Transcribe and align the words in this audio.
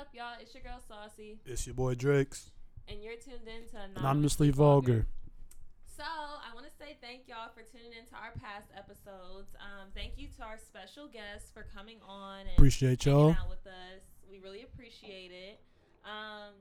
up, 0.00 0.08
y'all? 0.14 0.36
It's 0.40 0.54
your 0.54 0.62
girl 0.62 0.80
Saucy, 0.86 1.40
It's 1.44 1.66
your 1.66 1.74
boy 1.74 1.94
Drake's. 1.94 2.50
and 2.88 3.02
you're 3.02 3.16
tuned 3.16 3.44
in 3.46 3.68
to 3.70 3.76
Anonymously 4.00 4.50
vulgar. 4.50 5.06
So 5.84 6.04
I 6.04 6.54
want 6.54 6.64
to 6.64 6.72
say 6.80 6.96
thank 7.02 7.28
y'all 7.28 7.52
for 7.52 7.60
tuning 7.60 7.92
in 7.92 8.08
to 8.08 8.14
our 8.16 8.32
past 8.40 8.72
episodes. 8.72 9.52
Um, 9.60 9.92
thank 9.94 10.16
you 10.16 10.28
to 10.38 10.42
our 10.42 10.56
special 10.56 11.06
guests 11.06 11.50
for 11.52 11.66
coming 11.76 11.98
on 12.08 12.40
and 12.48 12.56
Appreciate 12.56 13.04
y'all. 13.04 13.32
out 13.36 13.50
with 13.50 13.66
us. 13.66 14.00
We 14.30 14.38
really 14.40 14.62
appreciate 14.62 15.32
it. 15.32 15.60
Um, 16.08 16.56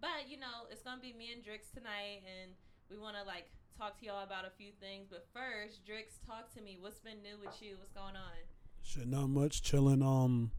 but 0.00 0.30
you 0.30 0.38
know, 0.38 0.70
it's 0.70 0.82
gonna 0.82 1.02
be 1.02 1.12
me 1.12 1.32
and 1.34 1.42
Drix 1.42 1.74
tonight, 1.74 2.22
and 2.22 2.52
we 2.88 2.96
want 2.96 3.16
to 3.18 3.26
like 3.26 3.50
talk 3.76 3.98
to 3.98 4.06
y'all 4.06 4.22
about 4.22 4.46
a 4.46 4.54
few 4.54 4.70
things. 4.78 5.08
But 5.10 5.26
first, 5.34 5.82
Drix, 5.84 6.22
talk 6.24 6.54
to 6.54 6.62
me. 6.62 6.78
What's 6.78 7.00
been 7.00 7.18
new 7.26 7.34
with 7.42 7.58
you? 7.60 7.74
What's 7.82 7.90
going 7.92 8.14
on? 8.14 8.38
Shit, 8.82 9.08
not 9.08 9.26
much. 9.28 9.62
Chilling. 9.62 10.02
Um, 10.02 10.52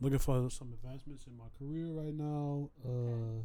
looking 0.00 0.18
for 0.18 0.48
some 0.50 0.72
advancements 0.72 1.26
in 1.26 1.36
my 1.36 1.44
career 1.58 1.86
right 1.92 2.14
now. 2.14 2.70
Uh, 2.84 3.42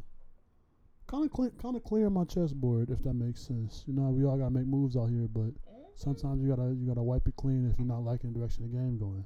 kind 1.07 1.25
of 1.25 1.31
clear, 1.31 1.51
kind 1.61 1.75
of 1.75 1.83
clear 1.83 2.09
my 2.09 2.23
chessboard, 2.25 2.89
if 2.89 3.03
that 3.03 3.13
makes 3.13 3.41
sense. 3.41 3.83
You 3.87 3.93
know, 3.93 4.09
we 4.09 4.25
all 4.25 4.37
gotta 4.37 4.51
make 4.51 4.67
moves 4.67 4.95
out 4.95 5.09
here, 5.09 5.27
but 5.31 5.51
sometimes 5.95 6.41
you 6.41 6.49
gotta 6.49 6.75
you 6.79 6.87
gotta 6.87 7.03
wipe 7.03 7.27
it 7.27 7.35
clean 7.35 7.69
if 7.69 7.77
you're 7.77 7.87
not 7.87 8.03
liking 8.03 8.31
the 8.31 8.39
direction 8.39 8.63
the 8.63 8.77
game 8.77 8.97
going. 8.97 9.25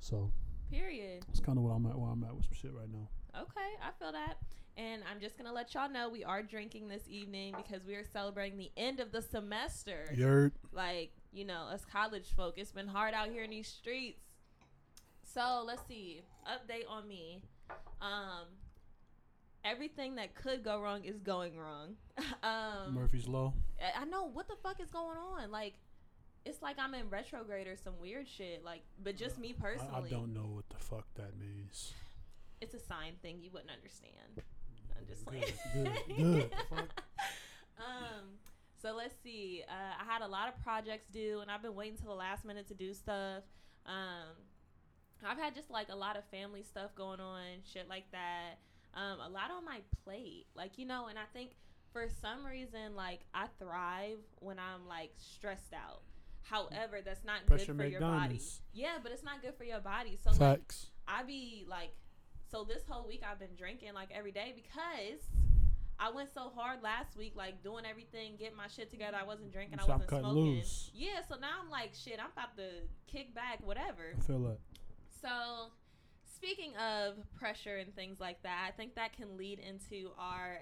So 0.00 0.30
Period. 0.70 1.24
that's 1.26 1.40
kind 1.40 1.58
of 1.58 1.64
what 1.64 1.70
I'm 1.70 1.86
at. 1.86 1.98
Where 1.98 2.10
I'm 2.10 2.22
at 2.24 2.34
with 2.34 2.44
some 2.44 2.54
shit 2.54 2.72
right 2.74 2.90
now. 2.90 3.08
Okay, 3.40 3.70
I 3.82 3.90
feel 3.98 4.12
that. 4.12 4.38
And 4.76 5.02
I'm 5.10 5.20
just 5.20 5.36
gonna 5.36 5.52
let 5.52 5.74
y'all 5.74 5.90
know 5.90 6.08
we 6.08 6.24
are 6.24 6.42
drinking 6.42 6.88
this 6.88 7.02
evening 7.08 7.54
because 7.56 7.84
we 7.84 7.94
are 7.94 8.04
celebrating 8.04 8.58
the 8.58 8.70
end 8.76 9.00
of 9.00 9.10
the 9.12 9.22
semester. 9.22 10.12
Yurt. 10.14 10.52
Like, 10.72 11.10
you 11.32 11.44
know, 11.44 11.64
us 11.72 11.84
college 11.84 12.26
folk, 12.36 12.54
it's 12.56 12.72
been 12.72 12.86
hard 12.86 13.12
out 13.12 13.28
here 13.30 13.42
in 13.42 13.50
these 13.50 13.68
streets. 13.68 14.22
So 15.22 15.62
let's 15.66 15.86
see. 15.86 16.22
Update 16.48 16.88
on 16.88 17.06
me. 17.06 17.42
Um 18.00 18.46
everything 19.64 20.14
that 20.14 20.34
could 20.34 20.62
go 20.62 20.80
wrong 20.80 21.04
is 21.04 21.18
going 21.18 21.56
wrong. 21.58 21.96
um 22.42 22.94
Murphy's 22.94 23.28
Law. 23.28 23.52
I- 23.80 24.02
I 24.02 24.04
know 24.04 24.24
what 24.28 24.48
the 24.48 24.56
fuck 24.62 24.80
is 24.80 24.90
going 24.90 25.18
on. 25.18 25.50
Like 25.50 25.74
it's 26.44 26.62
like 26.62 26.76
I'm 26.78 26.94
in 26.94 27.10
retrograde 27.10 27.66
or 27.66 27.76
some 27.76 27.94
weird 28.00 28.26
shit. 28.26 28.64
Like, 28.64 28.82
but 29.02 29.16
just 29.16 29.38
me 29.38 29.52
personally, 29.52 30.08
I 30.08 30.08
don't 30.08 30.32
know 30.32 30.46
what 30.54 30.64
the 30.70 30.78
fuck 30.82 31.04
that 31.16 31.38
means. 31.38 31.92
it's 32.62 32.72
a 32.74 32.78
sign 32.78 33.14
thing 33.20 33.38
you 33.42 33.50
wouldn't 33.52 33.70
understand. 33.70 34.42
I'm 34.98 35.06
just 35.06 35.26
Good, 35.26 35.34
like, 35.84 36.06
good, 36.08 36.16
good. 36.16 36.50
Um, 37.78 38.24
so 38.82 38.94
let's 38.96 39.14
see. 39.22 39.62
Uh, 39.68 40.02
I 40.02 40.10
had 40.12 40.22
a 40.22 40.26
lot 40.26 40.48
of 40.48 40.60
projects 40.64 41.06
due, 41.12 41.40
and 41.40 41.50
I've 41.50 41.62
been 41.62 41.76
waiting 41.76 41.96
till 41.96 42.08
the 42.08 42.16
last 42.16 42.44
minute 42.44 42.66
to 42.68 42.74
do 42.74 42.92
stuff. 42.92 43.44
Um, 43.86 44.34
I've 45.26 45.38
had 45.38 45.54
just 45.54 45.70
like 45.70 45.88
a 45.90 45.96
lot 45.96 46.16
of 46.16 46.24
family 46.30 46.62
stuff 46.62 46.94
going 46.94 47.20
on, 47.20 47.42
shit 47.72 47.88
like 47.88 48.10
that. 48.12 48.58
Um, 48.94 49.20
a 49.20 49.28
lot 49.28 49.50
on 49.50 49.64
my 49.64 49.80
plate, 50.04 50.46
like 50.54 50.78
you 50.78 50.86
know, 50.86 51.06
and 51.08 51.18
I 51.18 51.24
think 51.32 51.52
for 51.92 52.08
some 52.20 52.44
reason, 52.44 52.94
like 52.96 53.20
I 53.34 53.46
thrive 53.58 54.18
when 54.40 54.58
I'm 54.58 54.86
like 54.88 55.12
stressed 55.16 55.72
out. 55.74 56.02
However, 56.42 57.00
that's 57.04 57.24
not 57.24 57.46
Pressure 57.46 57.74
good 57.74 57.82
for 57.82 57.86
your 57.86 58.00
body. 58.00 58.40
Yeah, 58.72 58.96
but 59.02 59.12
it's 59.12 59.22
not 59.22 59.42
good 59.42 59.54
for 59.56 59.64
your 59.64 59.80
body. 59.80 60.18
So 60.22 60.30
like, 60.30 60.38
I 61.06 61.22
be 61.22 61.66
like, 61.68 61.90
so 62.50 62.64
this 62.64 62.82
whole 62.88 63.06
week 63.06 63.22
I've 63.30 63.38
been 63.38 63.54
drinking 63.56 63.92
like 63.94 64.08
every 64.14 64.32
day 64.32 64.54
because 64.54 65.20
I 66.00 66.10
went 66.10 66.32
so 66.32 66.50
hard 66.54 66.82
last 66.82 67.16
week, 67.16 67.34
like 67.36 67.62
doing 67.62 67.84
everything, 67.84 68.36
getting 68.38 68.56
my 68.56 68.68
shit 68.68 68.90
together. 68.90 69.16
I 69.20 69.24
wasn't 69.24 69.52
drinking, 69.52 69.80
I 69.80 69.84
wasn't 69.84 70.08
smoking. 70.08 70.28
loose. 70.28 70.90
Yeah, 70.94 71.20
so 71.28 71.34
now 71.40 71.58
I'm 71.62 71.70
like, 71.70 71.90
shit, 71.92 72.18
I'm 72.20 72.30
about 72.32 72.56
to 72.56 72.86
kick 73.06 73.34
back, 73.34 73.58
whatever. 73.64 74.14
I 74.16 74.20
feel 74.20 74.38
that. 74.40 74.58
So, 75.20 75.72
speaking 76.24 76.72
of 76.76 77.14
pressure 77.38 77.78
and 77.78 77.94
things 77.94 78.20
like 78.20 78.42
that, 78.42 78.66
I 78.68 78.70
think 78.72 78.94
that 78.94 79.16
can 79.16 79.36
lead 79.36 79.58
into 79.58 80.10
our 80.18 80.60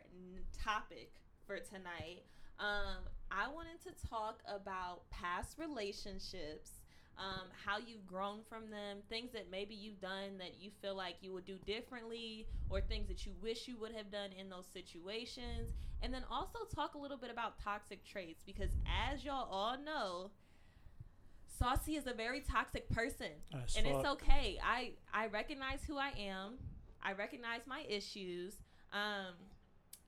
topic 0.65 1.11
for 1.47 1.59
tonight. 1.59 2.25
Um, 2.59 3.05
I 3.31 3.49
wanted 3.49 3.83
to 3.83 4.09
talk 4.09 4.41
about 4.49 5.09
past 5.11 5.59
relationships, 5.59 6.71
um, 7.19 7.49
how 7.65 7.79
you've 7.79 8.07
grown 8.07 8.41
from 8.49 8.71
them, 8.71 8.99
things 9.11 9.33
that 9.33 9.51
maybe 9.51 9.75
you've 9.75 10.01
done 10.01 10.39
that 10.39 10.55
you 10.59 10.71
feel 10.81 10.97
like 10.97 11.17
you 11.21 11.33
would 11.33 11.45
do 11.45 11.59
differently, 11.67 12.47
or 12.71 12.81
things 12.81 13.09
that 13.09 13.27
you 13.27 13.33
wish 13.43 13.69
you 13.69 13.77
would 13.79 13.93
have 13.93 14.11
done 14.11 14.31
in 14.39 14.49
those 14.49 14.67
situations. 14.73 15.75
And 16.03 16.13
then 16.13 16.23
also 16.31 16.61
talk 16.75 16.95
a 16.95 16.99
little 16.99 17.17
bit 17.17 17.31
about 17.31 17.63
toxic 17.63 18.05
traits 18.05 18.43
because, 18.45 18.71
as 19.11 19.25
y'all 19.25 19.49
all 19.51 19.77
know, 19.79 20.31
Saucy 21.59 21.97
is 21.97 22.07
a 22.07 22.13
very 22.13 22.41
toxic 22.41 22.89
person 22.91 23.31
As 23.53 23.77
and 23.77 23.87
fuck. 23.87 23.97
it's 23.97 24.09
okay. 24.09 24.59
I 24.63 24.93
I 25.13 25.27
recognize 25.29 25.81
who 25.87 25.97
I 25.97 26.13
am. 26.19 26.59
I 27.03 27.13
recognize 27.13 27.61
my 27.67 27.85
issues. 27.89 28.55
Um, 28.93 29.35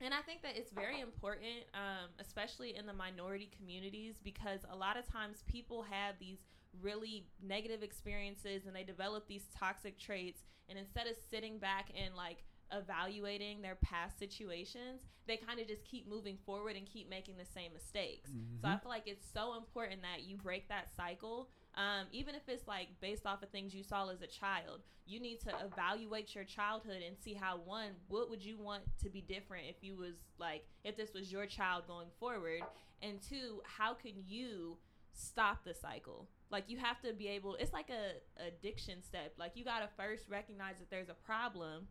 and 0.01 0.13
I 0.13 0.21
think 0.21 0.41
that 0.43 0.55
it's 0.55 0.71
very 0.71 1.01
important, 1.01 1.65
um, 1.73 2.09
especially 2.19 2.75
in 2.77 2.85
the 2.85 2.93
minority 2.93 3.49
communities, 3.57 4.15
because 4.23 4.61
a 4.71 4.75
lot 4.75 4.97
of 4.97 5.05
times 5.05 5.43
people 5.47 5.83
have 5.83 6.15
these 6.19 6.37
really 6.81 7.27
negative 7.45 7.83
experiences 7.83 8.65
and 8.65 8.75
they 8.75 8.83
develop 8.83 9.27
these 9.27 9.47
toxic 9.57 9.99
traits. 9.99 10.41
And 10.69 10.77
instead 10.77 11.07
of 11.07 11.15
sitting 11.29 11.57
back 11.57 11.89
and 11.97 12.15
like 12.15 12.43
evaluating 12.71 13.61
their 13.61 13.75
past 13.75 14.17
situations, 14.19 15.01
they 15.27 15.37
kind 15.37 15.59
of 15.59 15.67
just 15.67 15.83
keep 15.85 16.07
moving 16.07 16.37
forward 16.45 16.75
and 16.75 16.85
keep 16.85 17.09
making 17.09 17.37
the 17.37 17.45
same 17.45 17.73
mistakes. 17.73 18.31
So 18.61 18.67
I 18.67 18.75
Mhm. 18.75 18.81
feel 18.81 18.89
like 18.89 19.07
it's 19.07 19.25
so 19.31 19.55
important 19.55 20.01
that 20.01 20.23
you 20.23 20.37
break 20.37 20.67
that 20.69 20.89
cycle. 20.95 21.49
Um, 21.75 22.07
even 22.11 22.35
if 22.35 22.49
it's 22.49 22.67
like 22.67 22.99
based 22.99 23.25
off 23.25 23.43
of 23.43 23.49
things 23.49 23.73
you 23.75 23.83
saw 23.83 24.09
as 24.09 24.21
a 24.21 24.27
child, 24.27 24.81
you 25.05 25.19
need 25.19 25.39
to 25.41 25.65
evaluate 25.65 26.35
your 26.35 26.43
childhood 26.43 27.01
and 27.01 27.17
see 27.17 27.33
how 27.33 27.57
one, 27.57 27.91
what 28.07 28.29
would 28.29 28.43
you 28.43 28.57
want 28.57 28.83
to 29.03 29.09
be 29.09 29.21
different 29.21 29.67
if 29.67 29.83
you 29.83 29.95
was 29.95 30.15
like, 30.37 30.65
if 30.83 30.97
this 30.97 31.13
was 31.13 31.31
your 31.31 31.45
child 31.45 31.87
going 31.87 32.09
forward, 32.19 32.63
and 33.01 33.21
two, 33.21 33.61
how 33.63 33.93
can 33.93 34.13
you 34.27 34.77
stop 35.13 35.63
the 35.63 35.73
cycle? 35.73 36.27
Like 36.51 36.65
you 36.67 36.77
have 36.77 36.99
to 37.01 37.13
be 37.13 37.27
able. 37.27 37.55
It's 37.55 37.73
like 37.73 37.89
a 37.89 38.13
addiction 38.43 39.01
step. 39.03 39.33
Like 39.37 39.55
you 39.55 39.63
gotta 39.63 39.87
first 39.95 40.27
recognize 40.29 40.79
that 40.79 40.89
there's 40.89 41.09
a 41.09 41.13
problem, 41.13 41.87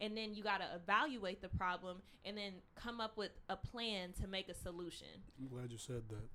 and 0.00 0.16
then 0.16 0.34
you 0.34 0.42
gotta 0.42 0.66
evaluate 0.74 1.40
the 1.42 1.48
problem, 1.48 1.98
and 2.24 2.36
then 2.36 2.54
come 2.74 3.00
up 3.00 3.16
with 3.16 3.32
a 3.48 3.56
plan 3.56 4.12
to 4.20 4.26
make 4.26 4.48
a 4.48 4.54
solution. 4.54 5.08
I'm 5.38 5.48
glad 5.48 5.70
you 5.70 5.78
said 5.78 6.02
that. 6.08 6.28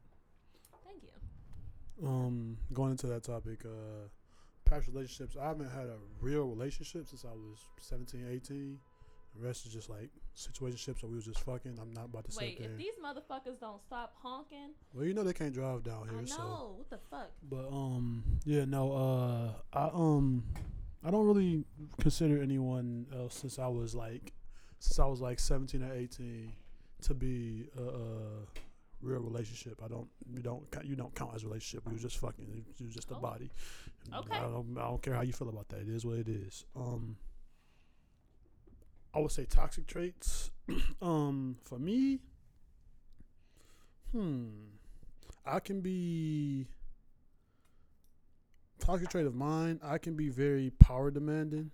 Thank 0.85 1.03
you. 1.03 2.07
Um, 2.07 2.57
going 2.73 2.91
into 2.91 3.07
that 3.07 3.23
topic, 3.23 3.65
uh, 3.65 4.07
past 4.65 4.87
relationships. 4.87 5.35
I 5.39 5.47
haven't 5.47 5.69
had 5.69 5.85
a 5.85 5.97
real 6.21 6.45
relationship 6.45 7.07
since 7.07 7.25
I 7.25 7.33
was 7.33 7.59
17, 7.81 8.27
18. 8.29 8.79
The 9.35 9.45
rest 9.45 9.65
is 9.65 9.73
just 9.73 9.89
like 9.89 10.09
situationships, 10.35 11.03
or 11.03 11.07
we 11.07 11.15
was 11.15 11.25
just 11.25 11.39
fucking. 11.41 11.77
I'm 11.79 11.93
not 11.93 12.05
about 12.05 12.29
to 12.29 12.37
Wait, 12.37 12.57
sit 12.57 12.59
there. 12.59 12.71
if 12.71 12.77
these 12.77 12.93
motherfuckers 13.03 13.59
don't 13.59 13.81
stop 13.81 14.13
honking, 14.21 14.71
well, 14.93 15.05
you 15.05 15.13
know 15.13 15.23
they 15.23 15.33
can't 15.33 15.53
drive 15.53 15.83
down 15.83 16.07
here. 16.09 16.17
I 16.17 16.21
know. 16.21 16.27
so. 16.27 16.75
What 16.77 16.89
the 16.89 16.99
fuck? 17.09 17.31
But 17.43 17.67
um, 17.67 18.23
yeah, 18.45 18.65
no. 18.65 18.91
Uh, 18.93 19.77
I 19.77 19.89
um, 19.93 20.43
I 21.03 21.11
don't 21.11 21.25
really 21.27 21.63
consider 21.99 22.41
anyone 22.41 23.05
else 23.15 23.35
since 23.35 23.59
I 23.59 23.67
was 23.67 23.93
like, 23.95 24.33
since 24.79 24.99
I 24.99 25.05
was 25.05 25.21
like 25.21 25.39
17 25.39 25.83
or 25.83 25.93
18, 25.93 26.51
to 27.03 27.13
be 27.13 27.67
a, 27.77 27.81
a 27.81 28.01
real 29.01 29.21
relationship. 29.21 29.81
I 29.83 29.87
don't, 29.87 30.07
you 30.33 30.41
don't, 30.41 30.69
count- 30.71 30.85
you 30.85 30.95
don't 30.95 31.13
count 31.15 31.31
as 31.35 31.43
a 31.43 31.47
relationship. 31.47 31.85
We 31.87 31.93
was 31.93 32.01
just 32.01 32.17
fucking. 32.17 32.65
It 32.79 32.83
was 32.83 32.93
just 32.93 33.11
a 33.11 33.15
Oh. 33.15 33.19
body. 33.19 33.51
Okay. 34.13 34.35
I 34.37 34.41
don't, 34.41 34.75
I 34.77 34.81
don't 34.87 35.01
care 35.01 35.13
how 35.13 35.21
you 35.21 35.33
feel 35.33 35.49
about 35.49 35.69
that. 35.69 35.81
It 35.81 35.89
is 35.89 36.05
what 36.05 36.17
it 36.17 36.27
is. 36.27 36.65
Um, 36.75 37.17
I 39.13 39.19
would 39.19 39.31
say 39.31 39.45
toxic 39.45 39.85
traits. 39.87 40.51
um, 41.01 41.57
for 41.63 41.77
me, 41.79 42.19
hmm, 44.11 44.47
I 45.45 45.59
can 45.59 45.81
be 45.81 46.67
toxic 48.79 49.09
trait 49.09 49.25
of 49.25 49.35
mine. 49.35 49.79
I 49.83 49.97
can 49.97 50.15
be 50.15 50.29
very 50.29 50.71
power 50.79 51.11
demanding 51.11 51.71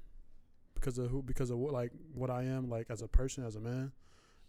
because 0.75 0.97
of 0.97 1.09
who, 1.09 1.21
because 1.21 1.49
of 1.49 1.57
what, 1.57 1.73
like 1.73 1.91
what 2.13 2.29
I 2.29 2.43
am, 2.43 2.69
like 2.69 2.87
as 2.89 3.01
a 3.01 3.07
person, 3.07 3.45
as 3.45 3.55
a 3.55 3.59
man. 3.59 3.91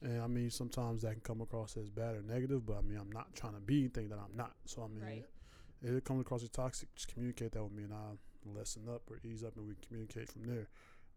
And 0.03 0.21
I 0.21 0.27
mean, 0.27 0.51
sometimes 0.51 1.03
that 1.03 1.13
can 1.13 1.21
come 1.21 1.41
across 1.41 1.77
as 1.77 1.89
bad 1.89 2.17
or 2.17 2.23
negative, 2.23 2.67
but 2.67 2.77
I 2.77 2.81
mean, 2.83 2.99
I'm 2.99 3.11
not 3.13 3.35
trying 3.35 3.55
to 3.55 3.61
be 3.61 3.81
anything 3.81 4.09
that 4.11 4.19
I'm 4.19 4.37
not. 4.37 4.53
So 4.67 4.83
I 4.83 4.89
mean, 4.89 5.03
Right. 5.05 5.25
if 5.83 5.91
it 5.91 6.05
comes 6.05 6.21
across 6.21 6.43
as 6.43 6.51
toxic, 6.51 6.95
just 6.95 7.09
communicate 7.09 7.53
that 7.53 7.63
with 7.63 7.73
me, 7.73 7.85
and 7.85 7.95
I'll 7.95 8.19
lessen 8.45 8.89
up 8.89 9.11
or 9.11 9.19
ease 9.25 9.43
up, 9.43 9.57
and 9.57 9.67
we 9.67 9.75
communicate 9.87 10.31
from 10.31 10.43
there. 10.45 10.69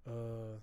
Uh, 0.07 0.59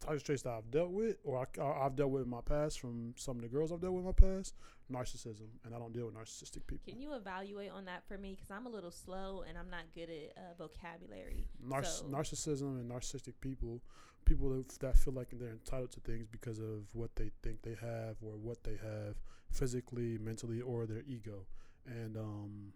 toxic 0.00 0.24
traits 0.24 0.42
that 0.42 0.50
I've 0.52 0.70
dealt 0.70 0.90
with, 0.90 1.16
or 1.24 1.38
I, 1.38 1.84
I've 1.84 1.94
dealt 1.96 2.10
with 2.10 2.22
in 2.24 2.30
my 2.30 2.40
past 2.40 2.80
from 2.80 3.14
some 3.16 3.36
of 3.36 3.42
the 3.42 3.48
girls 3.48 3.70
I've 3.72 3.80
dealt 3.80 3.94
with 3.94 4.00
in 4.00 4.06
my 4.06 4.12
past, 4.36 4.54
narcissism, 4.90 5.48
and 5.64 5.74
I 5.74 5.78
don't 5.78 5.92
deal 5.92 6.06
with 6.06 6.14
narcissistic 6.14 6.66
people. 6.66 6.92
Can 6.92 7.00
you 7.00 7.14
evaluate 7.14 7.70
on 7.70 7.84
that 7.84 8.02
for 8.08 8.16
me? 8.18 8.34
Because 8.34 8.50
I'm 8.50 8.66
a 8.66 8.70
little 8.70 8.90
slow 8.90 9.44
and 9.48 9.56
I'm 9.58 9.70
not 9.70 9.84
good 9.94 10.08
at 10.10 10.36
uh, 10.36 10.54
vocabulary. 10.58 11.46
Narciss- 11.66 12.00
So- 12.00 12.04
narcissism 12.06 12.80
and 12.80 12.90
narcissistic 12.90 13.34
people, 13.40 13.80
people 14.24 14.48
that, 14.50 14.68
that 14.80 14.96
feel 14.96 15.12
like 15.14 15.28
they're 15.32 15.50
entitled 15.50 15.92
to 15.92 16.00
things 16.00 16.26
because 16.30 16.58
of 16.58 16.94
what 16.94 17.14
they 17.16 17.30
think 17.42 17.62
they 17.62 17.76
have 17.80 18.16
or 18.22 18.32
what 18.36 18.64
they 18.64 18.76
have 18.82 19.16
physically, 19.50 20.18
mentally, 20.18 20.60
or 20.60 20.86
their 20.86 21.02
ego. 21.06 21.46
And 21.86 22.16
um, 22.16 22.72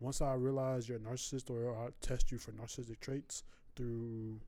once 0.00 0.20
I 0.20 0.34
realize 0.34 0.88
you're 0.88 0.98
a 0.98 1.00
narcissist 1.00 1.50
or 1.50 1.76
I 1.76 1.88
test 2.00 2.32
you 2.32 2.38
for 2.38 2.52
narcissistic 2.52 3.00
traits 3.00 3.44
through 3.76 4.40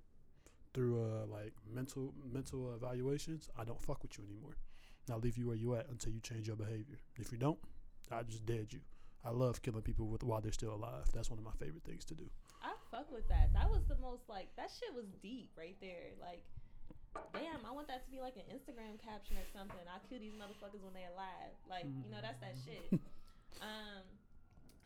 through 0.74 1.00
uh 1.00 1.26
like 1.26 1.52
mental 1.72 2.14
mental 2.32 2.74
evaluations, 2.74 3.48
I 3.58 3.64
don't 3.64 3.80
fuck 3.80 4.02
with 4.02 4.18
you 4.18 4.24
anymore. 4.24 4.56
And 5.06 5.14
I'll 5.14 5.20
leave 5.20 5.38
you 5.38 5.46
where 5.46 5.56
you 5.56 5.74
at 5.74 5.88
until 5.88 6.12
you 6.12 6.20
change 6.20 6.46
your 6.46 6.56
behavior. 6.56 6.98
If 7.16 7.32
you 7.32 7.38
don't, 7.38 7.58
I 8.10 8.22
just 8.22 8.44
dead 8.44 8.72
you. 8.72 8.80
I 9.24 9.30
love 9.30 9.62
killing 9.62 9.82
people 9.82 10.06
with 10.06 10.22
while 10.22 10.40
they're 10.40 10.52
still 10.52 10.74
alive. 10.74 11.10
That's 11.12 11.30
one 11.30 11.38
of 11.38 11.44
my 11.44 11.56
favorite 11.58 11.84
things 11.84 12.04
to 12.06 12.14
do. 12.14 12.24
I 12.62 12.72
fuck 12.90 13.10
with 13.10 13.28
that. 13.28 13.52
That 13.52 13.68
was 13.70 13.84
the 13.88 13.96
most 14.00 14.28
like 14.28 14.48
that 14.56 14.70
shit 14.70 14.94
was 14.94 15.06
deep 15.22 15.50
right 15.56 15.76
there. 15.80 16.14
Like, 16.20 16.44
damn, 17.32 17.64
I 17.66 17.72
want 17.72 17.88
that 17.88 18.04
to 18.04 18.10
be 18.10 18.20
like 18.20 18.36
an 18.36 18.46
Instagram 18.52 19.00
caption 19.02 19.36
or 19.36 19.46
something. 19.52 19.82
I 19.88 19.98
kill 20.08 20.20
these 20.20 20.36
motherfuckers 20.36 20.84
when 20.84 20.94
they 20.94 21.06
alive. 21.08 21.56
Like, 21.68 21.84
you 21.84 22.10
know, 22.10 22.18
that's 22.22 22.40
that 22.40 22.56
shit. 22.64 23.00
Um, 23.58 24.06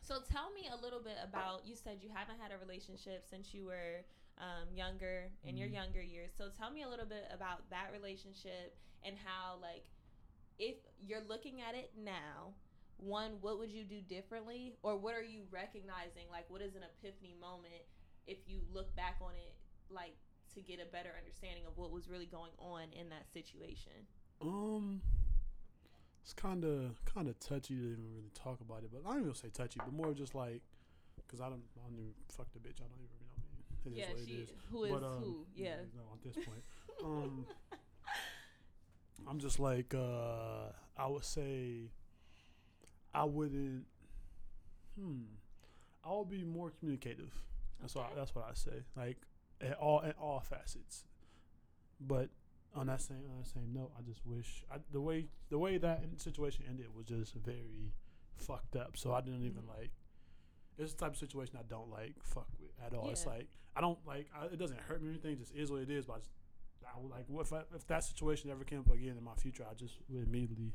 so 0.01 0.19
tell 0.31 0.51
me 0.51 0.67
a 0.71 0.77
little 0.81 0.99
bit 0.99 1.17
about. 1.21 1.61
You 1.65 1.75
said 1.75 1.99
you 2.01 2.09
haven't 2.11 2.39
had 2.41 2.51
a 2.51 2.57
relationship 2.57 3.23
since 3.29 3.53
you 3.53 3.65
were 3.65 4.01
um, 4.37 4.73
younger 4.73 5.31
in 5.43 5.57
your 5.57 5.67
Mhm. 5.67 5.73
younger 5.73 6.01
years. 6.01 6.31
So 6.35 6.49
tell 6.49 6.71
me 6.71 6.81
a 6.83 6.89
little 6.89 7.05
bit 7.05 7.25
about 7.31 7.69
that 7.69 7.91
relationship 7.91 8.77
and 9.03 9.17
how 9.17 9.57
like 9.61 9.85
if 10.59 10.75
you're 10.99 11.23
looking 11.23 11.61
at 11.61 11.75
it 11.75 11.91
now. 11.97 12.53
One, 12.97 13.41
what 13.41 13.57
would 13.57 13.71
you 13.71 13.83
do 13.83 14.01
differently, 14.01 14.77
or 14.83 14.95
what 14.95 15.15
are 15.15 15.23
you 15.23 15.41
recognizing? 15.49 16.29
Like, 16.29 16.47
what 16.49 16.61
is 16.61 16.75
an 16.75 16.83
epiphany 16.83 17.33
moment 17.41 17.83
if 18.27 18.37
you 18.47 18.61
look 18.71 18.95
back 18.95 19.17
on 19.19 19.33
it, 19.35 19.55
like 19.89 20.15
to 20.53 20.61
get 20.61 20.79
a 20.79 20.85
better 20.85 21.09
understanding 21.17 21.65
of 21.65 21.75
what 21.75 21.91
was 21.91 22.07
really 22.07 22.27
going 22.27 22.51
on 22.59 22.93
in 22.93 23.09
that 23.09 23.27
situation? 23.33 24.07
Um, 24.41 25.01
it's 26.21 26.33
kind 26.33 26.63
of 26.63 27.03
kind 27.03 27.27
of 27.27 27.37
touchy 27.39 27.75
to 27.75 27.81
even 27.81 28.13
really 28.15 28.31
talk 28.33 28.61
about 28.61 28.83
it, 28.83 28.91
but 28.93 29.01
I 29.09 29.13
don't 29.13 29.23
even 29.23 29.33
say 29.33 29.49
touchy, 29.49 29.79
but 29.83 29.91
more 29.91 30.13
just 30.13 30.35
like 30.35 30.61
because 31.17 31.41
I 31.41 31.49
don't 31.49 31.63
I 31.75 31.89
don't 31.89 31.99
even 31.99 32.13
fuck 32.29 32.47
the 32.53 32.59
bitch. 32.59 32.79
I 32.79 32.87
don't 32.87 33.01
even. 33.01 33.22
It 33.85 33.91
yeah, 33.93 34.05
she 34.25 34.31
is. 34.33 34.49
who 34.71 34.83
is 34.85 34.91
But, 34.91 35.03
um, 35.03 35.19
who? 35.23 35.45
Yeah. 35.55 35.75
No, 35.95 36.03
at 36.13 36.23
this 36.23 36.35
point, 36.45 36.63
um, 37.03 37.45
I'm 39.27 39.39
just 39.39 39.59
like 39.59 39.93
uh, 39.93 40.69
I 40.97 41.07
would 41.07 41.23
say 41.25 41.89
I 43.13 43.23
wouldn't. 43.23 43.85
Hmm. 44.99 45.21
I 46.03 46.11
would 46.13 46.29
be 46.29 46.43
more 46.43 46.71
communicative. 46.79 47.33
That's 47.81 47.95
what 47.95 48.05
Okay. 48.07 48.13
that's 48.17 48.35
what 48.35 48.45
I 48.49 48.53
say. 48.53 48.83
Like 48.95 49.17
at 49.61 49.77
all 49.77 50.01
at 50.03 50.15
all 50.19 50.39
facets. 50.41 51.05
But 51.99 52.29
on 52.75 52.87
that 52.87 53.01
same 53.01 53.17
on 53.31 53.39
that 53.39 53.47
same 53.47 53.71
note, 53.73 53.91
I 53.97 54.01
just 54.01 54.25
wish 54.25 54.63
I, 54.71 54.77
the 54.91 55.01
way 55.01 55.27
the 55.49 55.57
way 55.57 55.77
that 55.77 56.03
situation 56.17 56.65
ended 56.69 56.87
was 56.95 57.05
just 57.05 57.33
very 57.35 57.93
fucked 58.37 58.75
up. 58.75 58.97
So 58.97 59.13
I 59.13 59.21
didn't 59.21 59.43
even 59.43 59.63
Mhm. 59.63 59.77
like. 59.77 59.91
It's 60.77 60.93
the 60.93 60.99
type 60.99 61.11
of 61.13 61.17
situation 61.17 61.57
I 61.59 61.63
don't 61.69 61.89
like 61.91 62.15
fuck 62.23 62.47
with 62.59 62.71
at 62.85 62.93
all. 62.97 63.09
It's 63.09 63.25
like 63.25 63.47
I 63.75 63.81
don't 63.81 63.99
like. 64.07 64.27
I, 64.35 64.45
it 64.45 64.57
doesn't 64.59 64.79
hurt 64.81 65.01
me 65.01 65.07
or 65.07 65.11
anything. 65.11 65.33
It 65.33 65.39
just 65.39 65.55
is 65.55 65.71
what 65.71 65.81
it 65.81 65.89
is. 65.89 66.05
But 66.05 66.13
I 66.13 66.17
just, 66.19 66.31
I 66.85 66.99
would 66.99 67.11
like 67.11 67.25
if 67.29 67.53
I, 67.53 67.61
if 67.75 67.87
that 67.87 68.03
situation 68.03 68.49
ever 68.51 68.63
came 68.63 68.79
up 68.79 68.91
again 68.91 69.15
in 69.17 69.23
my 69.23 69.35
future, 69.35 69.65
I 69.69 69.73
just 69.73 69.95
would 70.09 70.27
immediately, 70.27 70.73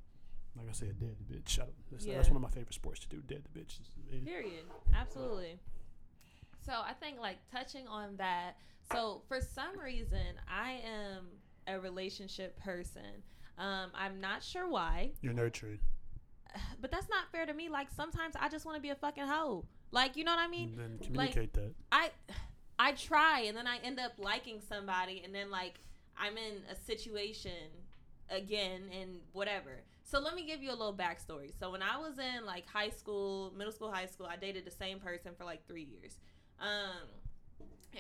like 0.57 0.69
I 0.69 0.73
said, 0.73 0.99
dead 0.99 1.17
the 1.19 1.35
bitch. 1.35 1.59
That's, 1.91 2.07
Yeah. 2.07 2.17
that's 2.17 2.29
one 2.29 2.37
of 2.37 2.43
my 2.43 2.51
favorite 2.51 2.75
sports 2.75 3.01
to 3.01 3.09
do. 3.09 3.19
Dead 3.27 3.43
the 3.53 3.61
bitch. 3.61 3.79
Period. 4.25 4.65
Absolutely. 4.95 5.59
So 6.65 6.73
I 6.73 6.93
think 6.93 7.19
like 7.21 7.39
touching 7.53 7.87
on 7.87 8.17
that. 8.17 8.57
So 8.93 9.23
for 9.29 9.41
some 9.41 9.79
reason, 9.79 10.41
I 10.49 10.81
am 10.85 11.27
a 11.67 11.79
relationship 11.79 12.59
person. 12.61 13.23
Um, 13.59 13.91
I'm 13.95 14.21
not 14.21 14.43
sure 14.43 14.69
why, 14.69 15.13
You're 15.21 15.33
nurturing. 15.33 15.81
but 16.81 16.91
that's 16.91 17.09
not 17.09 17.31
fair 17.33 17.45
to 17.47 17.53
me. 17.53 17.69
Like 17.69 17.89
sometimes 17.95 18.35
I 18.39 18.49
just 18.49 18.65
want 18.65 18.77
to 18.77 18.83
be 18.83 18.91
a 18.91 18.95
fucking 18.95 19.25
hoe. 19.27 19.65
Like 19.91 20.17
you 20.17 20.25
know 20.25 20.33
what 20.35 20.41
I 20.41 20.49
mean? 20.49 20.71
and 20.71 20.79
then 20.79 20.99
communicate 21.03 21.53
that. 21.55 21.75
I 21.91 22.11
I 22.79 22.93
try 22.93 23.41
and 23.43 23.57
then 23.57 23.67
I 23.67 23.79
end 23.79 23.99
up 23.99 24.13
liking 24.19 24.61
somebody 24.69 25.23
and 25.25 25.35
then 25.35 25.51
like 25.51 25.81
I'm 26.17 26.37
in 26.37 26.63
a 26.71 26.77
situation 26.77 27.53
again 28.31 28.83
and 28.93 29.21
whatever. 29.33 29.83
So 30.05 30.21
let 30.21 30.35
me 30.35 30.47
give 30.47 30.63
you 30.63 30.71
a 30.71 30.73
little 30.73 30.95
backstory. 30.95 31.53
So 31.59 31.71
when 31.71 31.83
I 31.83 31.97
was 31.99 32.19
in 32.19 32.47
like 32.47 32.67
high 32.67 32.91
school, 32.91 33.53
middle 33.57 33.73
school, 33.73 33.91
high 33.93 34.07
school, 34.07 34.27
I 34.27 34.37
dated 34.37 34.65
the 34.65 34.71
same 34.71 35.01
person 35.01 35.33
for 35.37 35.45
like 35.45 35.67
three 35.67 35.85
years. 35.85 36.19
Um 36.61 37.09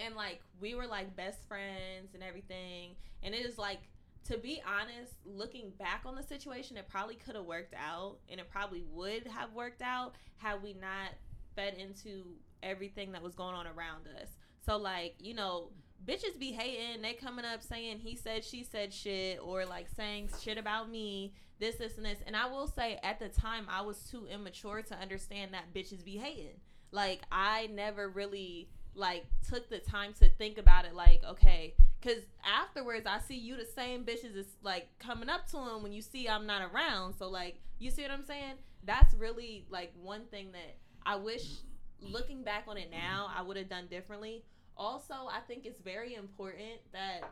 and 0.04 0.14
like 0.14 0.40
we 0.60 0.74
were 0.74 0.86
like 0.86 1.16
best 1.16 1.38
friends 1.48 2.14
and 2.14 2.22
everything. 2.22 2.96
And 3.22 3.34
it 3.34 3.44
is 3.44 3.58
like 3.58 3.80
to 4.24 4.36
be 4.36 4.60
honest, 4.66 5.14
looking 5.24 5.70
back 5.78 6.02
on 6.04 6.14
the 6.14 6.22
situation, 6.22 6.76
it 6.76 6.86
probably 6.86 7.14
could 7.14 7.34
have 7.34 7.46
worked 7.46 7.72
out 7.74 8.18
and 8.30 8.38
it 8.38 8.50
probably 8.50 8.84
would 8.92 9.26
have 9.26 9.52
worked 9.54 9.80
out 9.80 10.16
had 10.36 10.62
we 10.62 10.74
not 10.74 11.14
fed 11.58 11.74
into 11.74 12.24
everything 12.62 13.10
that 13.12 13.22
was 13.22 13.34
going 13.34 13.54
on 13.54 13.66
around 13.66 14.06
us. 14.22 14.28
So 14.64 14.76
like, 14.76 15.16
you 15.18 15.34
know, 15.34 15.70
bitches 16.06 16.38
be 16.38 16.52
hating, 16.52 17.02
they 17.02 17.14
coming 17.14 17.44
up 17.44 17.62
saying 17.62 17.98
he 17.98 18.14
said 18.14 18.44
she 18.44 18.62
said 18.62 18.94
shit 18.94 19.40
or 19.42 19.64
like 19.64 19.88
saying 19.96 20.30
shit 20.40 20.56
about 20.56 20.88
me, 20.88 21.34
this, 21.58 21.74
this, 21.76 21.96
and 21.96 22.06
this. 22.06 22.18
And 22.26 22.36
I 22.36 22.46
will 22.46 22.68
say 22.68 23.00
at 23.02 23.18
the 23.18 23.28
time 23.28 23.66
I 23.68 23.82
was 23.82 23.98
too 24.08 24.28
immature 24.32 24.82
to 24.82 24.94
understand 24.94 25.52
that 25.52 25.74
bitches 25.74 26.04
be 26.04 26.16
hating. 26.16 26.60
Like 26.92 27.22
I 27.32 27.68
never 27.72 28.08
really 28.08 28.68
like 28.94 29.26
took 29.48 29.68
the 29.68 29.78
time 29.78 30.12
to 30.20 30.28
think 30.28 30.58
about 30.58 30.84
it 30.84 30.94
like, 30.94 31.22
okay, 31.28 31.74
cause 32.02 32.22
afterwards 32.44 33.06
I 33.06 33.18
see 33.18 33.36
you 33.36 33.56
the 33.56 33.66
same 33.66 34.04
bitches 34.04 34.36
is 34.36 34.46
like 34.62 34.86
coming 35.00 35.28
up 35.28 35.48
to 35.50 35.56
him 35.56 35.82
when 35.82 35.92
you 35.92 36.02
see 36.02 36.28
I'm 36.28 36.46
not 36.46 36.62
around. 36.72 37.14
So 37.18 37.28
like 37.28 37.60
you 37.80 37.90
see 37.90 38.02
what 38.02 38.12
I'm 38.12 38.24
saying? 38.24 38.54
That's 38.84 39.12
really 39.14 39.66
like 39.70 39.92
one 40.00 40.26
thing 40.26 40.52
that 40.52 40.76
I 41.08 41.16
wish 41.16 41.54
looking 42.02 42.42
back 42.42 42.64
on 42.68 42.76
it 42.76 42.90
now 42.90 43.30
I 43.34 43.40
would 43.40 43.56
have 43.56 43.70
done 43.70 43.86
differently. 43.86 44.44
Also, 44.76 45.14
I 45.14 45.40
think 45.48 45.64
it's 45.64 45.80
very 45.80 46.14
important 46.14 46.80
that 46.92 47.22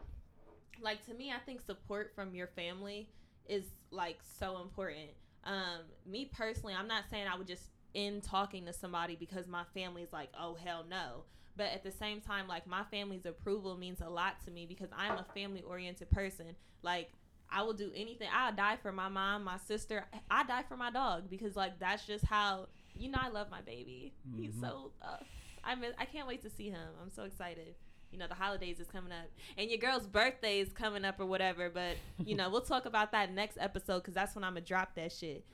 like 0.80 1.04
to 1.06 1.14
me 1.14 1.30
I 1.30 1.38
think 1.44 1.60
support 1.60 2.12
from 2.14 2.34
your 2.34 2.46
family 2.46 3.10
is 3.46 3.64
like 3.90 4.16
so 4.38 4.62
important. 4.62 5.10
Um 5.44 5.80
me 6.06 6.30
personally, 6.34 6.74
I'm 6.74 6.88
not 6.88 7.04
saying 7.10 7.26
I 7.30 7.36
would 7.36 7.46
just 7.46 7.64
end 7.94 8.22
talking 8.22 8.64
to 8.64 8.72
somebody 8.72 9.14
because 9.14 9.46
my 9.46 9.64
family's 9.74 10.12
like, 10.12 10.30
"Oh 10.38 10.54
hell 10.54 10.84
no." 10.88 11.24
But 11.54 11.66
at 11.66 11.84
the 11.84 11.92
same 11.92 12.22
time, 12.22 12.48
like 12.48 12.66
my 12.66 12.82
family's 12.90 13.26
approval 13.26 13.76
means 13.76 14.00
a 14.00 14.08
lot 14.08 14.42
to 14.46 14.50
me 14.50 14.64
because 14.64 14.88
I'm 14.96 15.18
a 15.18 15.26
family 15.34 15.62
oriented 15.62 16.10
person. 16.10 16.56
Like 16.82 17.10
I 17.50 17.62
will 17.62 17.74
do 17.74 17.92
anything. 17.94 18.28
I'll 18.34 18.54
die 18.54 18.78
for 18.82 18.90
my 18.90 19.08
mom, 19.08 19.44
my 19.44 19.58
sister. 19.58 20.06
I 20.30 20.44
die 20.44 20.64
for 20.66 20.78
my 20.78 20.90
dog 20.90 21.28
because 21.28 21.56
like 21.56 21.78
that's 21.78 22.06
just 22.06 22.24
how 22.24 22.68
you 22.98 23.08
know 23.10 23.18
I 23.20 23.28
love 23.28 23.50
my 23.50 23.60
baby. 23.60 24.12
He's 24.36 24.52
Mhm. 24.54 24.60
so 24.60 24.92
uh, 25.02 25.18
I 25.64 25.74
miss, 25.74 25.94
I 25.98 26.04
can't 26.04 26.26
wait 26.28 26.42
to 26.42 26.50
see 26.50 26.70
him. 26.70 26.88
I'm 27.02 27.10
so 27.10 27.24
excited. 27.24 27.74
You 28.12 28.18
know 28.18 28.28
the 28.28 28.34
holidays 28.34 28.78
is 28.80 28.86
coming 28.86 29.12
up, 29.12 29.26
and 29.58 29.68
your 29.68 29.78
girl's 29.78 30.06
birthday 30.06 30.60
is 30.60 30.72
coming 30.72 31.04
up 31.04 31.18
or 31.20 31.26
whatever. 31.26 31.68
But 31.70 31.96
you 32.24 32.36
know 32.36 32.48
we'll 32.50 32.60
talk 32.62 32.86
about 32.86 33.12
that 33.12 33.32
next 33.32 33.58
episode 33.60 33.98
because 33.98 34.14
that's 34.14 34.34
when 34.34 34.44
I'm 34.44 34.52
gonna 34.54 34.64
drop 34.64 34.94
that 34.94 35.12
shit. 35.12 35.44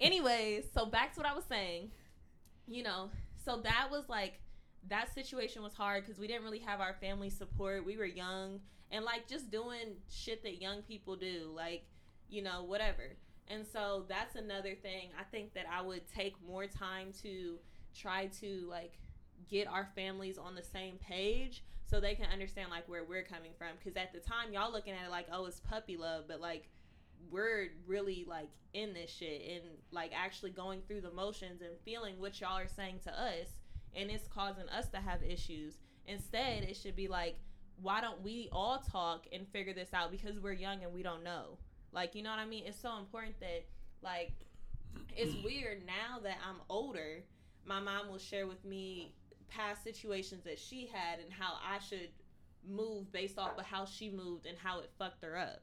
Anyways, 0.00 0.64
so 0.72 0.86
back 0.86 1.12
to 1.14 1.20
what 1.20 1.26
I 1.28 1.34
was 1.34 1.44
saying. 1.44 1.90
You 2.66 2.82
know, 2.82 3.10
so 3.44 3.58
that 3.62 3.88
was 3.90 4.08
like 4.08 4.40
that 4.88 5.12
situation 5.14 5.62
was 5.62 5.74
hard 5.74 6.04
because 6.04 6.18
we 6.18 6.26
didn't 6.26 6.44
really 6.44 6.60
have 6.60 6.80
our 6.80 6.94
family 6.94 7.30
support. 7.30 7.84
We 7.84 7.96
were 7.96 8.04
young 8.06 8.60
and 8.90 9.04
like 9.04 9.26
just 9.28 9.50
doing 9.50 9.96
shit 10.10 10.42
that 10.44 10.60
young 10.62 10.82
people 10.82 11.16
do, 11.16 11.50
like 11.54 11.84
you 12.30 12.42
know 12.42 12.64
whatever. 12.64 13.16
And 13.48 13.66
so 13.66 14.04
that's 14.08 14.34
another 14.34 14.74
thing. 14.74 15.08
I 15.18 15.24
think 15.24 15.54
that 15.54 15.66
I 15.72 15.80
would 15.82 16.02
take 16.06 16.34
more 16.46 16.66
time 16.66 17.12
to 17.22 17.58
try 17.94 18.26
to 18.40 18.66
like 18.68 18.98
get 19.48 19.66
our 19.66 19.88
families 19.94 20.38
on 20.38 20.54
the 20.54 20.62
same 20.62 20.96
page 20.96 21.64
so 21.86 22.00
they 22.00 22.14
can 22.14 22.26
understand 22.30 22.70
like 22.70 22.88
where 22.88 23.04
we're 23.04 23.22
coming 23.22 23.52
from. 23.56 23.68
Because 23.78 23.96
at 23.96 24.12
the 24.12 24.20
time 24.20 24.52
y'all 24.52 24.72
looking 24.72 24.92
at 24.92 25.06
it 25.06 25.10
like 25.10 25.26
oh 25.32 25.46
it's 25.46 25.60
puppy 25.60 25.96
love 25.96 26.24
but 26.28 26.40
like 26.40 26.68
we're 27.30 27.68
really 27.86 28.24
like 28.28 28.50
in 28.74 28.92
this 28.92 29.10
shit 29.10 29.42
and 29.50 29.64
like 29.90 30.12
actually 30.14 30.50
going 30.50 30.82
through 30.86 31.00
the 31.00 31.10
motions 31.10 31.62
and 31.62 31.70
feeling 31.84 32.18
what 32.18 32.40
y'all 32.40 32.58
are 32.58 32.68
saying 32.68 33.00
to 33.04 33.10
us 33.10 33.48
and 33.96 34.10
it's 34.10 34.28
causing 34.28 34.68
us 34.68 34.88
to 34.88 34.98
have 34.98 35.22
issues. 35.22 35.74
Instead 36.06 36.64
it 36.64 36.76
should 36.76 36.96
be 36.96 37.08
like 37.08 37.36
why 37.80 38.00
don't 38.00 38.20
we 38.22 38.48
all 38.50 38.82
talk 38.90 39.26
and 39.32 39.46
figure 39.48 39.72
this 39.72 39.94
out? 39.94 40.10
Because 40.10 40.40
we're 40.40 40.52
young 40.52 40.82
and 40.82 40.92
we 40.92 41.02
don't 41.02 41.22
know 41.22 41.58
like 41.92 42.14
you 42.14 42.22
know 42.22 42.30
what 42.30 42.38
i 42.38 42.44
mean 42.44 42.64
it's 42.66 42.80
so 42.80 42.98
important 42.98 43.38
that 43.40 43.64
like 44.02 44.32
it's 45.16 45.32
mm-hmm. 45.32 45.44
weird 45.44 45.82
now 45.86 46.18
that 46.22 46.36
i'm 46.48 46.56
older 46.68 47.22
my 47.64 47.80
mom 47.80 48.08
will 48.08 48.18
share 48.18 48.46
with 48.46 48.64
me 48.64 49.12
past 49.48 49.82
situations 49.82 50.44
that 50.44 50.58
she 50.58 50.88
had 50.92 51.18
and 51.18 51.32
how 51.32 51.54
I 51.64 51.78
should 51.78 52.10
move 52.66 53.10
based 53.12 53.38
off 53.38 53.58
of 53.58 53.64
how 53.64 53.84
she 53.84 54.10
moved 54.10 54.46
and 54.46 54.56
how 54.58 54.80
it 54.80 54.90
fucked 54.98 55.22
her 55.24 55.36
up. 55.36 55.62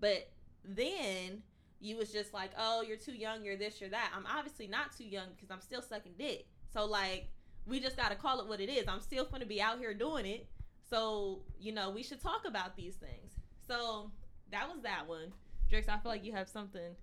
But 0.00 0.30
then 0.64 1.42
you 1.80 1.96
was 1.96 2.12
just 2.12 2.34
like, 2.34 2.50
oh, 2.58 2.82
you're 2.82 2.96
too 2.96 3.12
young, 3.12 3.44
you're 3.44 3.56
this, 3.56 3.80
you're 3.80 3.90
that. 3.90 4.12
I'm 4.16 4.26
obviously 4.26 4.66
not 4.66 4.96
too 4.96 5.04
young 5.04 5.28
because 5.36 5.50
I'm 5.50 5.60
still 5.60 5.82
sucking 5.82 6.12
dick. 6.18 6.46
So 6.72 6.84
like, 6.84 7.28
we 7.66 7.80
just 7.80 7.96
gotta 7.96 8.14
call 8.14 8.40
it 8.40 8.48
what 8.48 8.60
it 8.60 8.68
is. 8.68 8.88
I'm 8.88 9.00
still 9.00 9.24
gonna 9.24 9.46
be 9.46 9.60
out 9.60 9.78
here 9.78 9.94
doing 9.94 10.26
it. 10.26 10.46
So 10.88 11.40
you 11.60 11.72
know, 11.72 11.90
we 11.90 12.02
should 12.02 12.22
talk 12.22 12.46
about 12.46 12.76
these 12.76 12.94
things. 12.94 13.32
So 13.66 14.10
that 14.50 14.68
was 14.68 14.82
that 14.82 15.06
one. 15.06 15.32
Drix, 15.70 15.88
I 15.88 15.98
feel 15.98 16.10
like 16.10 16.24
you 16.24 16.32
have 16.32 16.48
something. 16.48 16.94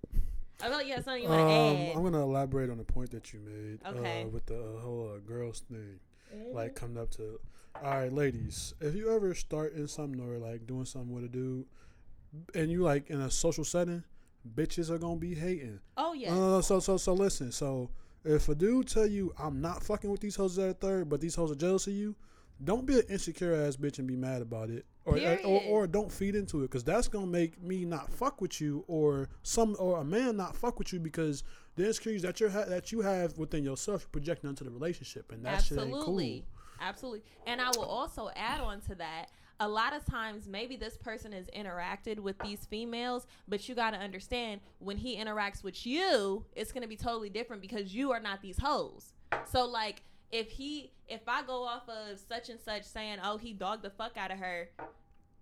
I 0.60 0.68
feel 0.68 0.72
like 0.72 0.86
you 0.86 0.94
have 0.94 1.04
something 1.04 1.22
you 1.22 1.28
want 1.28 1.40
to 1.48 1.54
Um, 1.54 1.76
add. 1.76 1.96
I'm 1.96 2.02
gonna 2.02 2.22
elaborate 2.22 2.70
on 2.70 2.78
the 2.78 2.84
point 2.84 3.10
that 3.10 3.32
you 3.32 3.40
made 3.40 3.80
Okay. 3.86 4.22
uh, 4.24 4.28
with 4.28 4.46
the 4.46 4.58
uh, 4.60 4.80
whole 4.80 5.12
uh, 5.14 5.18
girls 5.18 5.60
thing, 5.60 6.00
Mhm. 6.34 6.54
like 6.54 6.74
coming 6.74 6.96
up 6.98 7.10
to. 7.12 7.38
All 7.76 7.90
right, 7.90 8.12
ladies, 8.12 8.74
if 8.80 8.94
you 8.94 9.10
ever 9.14 9.34
start 9.34 9.74
in 9.74 9.86
something 9.86 10.20
or 10.20 10.38
like 10.38 10.66
doing 10.66 10.86
something 10.86 11.14
with 11.14 11.24
a 11.24 11.28
dude, 11.28 11.66
and 12.54 12.70
you 12.70 12.82
like 12.82 13.10
in 13.10 13.20
a 13.20 13.30
social 13.30 13.64
setting, 13.64 14.02
bitches 14.54 14.90
are 14.90 14.98
gonna 14.98 15.16
be 15.20 15.34
hating. 15.34 15.80
Oh 15.96 16.12
yeah. 16.14 16.34
Uh, 16.34 16.62
so 16.62 16.80
so 16.80 16.96
so 16.96 17.12
listen. 17.12 17.52
So 17.52 17.90
if 18.24 18.48
a 18.48 18.54
dude 18.54 18.88
tell 18.88 19.06
you 19.06 19.32
I'm 19.38 19.60
not 19.60 19.82
fucking 19.82 20.10
with 20.10 20.20
these 20.22 20.36
hoes 20.36 20.58
at 20.58 20.70
a 20.70 20.74
third, 20.74 21.08
but 21.10 21.20
these 21.20 21.34
hoes 21.34 21.52
are 21.52 21.54
jealous 21.56 21.86
of 21.86 21.92
you, 21.92 22.16
don't 22.64 22.86
be 22.86 22.98
an 22.98 23.06
insecure 23.10 23.54
ass 23.54 23.76
bitch 23.76 23.98
and 23.98 24.08
be 24.08 24.16
mad 24.16 24.40
about 24.40 24.70
it, 24.70 24.86
or 25.06 25.16
uh, 25.16 25.36
or, 25.44 25.62
or 25.62 25.86
don't 25.86 26.12
feed 26.12 26.34
into 26.34 26.58
it, 26.58 26.62
because 26.62 26.84
that's 26.84 27.08
gonna 27.08 27.26
make 27.26 27.62
me 27.62 27.84
not 27.84 28.12
fuck 28.12 28.40
with 28.40 28.60
you, 28.60 28.84
or 28.88 29.28
some 29.42 29.76
or 29.78 30.00
a 30.00 30.04
man 30.04 30.36
not 30.36 30.54
fuck 30.54 30.78
with 30.78 30.92
you 30.92 31.00
because 31.00 31.44
the 31.76 31.86
insecurities 31.86 32.22
that 32.22 32.40
you 32.40 32.50
ha- 32.50 32.64
that 32.66 32.92
you 32.92 33.00
have 33.00 33.38
within 33.38 33.64
yourself 33.64 34.02
you're 34.02 34.10
projecting 34.10 34.50
into 34.50 34.64
the 34.64 34.70
relationship, 34.70 35.32
and 35.32 35.44
that 35.44 35.64
shit 35.64 35.78
ain't 35.78 35.90
cool. 35.92 36.00
Absolutely. 36.00 36.44
Absolutely. 36.80 37.22
And 37.46 37.60
I 37.60 37.70
will 37.70 37.84
also 37.84 38.30
add 38.36 38.60
on 38.60 38.80
to 38.82 38.94
that. 38.96 39.30
A 39.58 39.66
lot 39.66 39.96
of 39.96 40.04
times, 40.04 40.46
maybe 40.46 40.76
this 40.76 40.98
person 40.98 41.32
has 41.32 41.48
interacted 41.56 42.18
with 42.18 42.38
these 42.40 42.66
females, 42.66 43.26
but 43.48 43.66
you 43.66 43.74
got 43.74 43.92
to 43.92 43.96
understand 43.96 44.60
when 44.80 44.98
he 44.98 45.16
interacts 45.16 45.64
with 45.64 45.86
you, 45.86 46.44
it's 46.54 46.72
going 46.72 46.82
to 46.82 46.88
be 46.88 46.96
totally 46.96 47.30
different 47.30 47.62
because 47.62 47.94
you 47.94 48.12
are 48.12 48.20
not 48.20 48.42
these 48.42 48.58
hoes. 48.58 49.14
So, 49.50 49.64
like, 49.64 50.02
if 50.32 50.50
he, 50.50 50.92
if 51.08 51.22
I 51.26 51.42
go 51.42 51.64
off 51.64 51.88
of 51.88 52.18
such 52.18 52.48
and 52.48 52.60
such 52.60 52.84
saying, 52.84 53.18
oh, 53.22 53.36
he 53.36 53.52
dogged 53.52 53.82
the 53.82 53.90
fuck 53.90 54.16
out 54.16 54.30
of 54.30 54.38
her, 54.38 54.68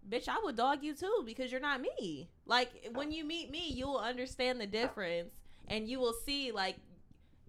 bitch, 0.09 0.29
I 0.29 0.41
would 0.43 0.57
dog 0.57 0.83
you 0.83 0.95
too 0.95 1.23
because 1.25 1.50
you're 1.50 1.61
not 1.61 1.81
me. 1.81 2.29
Like, 2.47 2.91
when 2.93 3.11
you 3.12 3.25
meet 3.25 3.50
me, 3.50 3.69
you 3.69 3.87
will 3.87 3.99
understand 3.99 4.61
the 4.61 4.67
difference 4.67 5.33
and 5.69 5.88
you 5.88 5.99
will 5.99 6.12
see, 6.12 6.53
like, 6.53 6.76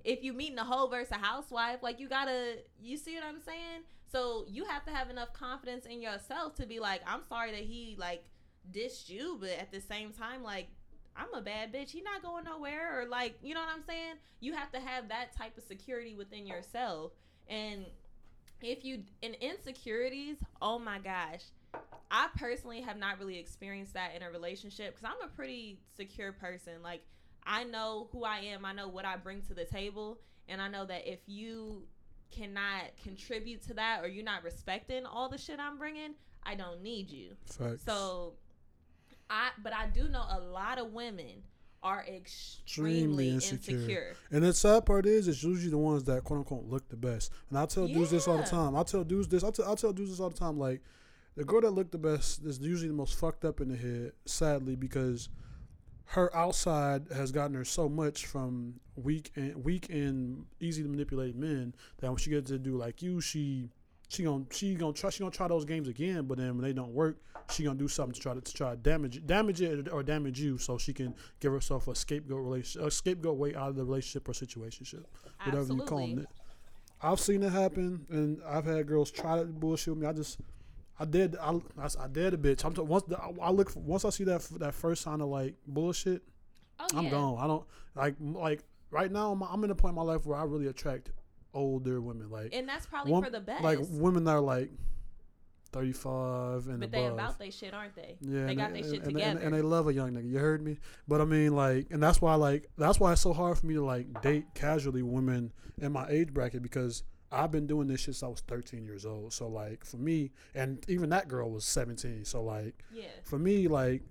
if 0.04 0.24
you 0.24 0.34
meeting 0.34 0.60
a 0.60 0.64
hoe 0.64 0.88
versus 0.88 1.12
a 1.12 1.16
housewife, 1.16 1.82
like 1.82 2.00
you 2.00 2.08
gotta, 2.08 2.58
you 2.82 2.96
see 2.96 3.16
what 3.16 3.24
I'm 3.24 3.42
saying? 3.42 3.82
So 4.12 4.46
you 4.48 4.66
have 4.66 4.86
to 4.86 4.92
have 4.92 5.10
enough 5.10 5.34
confidence 5.34 5.86
in 5.86 6.02
yourself 6.02 6.56
to 6.56 6.66
be 6.66 6.80
like, 6.80 7.02
I'm 7.08 7.24
sorry 7.28 7.52
that 7.52 7.62
he 7.62 7.96
like 7.98 8.24
dissed 8.72 9.10
you, 9.10 9.38
but 9.40 9.50
at 9.60 9.72
the 9.72 9.82
same 9.82 10.12
time, 10.12 10.44
like 10.44 10.68
I'm 11.16 11.34
a 11.34 11.42
bad 11.42 11.74
bitch. 11.74 11.92
He 11.92 12.02
not 12.02 12.22
going 12.22 12.44
nowhere, 12.44 13.00
or 13.02 13.08
like 13.08 13.36
you 13.42 13.54
know 13.54 13.62
what 13.62 13.70
I'm 13.74 13.84
saying? 13.84 14.16
You 14.42 14.54
have 14.54 14.72
to 14.74 14.80
have 14.80 15.10
that 15.10 15.36
type 15.36 15.58
of 15.58 15.64
security 15.64 16.14
within 16.14 16.46
yourself, 16.46 17.14
and 17.50 17.86
if 18.62 18.84
you 18.84 19.04
in 19.22 19.34
insecurities, 19.36 20.38
oh 20.62 20.80
my 20.80 21.00
gosh. 21.00 21.44
I 22.12 22.28
personally 22.38 22.82
have 22.82 22.98
not 22.98 23.20
really 23.20 23.38
experienced 23.38 23.94
that 23.96 24.16
in 24.16 24.22
a 24.22 24.30
relationship 24.30 24.96
because 24.96 25.12
I'm 25.12 25.28
a 25.28 25.34
pretty 25.34 25.80
secure 25.98 26.32
person. 26.32 26.74
Like 26.84 27.02
I 27.46 27.64
know 27.64 28.08
who 28.12 28.24
I 28.24 28.40
am. 28.40 28.66
I 28.66 28.74
know 28.74 28.88
what 28.88 29.06
I 29.06 29.18
bring 29.18 29.42
to 29.44 29.54
the 29.54 29.66
table. 29.66 30.20
And 30.48 30.62
I 30.62 30.68
know 30.68 30.86
that 30.86 31.12
if 31.12 31.20
you 31.28 31.84
cannot 32.32 32.84
contribute 33.04 33.62
to 33.64 33.74
that 33.76 34.04
or 34.04 34.08
you're 34.08 34.24
not 34.24 34.44
respecting 34.44 35.06
all 35.06 35.30
the 35.30 35.38
shit 35.38 35.60
I'm 35.60 35.78
bringing, 35.78 36.14
I 36.44 36.56
don't 36.56 36.82
need 36.82 37.10
you. 37.10 37.32
Facts. 37.46 37.84
So, 37.86 38.34
I, 39.30 39.50
but 39.64 39.74
I 39.74 39.88
do 39.88 40.08
know 40.08 40.24
a 40.30 40.40
lot 40.40 40.78
of 40.78 40.94
women 40.94 41.44
are 41.86 42.04
Extremely 42.08 43.30
extremely 43.30 43.30
insecure. 43.30 43.76
insecure. 43.76 44.16
And 44.32 44.44
the 44.44 44.54
sad 44.54 44.86
part 44.86 45.06
is, 45.06 45.28
it's 45.28 45.44
usually 45.44 45.70
the 45.70 45.78
ones 45.78 46.04
that 46.06 46.24
quote 46.24 46.40
unquote 46.40 46.66
look 46.66 46.90
the 46.90 46.98
best. 46.98 47.32
And 47.50 47.60
I 47.60 47.66
tell 47.68 47.88
dudes 47.88 48.12
this 48.12 48.28
all 48.28 48.38
the 48.38 48.44
time. 48.44 48.76
I 48.76 48.84
tell 48.84 49.04
dudes 49.04 49.28
this. 49.28 49.44
I 49.44 49.52
tell, 49.52 49.72
I 49.72 49.76
tell 49.76 49.94
dudes 49.94 50.10
this 50.10 50.20
all 50.20 50.30
the 50.30 50.38
time. 50.38 50.58
Like, 50.58 50.82
the 51.38 51.44
girl 51.44 51.62
that 51.62 51.72
looked 51.72 51.92
the 51.92 51.98
best 51.98 52.44
is 52.44 52.60
usually 52.60 52.88
the 52.88 52.96
most 52.96 53.20
fucked 53.20 53.46
up 53.46 53.62
in 53.62 53.70
the 53.70 53.78
head, 53.78 54.14
sadly, 54.26 54.76
because 54.76 55.30
her 56.10 56.36
outside 56.36 57.08
has 57.14 57.32
gotten 57.32 57.56
her 57.56 57.66
so 57.66 57.90
much 57.90 58.26
from 58.26 58.80
weak 58.96 59.32
and 59.36 59.64
weak 59.64 59.90
and 59.90 60.46
easy 60.60 60.82
to 60.82 60.90
manipulate 60.90 61.36
men 61.36 61.74
that 62.00 62.10
when 62.10 62.18
she 62.18 62.30
gets 62.30 62.50
to 62.50 62.58
do 62.58 62.78
like 62.78 63.02
you, 63.02 63.22
she 63.22 63.70
she 64.10 64.24
gonna 64.24 64.46
she 64.52 64.76
gonna 64.76 64.94
try 64.94 65.10
she 65.10 65.20
gonna 65.20 65.32
try 65.32 65.48
those 65.48 65.66
games 65.66 65.88
again. 65.88 66.26
But 66.26 66.38
then 66.38 66.56
when 66.56 66.62
they 66.64 66.74
don't 66.74 66.94
work, 66.94 67.18
she 67.52 67.64
gonna 67.64 67.78
do 67.78 67.88
something 67.88 68.14
to 68.14 68.20
try 68.20 68.34
to, 68.34 68.42
to 68.42 68.54
try 68.54 68.72
to 68.72 68.76
damage 68.78 69.26
damage 69.26 69.62
it 69.62 69.92
or 69.92 70.04
damage 70.04 70.40
you, 70.40 70.58
so 70.58 70.78
she 70.78 70.94
can 70.94 71.14
give 71.40 71.52
herself 71.52 71.88
a 71.88 71.96
scapegoat 71.96 72.42
relation 72.44 72.84
a 72.84 72.92
scapegoat 72.92 73.38
way 73.38 73.56
out 73.56 73.70
of 73.70 73.76
the 73.76 73.84
relationship 73.84 74.28
or 74.30 74.34
situationship, 74.34 75.04
whatever 75.44 75.60
Absolutely. 75.62 75.76
you 75.76 75.90
call 75.90 76.20
it. 76.20 76.28
I've 77.02 77.20
seen 77.20 77.44
it 77.44 77.52
happen, 77.52 78.06
and 78.10 78.42
I've 78.48 78.66
had 78.66 78.88
girls 78.88 79.12
try 79.12 79.38
to 79.40 79.46
bullshit 79.46 79.94
with 79.94 80.04
me. 80.04 80.08
I 80.08 80.14
just 80.14 80.40
I 81.00 81.06
did. 81.06 81.36
I 81.38 81.52
I, 81.78 81.88
I 82.00 82.08
did 82.08 82.34
a 82.34 82.38
bitch. 82.38 82.64
I'm 82.66 82.74
t- 82.74 82.82
once 82.82 83.04
the, 83.04 83.20
I 83.42 83.52
look 83.52 83.70
for, 83.70 83.80
once 83.80 84.06
I 84.06 84.10
see 84.10 84.24
that 84.26 84.42
that 84.60 84.74
first 84.74 85.02
sign 85.04 85.22
of 85.22 85.28
like 85.28 85.56
bullshit, 85.68 86.22
Oh, 86.80 86.88
I'm 86.96 87.06
yeah. 87.06 87.10
gone. 87.12 87.38
I 87.40 87.48
don't 87.48 87.64
like 87.96 88.16
like 88.20 88.64
right 88.92 89.12
now. 89.12 89.32
I'm, 89.32 89.42
I'm 89.44 89.64
in 89.64 89.72
a 89.72 89.76
point 89.76 89.92
in 89.92 89.96
my 89.96 90.02
life 90.04 90.26
where 90.26 90.38
I 90.38 90.44
really 90.44 90.68
attract 90.68 91.12
older 91.56 92.00
women. 92.02 92.30
Like 92.30 92.54
And 92.54 92.70
that's 92.70 92.86
probably 92.86 93.12
one- 93.14 93.24
for 93.24 93.32
the 93.32 93.40
best. 93.40 93.64
like 93.64 93.80
women 93.90 94.26
that 94.26 94.32
are 94.34 94.42
like 94.42 94.70
35 95.72 96.68
and 96.68 96.80
but 96.80 96.86
above. 96.88 96.92
they 96.92 97.06
about 97.08 97.40
they 97.40 97.50
shit, 97.50 97.74
aren't 97.74 97.96
they? 97.96 98.16
Yeah, 98.22 98.46
they 98.46 98.50
and 98.52 98.58
got 98.58 98.74
their 98.74 98.84
shit 98.84 98.94
and, 98.94 99.04
and- 99.04 99.14
together. 99.16 99.40
and 99.42 99.54
they 99.54 99.62
love 99.62 99.88
a 99.88 99.94
young 99.94 100.12
nigga. 100.12 100.30
You 100.30 100.38
heard 100.38 100.64
me? 100.64 100.78
But 101.08 101.22
I 101.22 101.26
mean, 101.26 101.56
like, 101.56 101.88
and 101.92 102.02
that's 102.02 102.22
why, 102.22 102.36
like, 102.36 102.70
that's 102.78 103.00
why 103.00 103.12
it's 103.14 103.22
so 103.22 103.34
hard 103.34 103.58
for 103.58 103.66
me 103.66 103.74
to 103.74 103.84
like 103.84 104.22
date 104.22 104.46
casually 104.54 105.02
women 105.02 105.52
in 105.78 105.92
my 105.92 106.08
age 106.10 106.34
bracket 106.34 106.62
because 106.62 107.04
I've 107.32 107.52
been 107.52 107.68
doing 107.68 107.88
this 107.88 108.00
shit 108.02 108.16
since 108.16 108.24
I 108.24 108.28
was 108.28 108.42
13 108.42 108.86
years 108.86 109.06
old. 109.06 109.34
So 109.34 109.48
like, 109.50 109.84
for 109.84 109.98
me, 109.98 110.32
and 110.54 110.84
even 110.88 111.10
that 111.10 111.28
girl 111.28 111.50
was 111.52 111.66
17. 111.66 112.24
So 112.24 112.42
like, 112.44 112.76
yeah. 112.94 113.06
for 113.24 113.38
me, 113.38 113.68
like, 113.68 114.04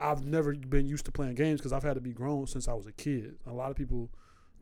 I've 0.00 0.24
never 0.24 0.54
been 0.54 0.88
used 0.88 1.04
to 1.04 1.12
playing 1.12 1.34
games 1.34 1.60
because 1.60 1.72
I've 1.72 1.82
had 1.82 1.94
to 1.94 2.00
be 2.00 2.12
grown 2.12 2.46
since 2.46 2.68
I 2.68 2.72
was 2.72 2.86
a 2.86 2.92
kid. 2.92 3.36
A 3.46 3.52
lot 3.52 3.70
of 3.70 3.76
people 3.76 4.10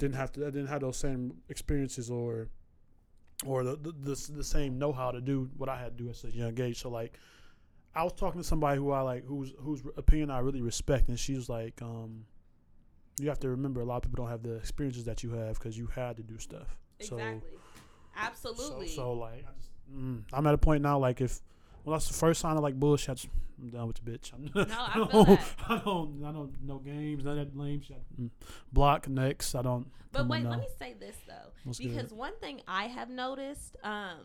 didn't 0.01 0.17
have 0.17 0.33
to 0.33 0.41
didn't 0.41 0.67
have 0.67 0.81
those 0.81 0.97
same 0.97 1.35
experiences 1.49 2.11
or 2.11 2.49
or 3.47 3.63
the 3.63 3.77
the, 3.77 3.93
the, 3.93 4.33
the 4.33 4.45
same 4.45 4.79
know 4.79 4.93
how 4.93 5.11
to 5.11 5.21
do 5.21 5.49
what 5.57 5.69
I 5.69 5.79
had 5.79 5.97
to 5.97 6.05
do 6.05 6.11
at 6.11 6.17
such 6.17 6.35
a 6.35 6.37
young 6.37 6.61
age. 6.61 6.81
So 6.81 6.91
like, 6.91 7.13
I 7.95 8.03
was 8.03 8.13
talking 8.15 8.41
to 8.41 8.47
somebody 8.47 8.79
who 8.79 8.91
I 8.91 9.03
like 9.03 9.25
whose 9.25 9.53
whose 9.61 9.83
opinion 9.97 10.31
I 10.31 10.41
really 10.41 10.63
respect, 10.63 11.09
and 11.09 11.19
she 11.19 11.35
was 11.35 11.49
like, 11.49 11.81
um, 11.83 12.25
"You 13.21 13.29
have 13.29 13.39
to 13.41 13.51
remember, 13.51 13.81
a 13.81 13.85
lot 13.85 13.97
of 13.97 14.03
people 14.03 14.25
don't 14.25 14.31
have 14.31 14.43
the 14.43 14.57
experiences 14.57 15.05
that 15.05 15.23
you 15.23 15.31
have 15.33 15.59
because 15.59 15.79
you 15.79 15.87
had 15.87 16.17
to 16.17 16.23
do 16.23 16.39
stuff." 16.39 16.77
Exactly. 16.99 17.51
Absolutely. 18.17 18.89
So, 18.89 18.95
so 18.95 19.13
like, 19.13 19.45
I 19.47 19.53
just, 19.57 19.71
mm, 19.95 20.23
I'm 20.33 20.47
at 20.47 20.55
a 20.55 20.59
point 20.59 20.83
now. 20.83 20.99
Like, 20.99 21.21
if 21.21 21.41
well, 21.85 21.95
that's 21.95 22.09
the 22.09 22.15
first 22.15 22.41
sign 22.41 22.57
of 22.57 22.63
like 22.63 22.79
bullshit. 22.79 23.27
I 23.27 23.29
I'm 23.63 23.69
done 23.71 23.87
with 23.87 24.03
the 24.03 24.11
bitch. 24.11 24.33
I'm, 24.33 24.51
No, 24.69 24.75
I 24.79 24.93
feel 24.95 25.07
don't. 25.07 25.41
I 25.69 25.79
don't, 25.79 26.25
I 26.25 26.33
don't, 26.33 26.53
no 26.63 26.79
games, 26.79 27.25
none 27.25 27.39
of 27.39 27.53
that 27.53 27.59
lame 27.59 27.83
shit. 27.83 28.03
Mm. 28.21 28.31
Block 28.73 29.09
next. 29.09 29.55
I 29.55 29.63
don't. 29.63 29.87
But 30.13 30.29
wait, 30.29 30.45
now. 30.45 30.51
let 30.51 30.61
me 30.61 30.67
say 30.79 30.95
this 30.99 31.17
though, 31.27 31.53
good? 31.65 31.79
because 31.79 32.13
one 32.13 32.37
thing 32.41 32.63
I 32.67 32.85
have 32.85 33.11
noticed 33.11 33.77
um, 33.85 34.19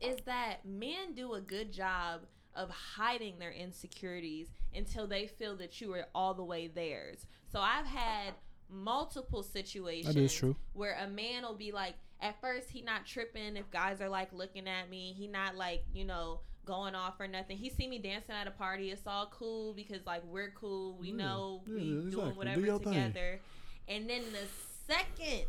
is 0.00 0.16
that 0.26 0.66
men 0.66 1.14
do 1.14 1.34
a 1.34 1.40
good 1.40 1.72
job 1.72 2.22
of 2.54 2.70
hiding 2.70 3.38
their 3.38 3.52
insecurities 3.52 4.48
until 4.74 5.06
they 5.06 5.26
feel 5.26 5.56
that 5.56 5.80
you 5.80 5.92
are 5.94 6.06
all 6.14 6.34
the 6.34 6.44
way 6.44 6.66
theirs. 6.66 7.26
So 7.52 7.60
I've 7.60 7.86
had 7.86 8.34
multiple 8.68 9.42
situations 9.42 10.14
That 10.14 10.20
is 10.20 10.34
true. 10.34 10.56
where 10.72 10.98
a 11.02 11.08
man 11.08 11.42
will 11.42 11.54
be 11.54 11.72
like, 11.72 11.94
at 12.20 12.40
first 12.40 12.70
he 12.70 12.82
not 12.82 13.06
tripping 13.06 13.56
if 13.56 13.70
guys 13.70 14.00
are 14.00 14.08
like 14.08 14.32
looking 14.32 14.66
at 14.68 14.88
me. 14.90 15.14
He 15.16 15.26
not 15.26 15.56
like 15.56 15.84
you 15.92 16.04
know 16.04 16.40
going 16.64 16.94
off 16.94 17.20
or 17.20 17.28
nothing. 17.28 17.56
He 17.56 17.70
see 17.70 17.86
me 17.86 17.98
dancing 17.98 18.34
at 18.34 18.46
a 18.46 18.50
party. 18.50 18.90
It's 18.90 19.06
all 19.06 19.30
cool 19.32 19.72
because 19.72 20.04
like 20.06 20.22
we're 20.24 20.50
cool. 20.50 20.96
We 21.00 21.10
Yeah, 21.10 21.16
know 21.16 21.62
yeah, 21.66 21.74
we 21.74 21.80
exactly. 21.92 22.10
Doing 22.10 22.36
whatever 22.36 22.60
thing. 22.66 22.78
together. 22.80 23.40
And 23.88 24.10
then 24.10 24.22
the 24.32 24.46
second 24.92 25.46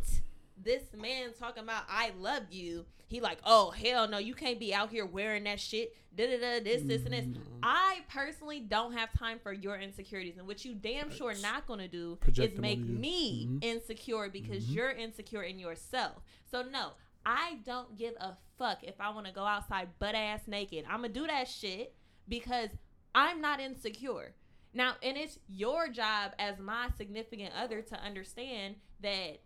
this 0.64 0.84
man 1.00 1.30
talking 1.40 1.64
about 1.64 1.84
I 1.90 2.12
love 2.20 2.44
you, 2.52 2.86
he 3.08 3.22
like, 3.22 3.40
oh 3.46 3.72
hell 3.72 4.08
no, 4.08 4.18
you 4.18 4.34
can't 4.34 4.60
be 4.60 4.74
out 4.74 4.90
here 4.90 5.06
wearing 5.06 5.44
that 5.46 5.60
shit. 5.60 5.96
Da 6.16 6.26
da 6.26 6.38
da. 6.40 6.64
This 6.64 6.82
this 6.84 7.04
and 7.04 7.14
this. 7.14 7.26
Mm, 7.26 7.38
I 7.62 8.00
personally 8.10 8.60
don't 8.60 8.94
have 8.94 9.14
time 9.18 9.40
for 9.42 9.54
your 9.54 9.78
insecurities, 9.78 10.38
and 10.38 10.48
what 10.48 10.66
you 10.66 10.74
damn 10.74 11.12
sure 11.12 11.34
not 11.42 11.68
gonna 11.68 11.88
do 11.88 12.16
Project 12.18 12.54
is 12.56 12.60
make 12.60 12.80
me 12.80 13.46
Mhm. 13.48 13.64
insecure 13.64 14.30
because 14.30 14.66
Mhm. 14.66 14.76
you're 14.76 14.92
insecure 14.92 15.44
in 15.44 15.60
yourself. 15.60 16.24
So 16.50 16.64
no, 16.64 16.94
I 17.26 17.60
don't 17.66 17.96
give 17.98 18.16
a 18.20 18.36
fuck 18.58 18.84
if 18.84 19.00
I 19.00 19.10
want 19.12 19.28
to 19.28 19.32
go 19.34 19.44
outside 19.46 20.00
butt 20.00 20.16
ass 20.16 20.48
naked. 20.48 20.86
I'm 20.90 21.02
gonna 21.02 21.10
do 21.10 21.28
that 21.28 21.48
shit 21.48 21.94
because 22.28 22.70
I'm 23.14 23.40
not 23.40 23.60
insecure. 23.60 24.34
Now, 24.74 24.96
and 25.04 25.18
it's 25.18 25.40
your 25.48 25.88
job 25.90 26.34
as 26.40 26.58
my 26.60 26.90
significant 26.98 27.54
other 27.56 27.82
to 27.84 28.00
understand 28.00 28.76
that 29.02 29.40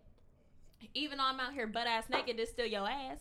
even 0.94 1.18
though 1.18 1.26
I'm 1.26 1.40
out 1.40 1.54
here 1.54 1.68
butt 1.68 1.88
ass 1.88 2.06
naked, 2.10 2.40
it's 2.40 2.52
still 2.52 2.66
your 2.66 2.88
ass. 2.88 3.20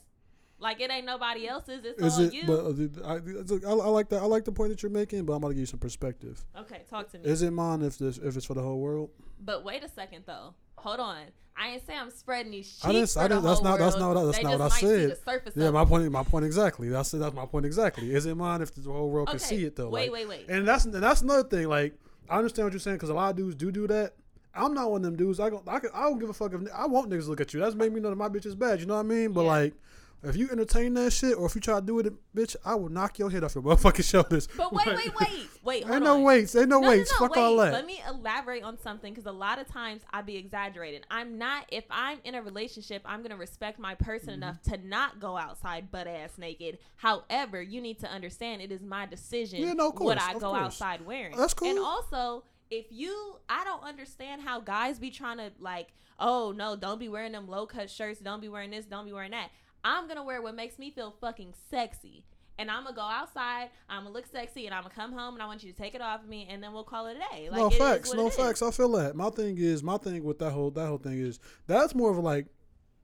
Like 0.59 0.81
it 0.81 0.91
ain't 0.91 1.07
nobody 1.07 1.49
else's. 1.49 1.85
It's 1.85 2.03
Is 2.03 2.19
all 2.19 2.25
it? 2.25 2.35
you. 2.35 2.43
But 2.47 3.03
uh, 3.05 3.07
I, 3.09 3.71
I, 3.71 3.73
I 3.73 3.89
like 3.89 4.11
that. 4.11 4.21
I 4.23 4.27
like 4.27 4.45
the 4.45 4.53
point 4.53 4.71
that 4.71 4.83
you're 4.83 4.91
making, 4.91 5.25
but 5.25 5.33
I'm 5.33 5.41
gonna 5.41 5.55
give 5.55 5.61
you 5.61 5.67
some 5.67 5.81
perspective. 5.81 6.45
okay, 6.59 6.83
talk 6.91 7.11
to 7.13 7.19
me. 7.19 7.25
Is 7.25 7.41
it 7.43 7.51
mine 7.53 7.81
if 7.83 7.97
this 7.99 8.19
if 8.19 8.37
it's 8.37 8.45
for 8.45 8.55
the 8.55 8.63
whole 8.63 8.79
world? 8.79 9.11
But 9.43 9.65
wait 9.65 9.83
a 9.83 9.89
second 9.89 10.25
though. 10.27 10.55
Hold 10.77 11.01
on. 11.01 11.19
I 11.57 11.69
ain't 11.71 11.87
say 11.87 11.95
I'm 11.97 12.11
spreading 12.11 12.53
these 12.53 12.67
sheets 12.67 12.85
I 12.85 12.93
didn't- 12.93 13.11
for 13.11 13.19
I 13.21 13.29
didn't- 13.29 13.43
that's 13.43 13.61
not- 13.63 13.79
that's 13.79 13.97
not 13.99 14.09
what 14.09 14.17
I- 14.17 14.25
that's 14.25 14.37
They 14.39 14.43
not 14.45 14.59
what 14.59 14.73
I 14.73 14.81
said. 14.81 15.11
the 15.11 15.17
surface 15.17 15.53
Yeah, 15.57 15.71
my 15.71 15.85
point. 15.85 16.11
My 16.11 16.23
point 16.23 16.47
exactly. 16.47 16.89
That's 16.89 17.11
that's 17.11 17.35
my 17.35 17.45
point 17.45 17.67
exactly. 17.67 18.15
Is 18.15 18.25
it 18.25 18.35
mine 18.35 18.63
if 18.63 18.75
the 18.75 18.83
whole 18.91 19.11
world 19.11 19.29
can 19.29 19.39
see 19.39 19.65
it 19.65 19.77
though? 19.77 19.89
Wait, 19.91 20.11
Like, 20.11 20.29
wait, 20.29 20.29
wait. 20.29 20.49
And 20.51 20.67
that's 20.67 20.85
and 20.87 20.95
that's 20.95 21.21
another 21.23 21.47
thing. 21.49 21.69
Like 21.69 21.95
I 22.31 22.37
understand 22.39 22.67
what 22.67 22.73
you're 22.73 22.81
saying 22.81 22.97
because 22.97 23.11
a 23.11 23.15
lot 23.15 23.31
of 23.31 23.37
dudes 23.37 23.57
do 23.57 23.71
do 23.73 23.87
that. 23.89 24.15
I'm 24.55 24.75
not 24.75 24.91
one 24.91 25.01
of 25.05 25.05
them 25.05 25.17
dudes. 25.17 25.39
I 25.41 25.51
don't, 25.51 25.67
I, 25.69 25.79
can, 25.79 25.91
I 25.95 26.03
don't 26.03 26.19
give 26.19 26.29
a 26.29 26.33
fuck 26.33 26.53
if 26.55 26.61
I 26.75 26.87
want 26.87 27.09
niggas 27.11 27.25
to 27.25 27.31
look 27.31 27.41
at 27.41 27.55
you. 27.55 27.61
That's 27.61 27.75
make 27.75 27.93
me 27.93 28.01
know 28.01 28.11
that 28.11 28.17
my 28.17 28.29
bitch 28.29 28.47
is 28.47 28.55
bad. 28.55 28.81
You 28.81 28.87
know 28.87 28.95
what 28.95 29.01
I 29.01 29.05
mean? 29.05 29.33
But 29.33 29.43
Yeah. 29.43 29.47
like 29.49 29.75
If 30.23 30.37
you 30.37 30.51
entertain 30.51 30.93
that 30.95 31.13
shit, 31.15 31.35
or 31.39 31.47
if 31.47 31.55
you 31.55 31.63
try 31.63 31.81
to 31.81 31.87
do 31.87 31.99
it, 31.99 32.13
bitch, 32.37 32.55
I 32.63 32.75
will 32.75 32.91
knock 32.91 33.19
your 33.19 33.31
head 33.31 33.43
off 33.43 33.55
your 33.55 33.65
motherfucking 33.65 34.05
shoulders. 34.11 34.49
But 34.55 34.71
wait, 34.71 34.87
wait, 34.89 35.11
wait, 35.19 35.49
wait. 35.63 35.83
Hold 35.85 35.95
ain't 35.95 36.05
no 36.05 36.17
on. 36.17 36.25
weights. 36.25 36.55
Ain't 36.55 36.69
no, 36.69 36.79
No, 36.79 36.91
weights. 36.91 37.11
no, 37.19 37.25
no, 37.25 37.29
Fuck 37.29 37.37
all 37.39 37.57
wait. 37.57 37.65
that. 37.65 37.73
Let 37.73 37.87
me 37.87 38.03
elaborate 38.07 38.63
on 38.63 38.77
something 38.79 39.15
because 39.15 39.25
a 39.25 39.33
lot 39.33 39.59
of 39.59 39.67
times 39.67 40.03
I 40.11 40.21
be 40.21 40.37
exaggerating. 40.37 41.01
I'm 41.11 41.39
not. 41.39 41.65
If 41.73 41.85
I'm 41.91 42.19
in 42.25 42.35
a 42.35 42.43
relationship, 42.43 43.01
I'm 43.07 43.23
gonna 43.23 43.39
respect 43.39 43.79
my 43.79 43.95
person 43.95 44.35
Mm-hmm. 44.35 44.43
enough 44.43 44.61
to 44.65 44.77
not 44.87 45.21
go 45.21 45.39
outside 45.39 45.91
butt 45.91 46.07
ass 46.07 46.33
naked. 46.37 46.77
However, 46.97 47.63
you 47.63 47.81
need 47.81 47.99
to 48.01 48.07
understand 48.11 48.61
it 48.61 48.71
is 48.71 48.83
my 48.83 49.07
decision 49.07 49.61
Yeah, 49.63 49.73
no, 49.73 49.89
of 49.89 49.99
what 50.01 50.21
I 50.21 50.35
go 50.35 50.41
course. 50.51 50.61
outside 50.61 51.07
wearing. 51.07 51.35
That's 51.35 51.55
cool. 51.55 51.69
And 51.71 51.79
also, 51.79 52.45
if 52.71 52.87
you, 52.91 53.37
I 53.49 53.65
don't 53.65 53.83
understand 53.83 54.43
how 54.43 54.61
guys 54.61 54.99
be 54.99 55.11
trying 55.11 55.39
to 55.39 55.51
like, 55.59 55.89
oh 56.19 56.53
no, 56.57 56.77
don't 56.77 57.01
be 57.01 57.09
wearing 57.09 57.33
them 57.33 57.49
low 57.49 57.67
cut 57.67 57.91
shirts. 57.91 58.21
Don't 58.21 58.41
be 58.41 58.49
wearing 58.49 58.71
this. 58.71 58.87
Don't 58.87 59.07
be 59.07 59.13
wearing 59.13 59.33
that. 59.33 59.51
I'm 59.83 60.07
gonna 60.09 60.25
wear 60.25 60.41
what 60.43 60.55
makes 60.55 60.79
me 60.79 60.91
feel 60.91 61.15
fucking 61.21 61.55
sexy. 61.71 62.25
And 62.59 62.71
I'm 62.71 62.85
gonna 62.85 62.95
go 62.95 63.03
outside. 63.03 63.71
I'm 63.89 64.03
gonna 64.03 64.15
look 64.15 64.27
sexy, 64.27 64.67
and 64.67 64.75
I'm 64.75 64.83
gonna 64.83 64.95
come 64.95 65.13
home, 65.13 65.35
and 65.35 65.43
I 65.43 65.47
want 65.47 65.65
you 65.65 65.73
to 65.73 65.79
take 65.79 65.95
it 65.95 66.03
off 66.03 66.23
of 66.23 66.29
me, 66.29 66.47
and 66.51 66.63
then 66.63 66.73
we'll 66.73 66.85
call 66.85 67.07
it 67.07 67.17
a 67.17 67.35
day. 67.35 67.49
Like, 67.51 67.59
no 67.59 67.71
facts, 67.71 68.13
no 68.13 68.27
it 68.27 68.29
is. 68.29 68.37
facts. 68.37 68.63
I 68.63 68.71
feel 68.71 68.93
that. 68.93 69.17
My 69.17 69.31
thing 69.31 69.57
is, 69.59 69.83
my 69.83 69.97
thing 69.97 70.23
with 70.23 70.39
that 70.41 70.51
whole 70.51 70.71
that 70.73 70.87
whole 70.87 70.99
thing 70.99 71.19
is 71.19 71.41
that's 71.67 71.95
more 71.95 72.11
of 72.11 72.19
like 72.19 72.47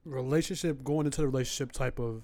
relationship 0.05 0.83
going 0.83 1.05
into 1.05 1.21
the 1.21 1.27
relationship 1.27 1.71
type 1.71 1.99
of 1.99 2.23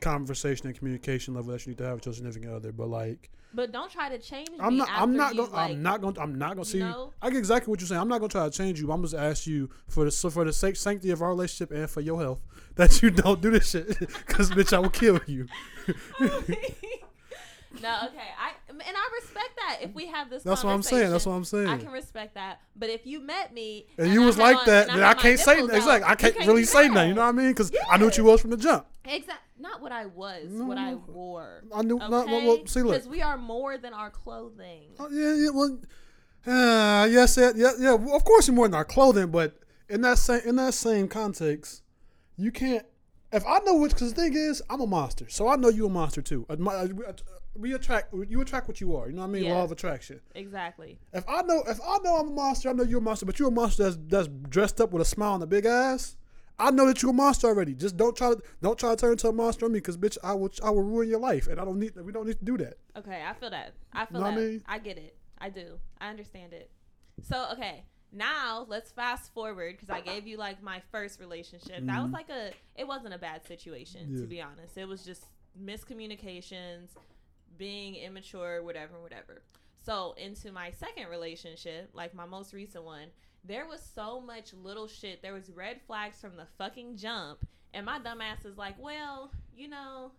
conversation 0.00 0.66
and 0.66 0.76
communication 0.76 1.34
level 1.34 1.52
that 1.52 1.64
you 1.66 1.70
need 1.70 1.78
to 1.78 1.84
have 1.84 1.94
with 1.96 2.06
your 2.06 2.14
significant 2.14 2.52
other. 2.52 2.72
But 2.72 2.88
like, 2.88 3.30
But 3.54 3.72
don't 3.72 3.90
try 3.90 4.08
to 4.08 4.18
change 4.18 4.50
me. 4.50 4.56
I'm 4.60 4.76
not, 4.76 4.88
I'm 4.90 5.16
not, 5.16 5.34
you, 5.34 5.42
going, 5.42 5.52
like, 5.52 5.70
I'm 5.70 5.82
not 5.82 6.00
going, 6.00 6.14
to 6.14 6.20
I'm 6.20 6.38
not 6.38 6.54
going 6.54 6.64
to 6.64 6.70
see. 6.70 6.78
know? 6.78 7.12
I 7.20 7.30
get 7.30 7.38
exactly 7.38 7.70
what 7.70 7.80
you're 7.80 7.88
saying. 7.88 8.00
I'm 8.00 8.08
not 8.08 8.18
going 8.18 8.30
to 8.30 8.36
try 8.36 8.44
to 8.44 8.50
change 8.50 8.80
you. 8.80 8.90
I'm 8.90 9.02
just 9.02 9.14
ask 9.14 9.46
you 9.46 9.70
for 9.88 10.04
the 10.04 10.10
for 10.10 10.44
the 10.44 10.52
sake 10.52 10.76
sanctity 10.76 11.10
of 11.10 11.22
our 11.22 11.28
relationship 11.30 11.70
and 11.70 11.88
for 11.88 12.00
your 12.00 12.20
health 12.20 12.40
that 12.76 13.02
you 13.02 13.10
don't 13.10 13.40
do 13.40 13.50
this 13.50 13.70
shit 13.70 13.98
because 14.26 14.50
bitch, 14.50 14.72
I 14.72 14.78
will 14.78 14.90
kill 14.90 15.20
you. 15.26 15.46
no, 17.82 17.96
okay. 18.06 18.28
I 18.38 18.50
and 18.68 18.96
I 18.96 19.20
respect 19.22 19.50
that. 19.56 19.78
If 19.82 19.94
we 19.94 20.06
have 20.06 20.28
this, 20.30 20.42
That's 20.42 20.64
what 20.64 20.70
I'm 20.70 20.82
saying. 20.82 21.10
That's 21.10 21.26
what 21.26 21.34
I'm 21.34 21.44
saying. 21.44 21.68
I 21.68 21.76
can 21.76 21.90
respect 21.90 22.34
that. 22.34 22.60
But 22.74 22.90
if 22.90 23.06
you 23.06 23.20
met 23.20 23.54
me 23.54 23.86
and 23.96 24.12
you 24.12 24.22
I 24.22 24.26
was 24.26 24.38
like 24.38 24.56
on- 24.56 24.66
that, 24.66 24.86
then 24.88 25.02
I 25.02 25.14
can't 25.14 25.38
say 25.38 25.62
exactly. 25.62 25.90
I 26.04 26.14
can't 26.14 26.34
can't 26.34 26.46
really 26.48 26.64
say 26.64 26.88
nothing. 26.88 26.94
that. 26.94 27.08
You 27.08 27.14
know 27.14 27.22
what 27.22 27.28
I 27.28 27.32
mean? 27.32 27.48
Because 27.48 27.72
I 27.90 27.96
knew 27.96 28.06
what 28.06 28.18
you 28.18 28.24
was 28.24 28.40
from 28.40 28.50
the 28.50 28.56
jump. 28.56 28.86
Exact. 29.04 29.40
Not 29.58 29.82
what 29.82 29.92
I 29.92 30.06
was. 30.06 30.46
No, 30.48 30.64
what 30.64 30.78
I 30.78 30.94
wore. 30.94 31.62
I 31.74 31.82
knew. 31.82 31.96
Okay. 31.96 32.08
No, 32.08 32.24
no, 32.24 32.46
well, 32.46 32.66
see, 32.66 32.80
look. 32.82 32.94
Because 32.94 33.08
we 33.08 33.20
are 33.22 33.36
more 33.36 33.76
than 33.76 33.92
our 33.92 34.10
clothing. 34.10 34.88
Oh, 34.98 35.08
yeah, 35.10 35.34
yeah. 35.34 35.50
Well, 35.50 35.78
uh, 36.46 37.06
yes, 37.06 37.36
yeah, 37.36 37.52
yeah, 37.54 37.72
yeah. 37.78 37.94
Well, 37.94 38.16
of 38.16 38.24
course, 38.24 38.46
you're 38.46 38.56
more 38.56 38.66
than 38.68 38.74
our 38.74 38.84
clothing, 38.84 39.30
but 39.30 39.58
in 39.88 40.00
that 40.02 40.18
same 40.18 40.40
in 40.46 40.56
that 40.56 40.72
same 40.74 41.08
context, 41.08 41.82
you 42.36 42.50
can't. 42.50 42.86
If 43.32 43.46
I 43.46 43.58
know 43.60 43.76
which, 43.76 43.92
because 43.92 44.14
the 44.14 44.22
thing 44.22 44.34
is, 44.34 44.62
I'm 44.70 44.80
a 44.80 44.86
monster, 44.86 45.28
so 45.28 45.46
I 45.46 45.56
know 45.56 45.68
you 45.68 45.86
a 45.86 45.90
monster 45.90 46.22
too. 46.22 46.46
My- 46.58 46.74
uh, 46.74 46.88
we- 47.54 47.72
attract. 47.74 48.12
You 48.28 48.40
attract 48.40 48.68
what 48.68 48.80
you 48.80 48.96
are. 48.96 49.08
You 49.08 49.14
know 49.14 49.22
what 49.22 49.28
I 49.28 49.30
mean? 49.32 49.44
Yeah. 49.44 49.54
Law 49.54 49.64
of 49.64 49.72
attraction. 49.72 50.20
Exactly. 50.34 50.98
If 51.12 51.24
I 51.28 51.42
know, 51.42 51.62
if 51.66 51.80
I 51.80 51.98
know 52.04 52.16
I'm 52.16 52.28
a 52.28 52.32
monster, 52.32 52.68
I 52.70 52.72
know 52.72 52.84
you're 52.84 52.98
a 52.98 53.02
monster. 53.02 53.26
But 53.26 53.38
you're 53.38 53.48
a 53.48 53.52
monster 53.52 53.84
that's 53.84 53.98
that's 54.06 54.28
dressed 54.48 54.80
up 54.80 54.92
with 54.92 55.02
a 55.02 55.04
smile 55.04 55.34
and 55.34 55.42
a 55.42 55.46
big 55.46 55.66
ass. 55.66 56.16
I 56.58 56.70
know 56.70 56.86
that 56.88 57.00
you're 57.00 57.12
a 57.12 57.14
monster 57.14 57.46
already. 57.46 57.74
Just 57.74 57.96
don't 57.96 58.14
try 58.16 58.34
to 58.34 58.42
don't 58.60 58.78
try 58.78 58.90
to 58.90 58.96
turn 58.96 59.12
into 59.12 59.28
a 59.28 59.32
monster 59.32 59.64
on 59.64 59.72
me, 59.72 59.78
because 59.78 59.96
bitch, 59.96 60.18
I 60.22 60.34
will 60.34 60.50
I 60.62 60.70
will 60.70 60.82
ruin 60.82 61.08
your 61.08 61.18
life, 61.20 61.46
and 61.48 61.58
I 61.60 61.64
don't 61.64 61.78
need. 61.78 61.92
We 61.96 62.12
don't 62.12 62.26
need 62.26 62.38
to 62.38 62.44
do 62.44 62.58
that. 62.58 62.74
Okay, 62.96 63.22
I 63.26 63.32
feel 63.34 63.50
that. 63.50 63.72
I 63.92 64.04
feel 64.06 64.20
Know 64.20 64.26
what 64.26 64.32
I 64.34 64.40
that. 64.40 64.46
mean? 64.50 64.62
I 64.66 64.78
get 64.78 64.98
it. 64.98 65.16
I 65.38 65.48
do. 65.48 65.78
I 66.00 66.08
understand 66.10 66.52
it. 66.52 66.70
So 67.22 67.46
okay, 67.52 67.84
now 68.12 68.66
let's 68.68 68.90
fast 68.92 69.32
forward 69.32 69.76
because 69.78 69.88
I 69.88 70.02
gave 70.02 70.26
you 70.26 70.36
like 70.36 70.62
my 70.62 70.82
first 70.92 71.18
relationship. 71.18 71.86
That 71.86 72.02
was 72.02 72.10
Mhm. 72.10 72.14
like 72.14 72.28
a. 72.28 72.52
It 72.76 72.86
wasn't 72.86 73.14
a 73.14 73.18
bad 73.18 73.46
situation 73.46 74.08
Yeah. 74.12 74.20
to 74.20 74.26
be 74.26 74.42
honest. 74.42 74.76
It 74.76 74.86
was 74.86 75.02
just 75.02 75.24
miscommunications, 75.58 76.90
being 77.60 77.94
immature, 77.94 78.62
whatever, 78.64 78.98
whatever. 79.00 79.42
So 79.84 80.14
into 80.16 80.50
my 80.50 80.70
second 80.72 81.08
relationship, 81.08 81.90
like 81.92 82.14
my 82.14 82.24
most 82.26 82.52
recent 82.52 82.84
one, 82.84 83.08
there 83.44 83.66
was 83.66 83.80
so 83.94 84.20
much 84.20 84.52
little 84.52 84.88
shit. 84.88 85.22
There 85.22 85.32
was 85.34 85.50
red 85.50 85.80
flags 85.86 86.20
from 86.20 86.36
the 86.36 86.46
fucking 86.58 86.96
jump, 86.96 87.46
and 87.72 87.86
my 87.86 87.98
dumbass 87.98 88.44
is 88.44 88.56
like, 88.58 88.74
well, 88.78 89.30
you 89.54 89.68
know. 89.68 90.10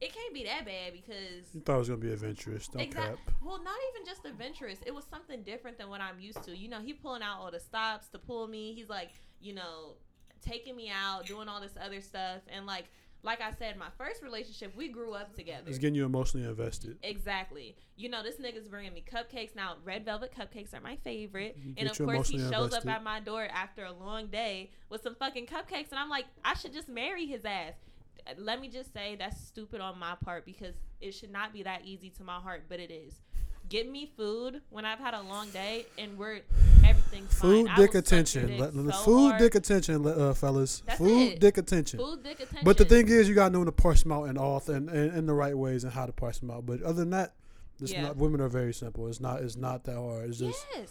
It 0.00 0.14
can't 0.14 0.32
be 0.32 0.44
that 0.44 0.64
bad 0.64 0.94
because 0.94 1.54
You 1.54 1.60
thought 1.60 1.74
it 1.74 1.78
was 1.80 1.88
gonna 1.90 2.00
be 2.00 2.10
adventurous. 2.10 2.68
Don't 2.68 2.80
Exact- 2.80 3.26
cap. 3.26 3.34
well, 3.42 3.62
not 3.62 3.76
even 3.92 4.06
just 4.06 4.24
adventurous. 4.24 4.78
It 4.86 4.94
was 4.94 5.04
something 5.04 5.42
different 5.42 5.76
than 5.76 5.90
what 5.90 6.00
I'm 6.00 6.18
used 6.18 6.42
to. 6.44 6.56
You 6.56 6.68
know, 6.70 6.80
he 6.80 6.94
pulling 6.94 7.22
out 7.22 7.38
all 7.38 7.50
the 7.50 7.60
stops 7.60 8.08
to 8.08 8.18
pull 8.18 8.48
me. 8.48 8.72
He's 8.72 8.88
like, 8.88 9.10
you 9.42 9.52
know, 9.52 9.96
taking 10.40 10.74
me 10.74 10.88
out, 10.90 11.26
doing 11.26 11.48
all 11.48 11.60
this 11.60 11.74
other 11.78 12.00
stuff, 12.00 12.40
and 12.48 12.64
like, 12.64 12.86
like 13.22 13.40
I 13.40 13.52
said, 13.52 13.76
my 13.76 13.88
first 13.98 14.22
relationship, 14.22 14.74
we 14.74 14.88
grew 14.88 15.12
up 15.12 15.34
together. 15.34 15.64
It's 15.66 15.78
getting 15.78 15.94
you 15.94 16.06
emotionally 16.06 16.46
invested. 16.48 16.98
Exactly. 17.02 17.76
You 17.96 18.08
know, 18.08 18.22
this 18.22 18.36
nigga's 18.36 18.68
bringing 18.68 18.94
me 18.94 19.04
cupcakes. 19.10 19.54
Now, 19.54 19.76
red 19.84 20.04
velvet 20.04 20.32
cupcakes 20.34 20.72
are 20.72 20.80
my 20.80 20.96
favorite. 20.96 21.56
You 21.62 21.74
And 21.76 21.90
of 21.90 21.98
course, 21.98 22.28
he 22.28 22.38
shows 22.38 22.66
invested. 22.66 22.88
up 22.88 22.96
at 22.96 23.02
my 23.02 23.20
door 23.20 23.46
after 23.52 23.84
a 23.84 23.92
long 23.92 24.28
day 24.28 24.70
with 24.88 25.02
some 25.02 25.14
fucking 25.14 25.46
cupcakes. 25.46 25.90
And 25.90 25.98
I'm 25.98 26.08
like, 26.08 26.26
I 26.44 26.54
should 26.54 26.72
just 26.72 26.88
marry 26.88 27.26
his 27.26 27.44
ass. 27.44 27.74
Let 28.38 28.60
me 28.60 28.68
just 28.68 28.92
say 28.92 29.16
that's 29.18 29.40
stupid 29.40 29.80
on 29.80 29.98
my 29.98 30.14
part 30.24 30.44
because 30.44 30.74
it 31.00 31.12
should 31.12 31.30
not 31.30 31.52
be 31.52 31.62
that 31.62 31.82
easy 31.84 32.10
to 32.10 32.24
my 32.24 32.38
heart, 32.38 32.64
but 32.68 32.80
it 32.80 32.90
is. 32.90 33.14
Give 33.70 33.86
me 33.86 34.10
food 34.16 34.62
when 34.70 34.84
I've 34.84 34.98
had 34.98 35.14
a 35.14 35.22
long 35.22 35.48
day 35.50 35.86
and 35.96 36.18
we're 36.18 36.40
everything's 36.84 37.32
Food, 37.32 37.68
fine. 37.68 37.76
Dick 37.76 37.94
will 37.94 38.02
suck 38.02 38.34
your 38.34 38.44
attention. 38.44 38.46
dick 38.48 38.58
so 38.94 39.04
food, 39.04 39.28
hard. 39.28 39.38
dick 39.40 39.54
attention, 39.54 40.06
uh, 40.06 40.34
fellas. 40.34 40.82
That's 40.84 40.98
Food, 40.98 41.32
it. 41.34 41.40
dick 41.40 41.56
attention. 41.56 42.00
Food, 42.00 42.24
dick 42.24 42.40
attention. 42.40 42.64
But 42.64 42.78
the 42.78 42.84
thing 42.84 43.06
is, 43.08 43.28
you 43.28 43.36
gotta 43.36 43.52
know 43.52 43.60
when 43.60 43.66
to 43.66 43.72
parse 43.72 44.02
them 44.02 44.10
out 44.10 44.24
in 44.24 44.36
all 44.36 44.60
and, 44.66 44.90
in, 44.90 45.24
the 45.26 45.32
right 45.32 45.56
ways 45.56 45.84
and 45.84 45.92
how 45.92 46.04
to 46.04 46.12
parse 46.12 46.40
them 46.40 46.50
out. 46.50 46.66
But 46.66 46.82
other 46.82 46.94
than 46.98 47.10
that, 47.10 47.34
this 47.78 47.92
Yeah. 47.92 48.02
not 48.02 48.16
women 48.16 48.40
are 48.40 48.48
very 48.48 48.74
simple. 48.74 49.06
It's 49.06 49.20
not 49.20 49.40
it's 49.40 49.56
not 49.56 49.84
that 49.84 49.94
hard. 49.96 50.28
It's 50.28 50.38
just 50.40 50.66
yes. 50.74 50.88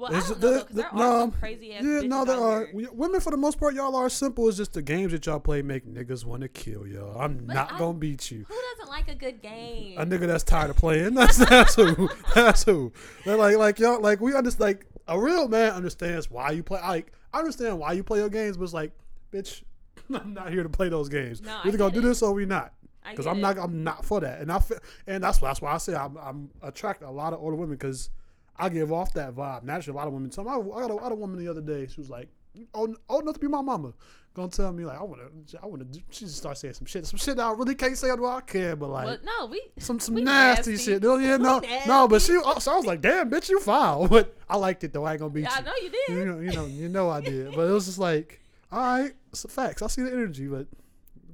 Well, 0.00 0.14
I 0.14 0.20
don't 0.20 0.28
know, 0.28 0.34
the- 0.34 0.40
though, 0.40 0.58
'cause 0.60 0.66
the- 0.68 0.74
there 0.82 0.88
no, 0.94 1.02
are 1.02 1.20
some 1.20 1.32
crazy 1.32 1.74
ass 1.74 1.84
yeah, 1.84 2.00
no, 2.02 2.24
there 2.24 2.38
are 2.40 2.68
women 2.72 3.20
for 3.20 3.30
the 3.30 3.36
most 3.36 3.58
part. 3.60 3.74
Y'all 3.74 3.94
are 3.96 4.08
simple. 4.08 4.48
It's 4.48 4.56
just 4.56 4.72
the 4.72 4.82
games 4.82 5.12
that 5.12 5.26
y'all 5.26 5.38
play 5.40 5.62
make 5.62 5.86
niggas 5.86 6.24
want 6.24 6.42
to 6.42 6.48
kill 6.48 6.86
y'all. 6.86 7.20
I'm 7.20 7.38
But 7.46 7.54
not 7.54 7.72
I- 7.74 7.78
gonna 7.78 7.98
beat 7.98 8.30
you. 8.30 8.44
Who 8.48 8.54
doesn't 8.78 8.90
like 8.90 9.08
a 9.08 9.14
good 9.14 9.42
game? 9.42 9.98
A 9.98 10.06
nigga 10.06 10.26
that's 10.26 10.44
tired 10.44 10.70
of 10.70 10.76
playing. 10.76 11.14
That's 11.20 11.36
that's 11.36 11.74
who. 11.74 12.08
That's 12.34 12.64
who. 12.64 12.92
They're 13.24 13.36
like 13.36 13.56
like 13.56 13.78
y'all 13.78 14.00
like 14.00 14.20
we 14.20 14.34
understand. 14.34 14.60
Like 14.60 14.86
a 15.08 15.20
real 15.20 15.48
man 15.48 15.72
understands 15.72 16.30
why 16.30 16.50
you 16.52 16.62
play. 16.62 16.80
Like 16.80 17.12
I 17.32 17.38
understand 17.38 17.78
why 17.78 17.92
you 17.92 18.02
play 18.02 18.18
your 18.20 18.28
games, 18.30 18.56
but 18.56 18.64
it's 18.64 18.72
like, 18.72 18.92
bitch, 19.32 19.62
I'm 20.14 20.34
not 20.34 20.50
here 20.52 20.62
to 20.62 20.68
play 20.68 20.88
those 20.88 21.08
games. 21.08 21.42
No, 21.42 21.50
I 21.56 21.60
we 21.64 21.68
either 21.68 21.78
gonna 21.78 21.92
do 21.92 21.98
it. 22.00 22.02
this 22.02 22.22
or 22.22 22.32
we 22.32 22.46
not. 22.46 22.72
Because 23.08 23.26
I'm 23.26 23.40
not 23.40 23.58
I'm 23.58 23.82
not 23.82 24.04
for 24.04 24.20
that. 24.20 24.40
And 24.40 24.52
I 24.52 24.58
feel, 24.58 24.78
and 25.06 25.24
that's 25.24 25.38
that's 25.38 25.60
why 25.62 25.72
I 25.72 25.78
say 25.78 25.94
I'm 25.94 26.16
I'm 26.18 26.50
attract 26.62 27.02
a 27.02 27.10
lot 27.10 27.32
of 27.32 27.40
older 27.40 27.56
women 27.56 27.74
because 27.76 28.10
I 28.60 28.68
give 28.68 28.92
off 28.92 29.12
that 29.14 29.34
vibe. 29.34 29.62
Naturally, 29.64 29.96
a 29.96 29.98
lot 29.98 30.08
of 30.08 30.12
women 30.14 30.30
tell 30.30 30.44
me. 30.44 30.50
I, 30.50 30.54
I 30.56 30.80
got 30.80 30.90
a, 30.90 30.96
I 30.98 31.02
had 31.04 31.12
a 31.12 31.16
woman 31.16 31.38
the 31.38 31.48
other 31.48 31.60
day. 31.60 31.86
She 31.86 32.00
was 32.00 32.10
like, 32.10 32.28
"Oh, 32.74 32.94
old 33.08 33.22
enough 33.22 33.34
to 33.34 33.40
be 33.40 33.48
my 33.48 33.62
mama." 33.62 33.92
Gonna 34.32 34.48
tell 34.48 34.72
me 34.72 34.84
like 34.84 34.96
I 34.96 35.02
wanna, 35.02 35.24
I 35.60 35.66
wanna. 35.66 35.86
She 36.10 36.24
just 36.24 36.36
start 36.36 36.56
saying 36.56 36.74
some 36.74 36.86
shit, 36.86 37.04
some 37.04 37.18
shit 37.18 37.36
that 37.36 37.42
I 37.44 37.52
really 37.52 37.74
can't 37.74 37.98
say. 37.98 38.12
Well, 38.12 38.30
I 38.30 38.40
can, 38.42 38.78
but 38.78 38.88
like 38.88 39.06
Well, 39.06 39.18
no, 39.24 39.46
we 39.46 39.60
some 39.80 39.98
some 39.98 40.14
we 40.14 40.22
nasty, 40.22 40.70
nasty. 40.72 40.92
shit. 40.92 41.02
No, 41.02 41.16
yeah, 41.16 41.36
no, 41.36 41.60
no. 41.88 42.06
But 42.06 42.22
she, 42.22 42.36
oh, 42.36 42.58
so 42.60 42.72
I 42.72 42.76
was 42.76 42.86
like, 42.86 43.00
damn, 43.00 43.28
bitch, 43.28 43.48
you 43.48 43.58
foul. 43.58 44.06
But 44.10 44.36
I 44.48 44.56
liked 44.56 44.84
it 44.84 44.92
though. 44.92 45.04
I 45.04 45.12
ain't 45.12 45.20
gonna 45.20 45.32
beat 45.32 45.46
I 45.46 45.58
you. 45.58 45.64
know 45.64 45.72
you 45.82 45.90
did. 45.90 46.16
You 46.16 46.24
know, 46.24 46.38
you 46.38 46.52
know, 46.52 46.66
you 46.66 46.88
know, 46.88 47.10
I 47.10 47.20
did. 47.20 47.56
But 47.56 47.62
it 47.68 47.72
was 47.72 47.86
just 47.86 47.98
like, 47.98 48.40
all 48.70 48.78
right, 48.78 49.12
it's 49.32 49.44
facts. 49.52 49.82
I 49.82 49.88
see 49.88 50.02
the 50.02 50.12
energy, 50.12 50.46
but 50.46 50.68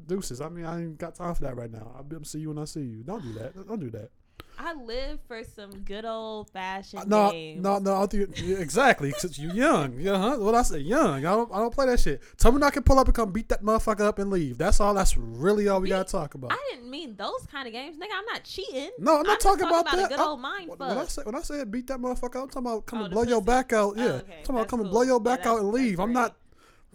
deuces. 0.06 0.40
I 0.40 0.48
mean, 0.48 0.64
I 0.64 0.80
ain't 0.80 0.96
got 0.96 1.16
time 1.16 1.34
for 1.34 1.42
that 1.42 1.56
right 1.56 1.70
now. 1.70 1.92
I'll 1.96 2.02
be 2.02 2.16
see 2.24 2.38
you 2.38 2.48
when 2.48 2.58
I 2.58 2.64
see 2.64 2.80
you. 2.80 3.02
Don't 3.02 3.22
do 3.22 3.32
that. 3.34 3.68
Don't 3.68 3.80
do 3.80 3.90
that. 3.90 4.10
I 4.58 4.72
live 4.74 5.18
for 5.28 5.42
some 5.44 5.70
good 5.80 6.04
old 6.04 6.48
fashioned 6.50 7.08
No, 7.08 7.30
games. 7.30 7.62
no, 7.62 7.78
no. 7.78 8.02
I 8.02 8.06
think 8.06 8.38
exactly. 8.38 9.12
Cause 9.12 9.38
you 9.38 9.52
young. 9.52 10.00
Yeah, 10.00 10.18
huh? 10.18 10.36
What 10.38 10.54
I 10.54 10.62
say, 10.62 10.78
young. 10.78 11.26
I 11.26 11.30
don't, 11.30 11.52
I 11.52 11.58
don't 11.58 11.72
play 11.74 11.86
that 11.86 12.00
shit. 12.00 12.22
Tell 12.38 12.52
me 12.52 12.62
I 12.62 12.70
can 12.70 12.82
pull 12.82 12.98
up 12.98 13.06
and 13.06 13.14
come 13.14 13.32
beat 13.32 13.48
that 13.50 13.62
motherfucker 13.62 14.00
up 14.00 14.18
and 14.18 14.30
leave. 14.30 14.56
That's 14.58 14.80
all. 14.80 14.94
That's 14.94 15.16
really 15.16 15.68
all 15.68 15.78
we 15.80 15.84
We- 15.84 15.88
gotta 15.90 16.10
talk 16.10 16.34
about. 16.34 16.52
I 16.52 16.58
didn't 16.70 16.90
mean 16.90 17.16
those 17.16 17.46
kind 17.52 17.66
of 17.66 17.72
games, 17.72 17.96
nigga. 17.96 18.08
I'm 18.16 18.24
not 18.24 18.44
cheating. 18.44 18.90
No, 18.98 19.18
I'm 19.18 19.22
not 19.22 19.28
I'm 19.32 19.34
just 19.36 19.40
talking 19.42 19.66
about, 19.66 19.84
talking 19.86 20.00
that. 20.00 20.06
a 20.06 20.08
good 20.16 20.20
I- 20.20 20.24
old 20.26 20.40
mind 20.40 20.68
when, 20.70 20.78
when 20.78 20.98
I 20.98 21.04
say 21.04 21.22
when 21.22 21.34
I 21.34 21.40
say 21.42 21.64
beat 21.64 21.86
that 21.88 21.98
motherfucker, 21.98 22.42
I'm 22.42 22.48
talking 22.48 22.58
about 22.66 22.86
come 22.86 23.00
Oh, 23.00 23.04
and 23.04 23.12
blow 23.12 23.22
your 23.24 23.42
back 23.42 23.72
out. 23.72 23.94
Oh, 23.96 24.00
Yeah, 24.02 24.04
okay. 24.04 24.16
talking 24.42 24.50
about 24.50 24.58
That's 24.60 24.70
come 24.70 24.80
and 24.80 24.90
blow 24.90 25.02
your 25.02 25.20
Yeah, 25.20 25.36
back 25.36 25.46
out 25.46 25.60
and 25.60 25.70
leave. 25.70 26.00
I'm 26.00 26.12
not 26.12 26.34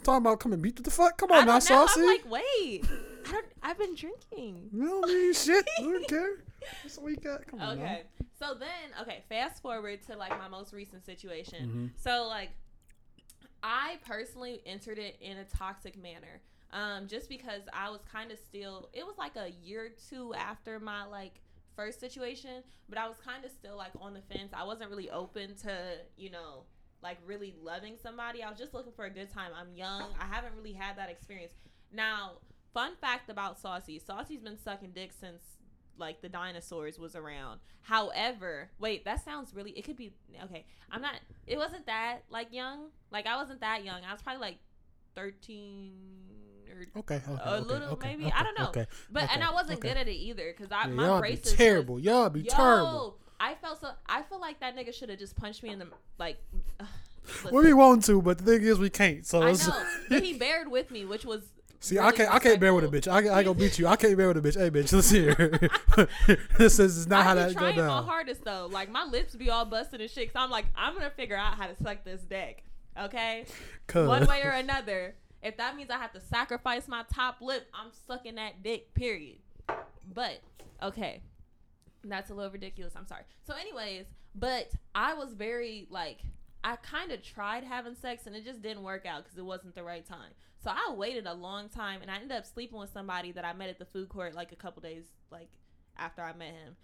talking 0.03 0.25
about 0.25 0.39
come 0.39 0.53
and 0.53 0.61
beat 0.61 0.83
the 0.83 0.89
fuck. 0.89 1.17
Come 1.17 1.31
I 1.31 1.39
on 1.41 1.45
now, 1.45 1.59
don't 1.59 1.69
know. 1.69 1.85
saucy. 1.85 2.01
I'm 2.01 2.07
like, 2.07 2.29
wait. 2.31 2.85
I 3.27 3.31
don't. 3.33 3.45
I've 3.61 3.77
been 3.77 3.93
drinking. 3.93 4.69
you 4.73 4.85
don't 4.87 5.07
mean 5.07 5.33
shit. 5.33 5.63
I 5.79 5.83
don't 5.83 6.07
care. 6.09 6.43
That's 6.83 6.97
what 6.97 7.05
we 7.05 7.15
got. 7.15 7.47
Come 7.47 7.61
on. 7.61 7.77
Okay. 7.79 8.03
So 8.39 8.53
then, 8.53 8.69
okay, 9.01 9.23
fast 9.29 9.61
forward 9.61 10.01
to 10.07 10.15
like 10.15 10.31
my 10.37 10.47
most 10.47 10.73
recent 10.73 11.05
situation. 11.05 11.91
Mhm. 11.95 12.01
So 12.01 12.27
like, 12.27 12.49
I 13.63 13.99
personally 14.05 14.61
entered 14.65 14.97
it 14.97 15.17
in 15.21 15.37
a 15.37 15.43
toxic 15.45 16.01
manner. 16.01 16.41
Um, 16.73 17.07
just 17.07 17.27
because 17.27 17.61
I 17.73 17.89
was 17.89 17.99
kind 18.11 18.31
of 18.31 18.39
still, 18.39 18.89
it 18.93 19.05
was 19.05 19.17
like 19.17 19.35
a 19.35 19.51
year 19.63 19.85
or 19.85 19.89
two 20.09 20.33
after 20.33 20.79
my 20.79 21.03
like 21.05 21.41
first 21.75 21.99
situation, 21.99 22.63
but 22.87 22.97
I 22.97 23.07
was 23.07 23.17
kind 23.17 23.43
of 23.43 23.51
still 23.51 23.75
like 23.77 23.91
on 23.99 24.13
the 24.13 24.21
fence. 24.21 24.51
I 24.53 24.63
wasn't 24.63 24.89
really 24.89 25.09
open 25.09 25.55
to, 25.63 25.97
you 26.17 26.29
know, 26.29 26.63
like 27.03 27.17
really 27.25 27.53
loving 27.61 27.95
somebody. 28.01 28.41
I 28.41 28.49
was 28.49 28.57
just 28.57 28.73
looking 28.73 28.93
for 28.93 29.05
a 29.05 29.09
good 29.09 29.29
time. 29.31 29.51
I'm 29.59 29.75
young. 29.75 30.05
I 30.19 30.25
haven't 30.25 30.53
really 30.55 30.73
had 30.73 30.97
that 30.97 31.09
experience. 31.09 31.51
Now, 31.91 32.33
fun 32.73 32.93
fact 33.01 33.29
about 33.29 33.59
Saucy: 33.59 33.99
Saucy's 33.99 34.41
been 34.41 34.57
sucking 34.57 34.91
dick 34.91 35.11
since 35.11 35.41
like 36.01 36.21
the 36.21 36.27
dinosaurs 36.27 36.99
was 36.99 37.15
around. 37.15 37.61
However, 37.83 38.69
wait, 38.79 39.05
that 39.05 39.23
sounds 39.23 39.53
really. 39.55 39.71
It 39.71 39.83
could 39.85 39.95
be 39.95 40.11
okay. 40.43 40.65
I'm 40.91 41.01
not. 41.01 41.13
It 41.47 41.57
wasn't 41.57 41.85
that 41.85 42.23
like 42.29 42.51
young. 42.51 42.87
Like 43.11 43.25
I 43.27 43.37
wasn't 43.37 43.61
that 43.61 43.85
young. 43.85 44.01
I 44.03 44.11
was 44.11 44.21
probably 44.21 44.41
like 44.41 44.57
thirteen 45.15 45.93
or 46.69 46.99
Okay, 47.01 47.15
okay, 47.27 47.41
a 47.43 47.61
little 47.61 47.89
okay, 47.89 48.09
maybe. 48.15 48.25
okay, 48.25 48.33
I 48.35 48.43
don't 48.43 48.57
know. 48.59 48.67
Okay, 48.69 48.85
But 49.11 49.29
and 49.33 49.43
I 49.43 49.51
wasn't 49.51 49.79
good 49.79 49.97
at 49.97 50.07
it 50.07 50.13
either 50.13 50.53
because 50.55 50.71
I 50.71 50.81
Yeah, 50.87 50.93
my 50.93 51.05
y'all 51.05 51.19
braces 51.19 51.43
be 51.45 51.49
was- 51.51 51.57
terrible. 51.57 51.99
Y'all 51.99 52.29
be 52.29 52.41
Yo, 52.41 52.49
terrible. 52.55 53.17
I 53.39 53.55
felt 53.55 53.81
so. 53.81 53.89
I 54.07 54.21
feel 54.23 54.39
like 54.39 54.59
that 54.59 54.75
nigga 54.75 54.93
should 54.93 55.09
have 55.09 55.19
just 55.19 55.35
punched 55.35 55.63
me 55.63 55.69
in 55.69 55.79
the 55.79 55.87
like. 56.17 56.37
ugh, 56.79 56.87
We 57.51 57.73
want 57.73 58.03
to, 58.05 58.21
but 58.21 58.37
the 58.39 58.43
thing 58.43 58.61
is, 58.63 58.79
we 58.79 58.89
can't. 58.89 59.25
So 59.25 59.41
I 59.41 59.53
know, 59.53 60.19
he 60.19 60.33
bared 60.37 60.69
with 60.71 60.91
me, 60.91 61.05
which 61.05 61.25
was. 61.25 61.41
See, 61.83 61.97
I 61.97 62.11
can't. 62.11 62.31
I 62.31 62.37
can't 62.37 62.59
bear 62.59 62.75
with 62.75 62.83
a 62.83 62.87
bitch. 62.87 63.11
I, 63.11 63.17
I 63.39 63.41
gonna 63.41 63.55
beat 63.55 63.79
you. 63.79 63.87
I 63.87 63.95
can't 63.95 64.15
bear 64.15 64.27
with 64.27 64.37
a 64.37 64.41
bitch. 64.41 64.55
Hey, 64.55 64.69
bitch, 64.69 64.93
let's 64.93 65.09
here. 65.09 65.59
this 66.59 66.77
is 66.77 67.07
not 67.07 67.21
I 67.21 67.23
how 67.23 67.33
that 67.33 67.55
go 67.55 67.59
trying 67.59 67.75
my 67.75 68.03
hardest 68.03 68.45
though. 68.45 68.69
Like 68.71 68.91
my 68.91 69.03
lips 69.03 69.35
be 69.35 69.49
all 69.49 69.65
busted 69.65 69.99
and 69.99 70.09
shit. 70.09 70.31
So 70.31 70.39
I'm 70.39 70.51
like, 70.51 70.65
I'm 70.75 70.93
gonna 70.93 71.09
figure 71.09 71.35
out 71.35 71.55
how 71.55 71.65
to 71.65 71.75
suck 71.83 72.03
this 72.03 72.21
dick. 72.21 72.63
Okay, 72.99 73.45
one 73.93 74.27
way 74.27 74.43
or 74.43 74.51
another. 74.51 75.15
If 75.41 75.57
that 75.57 75.75
means 75.75 75.89
I 75.89 75.97
have 75.97 76.13
to 76.13 76.21
sacrifice 76.21 76.87
my 76.87 77.03
top 77.11 77.37
lip, 77.41 77.67
I'm 77.73 77.89
sucking 78.07 78.35
that 78.35 78.61
dick. 78.61 78.93
Period. 78.93 79.39
But 80.13 80.39
okay, 80.83 81.23
that's 82.03 82.29
a 82.29 82.35
little 82.35 82.51
ridiculous. 82.51 82.93
I'm 82.95 83.07
sorry. 83.07 83.23
So, 83.47 83.55
anyways, 83.55 84.05
but 84.35 84.71
I 84.93 85.15
was 85.15 85.33
very 85.33 85.87
like, 85.89 86.19
I 86.63 86.75
kind 86.75 87.11
of 87.11 87.23
tried 87.23 87.63
having 87.63 87.95
sex 87.95 88.27
and 88.27 88.35
it 88.35 88.45
just 88.45 88.61
didn't 88.61 88.83
work 88.83 89.07
out 89.07 89.23
because 89.23 89.39
it 89.39 89.45
wasn't 89.45 89.73
the 89.73 89.83
right 89.83 90.05
time. 90.05 90.29
So 90.63 90.69
I 90.69 90.93
waited 90.93 91.25
a 91.25 91.33
long 91.33 91.69
time 91.69 92.01
and 92.01 92.11
I 92.11 92.15
ended 92.15 92.31
up 92.31 92.45
sleeping 92.45 92.77
with 92.77 92.93
somebody 92.93 93.31
that 93.31 93.43
I 93.43 93.53
met 93.53 93.69
at 93.69 93.79
the 93.79 93.85
food 93.85 94.09
court 94.09 94.35
like 94.35 94.51
a 94.51 94.55
couple 94.55 94.81
days 94.81 95.05
like 95.31 95.49
after 95.97 96.21
I 96.21 96.33
met 96.33 96.53
him. 96.53 96.75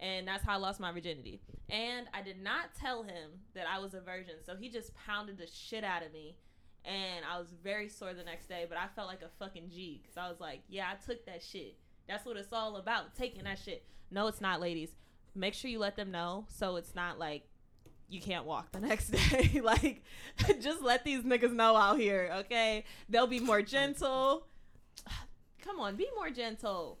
And 0.00 0.26
that's 0.26 0.44
how 0.44 0.54
I 0.54 0.56
lost 0.56 0.80
my 0.80 0.92
virginity. 0.92 1.40
And 1.68 2.06
I 2.12 2.22
did 2.22 2.42
not 2.42 2.74
tell 2.78 3.02
him 3.02 3.30
that 3.54 3.66
I 3.66 3.78
was 3.78 3.94
a 3.94 4.00
virgin. 4.00 4.36
So 4.44 4.54
he 4.56 4.68
just 4.68 4.92
pounded 4.94 5.38
the 5.38 5.46
shit 5.46 5.84
out 5.84 6.04
of 6.04 6.12
me. 6.12 6.36
And 6.84 7.24
I 7.30 7.38
was 7.38 7.48
very 7.64 7.88
sore 7.88 8.14
the 8.14 8.22
next 8.22 8.48
day, 8.48 8.66
but 8.68 8.78
I 8.78 8.86
felt 8.94 9.08
like 9.08 9.22
a 9.22 9.30
fucking 9.38 9.70
G. 9.70 10.00
Because 10.02 10.16
I 10.16 10.28
was 10.28 10.38
like, 10.38 10.60
yeah, 10.68 10.86
I 10.92 11.04
took 11.04 11.24
that 11.26 11.42
shit. 11.42 11.76
That's 12.08 12.24
what 12.24 12.36
it's 12.36 12.52
all 12.52 12.76
about, 12.76 13.14
taking 13.16 13.44
that 13.44 13.58
shit. 13.58 13.84
No, 14.10 14.28
it's 14.28 14.40
not, 14.40 14.60
ladies. 14.60 14.90
Make 15.34 15.54
sure 15.54 15.70
you 15.70 15.78
let 15.78 15.96
them 15.96 16.10
know 16.10 16.46
so 16.48 16.76
it's 16.76 16.94
not 16.94 17.18
like 17.18 17.48
you 18.08 18.20
can't 18.20 18.44
walk 18.44 18.72
the 18.72 18.80
next 18.88 19.08
day. 19.08 19.60
like, 19.64 20.02
just 20.60 20.82
let 20.82 21.04
these 21.04 21.22
niggas 21.22 21.52
know 21.52 21.76
out 21.76 21.98
here, 21.98 22.30
okay? 22.40 22.84
They'll 23.08 23.26
be 23.26 23.40
more 23.40 23.62
gentle. 23.62 24.46
Come 25.62 25.80
on, 25.80 25.96
be 25.96 26.08
more 26.14 26.30
gentle. 26.30 26.98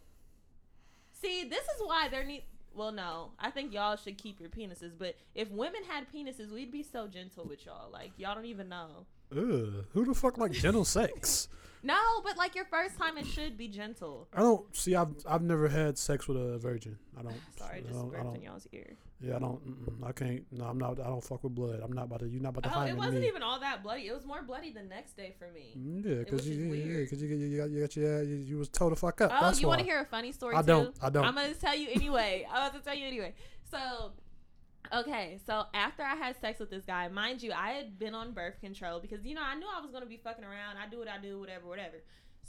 See, 1.12 1.44
this 1.44 1.62
is 1.62 1.80
why 1.84 2.08
there 2.08 2.24
need. 2.24 2.44
Well, 2.74 2.92
no, 2.92 3.30
I 3.38 3.50
think 3.50 3.72
y'all 3.72 3.96
should 3.96 4.18
keep 4.18 4.38
your 4.38 4.50
penises. 4.50 4.92
But 4.98 5.16
if 5.34 5.50
women 5.50 5.80
had 5.88 6.12
penises, 6.12 6.52
we'd 6.52 6.70
be 6.70 6.82
so 6.82 7.06
gentle 7.06 7.46
with 7.48 7.64
y'all. 7.64 7.90
Like 7.90 8.10
y'all 8.18 8.34
don't 8.34 8.44
even 8.44 8.68
know. 8.68 9.06
Ugh, 9.32 9.86
who 9.92 10.04
the 10.04 10.14
fuck 10.14 10.36
like 10.36 10.52
gentle 10.52 10.84
sex? 10.84 11.48
No, 11.82 11.96
but 12.22 12.36
like 12.36 12.54
your 12.54 12.66
first 12.66 12.98
time, 12.98 13.16
it 13.16 13.26
should 13.26 13.56
be 13.56 13.68
gentle. 13.68 14.28
I 14.34 14.40
don't 14.40 14.76
see. 14.76 14.94
I've 14.94 15.14
I've 15.26 15.42
never 15.42 15.68
had 15.68 15.96
sex 15.96 16.28
with 16.28 16.36
a 16.36 16.58
virgin. 16.58 16.98
I 17.18 17.22
don't. 17.22 17.34
Sorry, 17.58 17.78
I 17.78 17.80
just 17.80 17.92
don't. 17.94 18.14
I 18.14 18.22
don't 18.22 18.36
in 18.36 18.42
y'all's 18.42 18.66
ear. 18.72 18.96
Yeah, 19.20 19.36
I 19.36 19.38
don't. 19.38 19.60
I 20.04 20.12
can't. 20.12 20.44
No, 20.52 20.64
I'm 20.66 20.78
not. 20.78 21.00
I 21.00 21.04
don't 21.04 21.24
fuck 21.24 21.42
with 21.42 21.54
blood. 21.54 21.80
I'm 21.82 21.92
not 21.92 22.04
about 22.04 22.20
to. 22.20 22.28
You're 22.28 22.42
not 22.42 22.50
about 22.50 22.64
to 22.64 22.78
Oh, 22.78 22.82
it 22.82 22.96
wasn't 22.96 23.24
even 23.24 23.42
all 23.42 23.58
that 23.60 23.82
bloody. 23.82 24.06
It 24.06 24.14
was 24.14 24.26
more 24.26 24.42
bloody 24.42 24.72
the 24.72 24.82
next 24.82 25.16
day 25.16 25.34
for 25.38 25.50
me. 25.52 25.74
Mm, 25.78 26.04
Yeah, 26.04 26.14
because 26.16 26.46
you, 26.46 26.56
yeah, 26.74 26.98
because 27.00 27.22
you, 27.22 27.28
you, 27.28 27.46
you 27.46 27.58
got 27.58 27.70
you 27.70 27.80
got 27.80 27.96
your 27.96 28.22
you, 28.22 28.36
you 28.36 28.58
was 28.58 28.68
told 28.68 28.92
to 28.92 28.96
fuck 28.96 29.20
up. 29.22 29.30
Oh, 29.34 29.46
That's 29.46 29.60
you 29.60 29.68
want 29.68 29.80
to 29.80 29.86
hear 29.86 30.00
a 30.00 30.04
funny 30.04 30.32
story 30.32 30.54
I 30.54 30.60
too? 30.60 30.66
don't. 30.66 30.96
I 31.00 31.08
don't. 31.08 31.24
I'm 31.24 31.34
gonna 31.34 31.54
tell 31.54 31.74
you 31.76 31.88
anyway. 31.92 32.46
I 32.50 32.64
was 32.64 32.72
gonna 32.72 32.84
tell 32.84 32.94
you 32.94 33.06
anyway. 33.06 33.32
So, 33.70 34.12
okay, 34.92 35.38
so 35.46 35.64
after 35.72 36.02
I 36.02 36.14
had 36.14 36.38
sex 36.40 36.60
with 36.60 36.70
this 36.70 36.84
guy, 36.84 37.08
mind 37.08 37.42
you, 37.42 37.52
I 37.52 37.70
had 37.70 37.98
been 37.98 38.14
on 38.14 38.32
birth 38.32 38.60
control 38.60 39.00
because 39.00 39.24
you 39.24 39.34
know 39.34 39.42
I 39.42 39.54
knew 39.54 39.66
I 39.66 39.80
was 39.80 39.90
gonna 39.92 40.06
be 40.06 40.18
fucking 40.18 40.44
around. 40.44 40.76
I 40.76 40.88
do 40.90 40.98
what 40.98 41.08
I 41.08 41.18
do, 41.18 41.40
whatever, 41.40 41.66
whatever. 41.66 41.96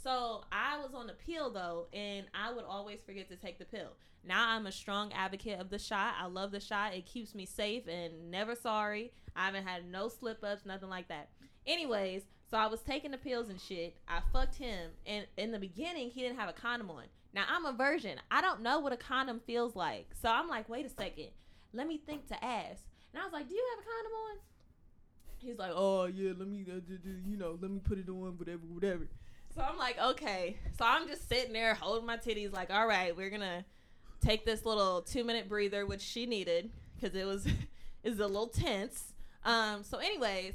So 0.02 0.44
I 0.52 0.78
was 0.78 0.94
on 0.94 1.06
the 1.06 1.14
pill 1.14 1.50
though, 1.50 1.86
and 1.92 2.26
I 2.34 2.52
would 2.52 2.64
always 2.64 3.00
forget 3.00 3.28
to 3.30 3.36
take 3.36 3.58
the 3.58 3.64
pill. 3.64 3.92
Now 4.24 4.48
I'm 4.48 4.66
a 4.66 4.72
strong 4.72 5.12
advocate 5.12 5.60
of 5.60 5.70
the 5.70 5.78
shot. 5.78 6.14
I 6.20 6.26
love 6.26 6.50
the 6.50 6.60
shot. 6.60 6.94
It 6.94 7.06
keeps 7.06 7.34
me 7.34 7.46
safe 7.46 7.88
and 7.88 8.30
never 8.30 8.54
sorry. 8.54 9.12
I 9.34 9.46
haven't 9.46 9.66
had 9.66 9.90
no 9.90 10.08
slip 10.08 10.42
ups, 10.44 10.64
nothing 10.64 10.88
like 10.88 11.08
that. 11.08 11.30
Anyways, 11.66 12.22
so 12.50 12.56
I 12.56 12.66
was 12.66 12.80
taking 12.80 13.10
the 13.10 13.18
pills 13.18 13.48
and 13.48 13.60
shit. 13.60 13.96
I 14.08 14.20
fucked 14.32 14.56
him, 14.56 14.90
and 15.06 15.26
in 15.36 15.52
the 15.52 15.58
beginning, 15.58 16.10
he 16.10 16.22
didn't 16.22 16.38
have 16.38 16.48
a 16.48 16.54
condom 16.54 16.90
on. 16.90 17.04
Now 17.34 17.44
I'm 17.48 17.66
a 17.66 17.72
virgin. 17.72 18.18
I 18.30 18.40
don't 18.40 18.62
know 18.62 18.80
what 18.80 18.92
a 18.92 18.96
condom 18.96 19.40
feels 19.46 19.76
like. 19.76 20.10
So 20.20 20.28
I'm 20.28 20.48
like, 20.48 20.68
wait 20.68 20.86
a 20.86 20.88
second. 20.88 21.28
Let 21.72 21.86
me 21.86 21.98
think 21.98 22.26
to 22.28 22.44
ask. 22.44 22.82
And 23.12 23.20
I 23.20 23.24
was 23.24 23.32
like, 23.32 23.48
do 23.48 23.54
you 23.54 23.64
have 23.74 23.84
a 23.84 23.88
condom 23.88 24.12
on? 24.12 24.36
He's 25.40 25.58
like, 25.58 25.72
oh 25.74 26.06
yeah, 26.06 26.32
let 26.36 26.48
me, 26.48 26.64
uh, 26.68 26.80
you 27.26 27.36
know, 27.36 27.58
let 27.60 27.70
me 27.70 27.80
put 27.80 27.98
it 27.98 28.08
on, 28.08 28.36
whatever, 28.38 28.62
whatever. 28.66 29.08
So 29.54 29.62
I'm 29.62 29.76
like, 29.76 29.98
okay. 29.98 30.56
So 30.78 30.84
I'm 30.84 31.08
just 31.08 31.28
sitting 31.28 31.52
there 31.52 31.74
holding 31.74 32.06
my 32.06 32.16
titties, 32.16 32.52
like, 32.52 32.70
all 32.70 32.86
right, 32.86 33.16
we're 33.16 33.30
gonna 33.30 33.64
take 34.20 34.44
this 34.44 34.64
little 34.64 35.02
two 35.02 35.24
minute 35.24 35.48
breather, 35.48 35.86
which 35.86 36.00
she 36.00 36.26
needed 36.26 36.70
because 36.94 37.16
it 37.16 37.26
was 37.26 37.46
is 38.04 38.20
a 38.20 38.26
little 38.26 38.48
tense. 38.48 39.14
Um. 39.44 39.82
So, 39.82 39.98
anyways, 39.98 40.54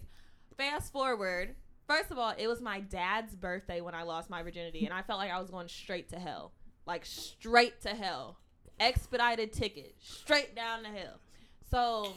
fast 0.58 0.92
forward. 0.92 1.56
First 1.88 2.12
of 2.12 2.18
all, 2.18 2.34
it 2.38 2.48
was 2.48 2.62
my 2.62 2.80
dad's 2.80 3.36
birthday 3.36 3.82
when 3.82 3.94
I 3.94 4.04
lost 4.04 4.30
my 4.30 4.42
virginity, 4.42 4.86
and 4.86 4.94
I 4.94 5.02
felt 5.02 5.20
like 5.20 5.32
I 5.32 5.40
was 5.40 5.50
going 5.50 5.68
straight 5.68 6.10
to 6.10 6.20
hell, 6.20 6.54
like 6.86 7.06
straight 7.06 7.82
to 7.82 7.90
hell, 7.90 8.38
expedited 8.80 9.52
ticket, 9.52 9.96
straight 10.00 10.56
down 10.56 10.84
the 10.84 10.90
hill. 10.90 11.20
So 11.70 12.14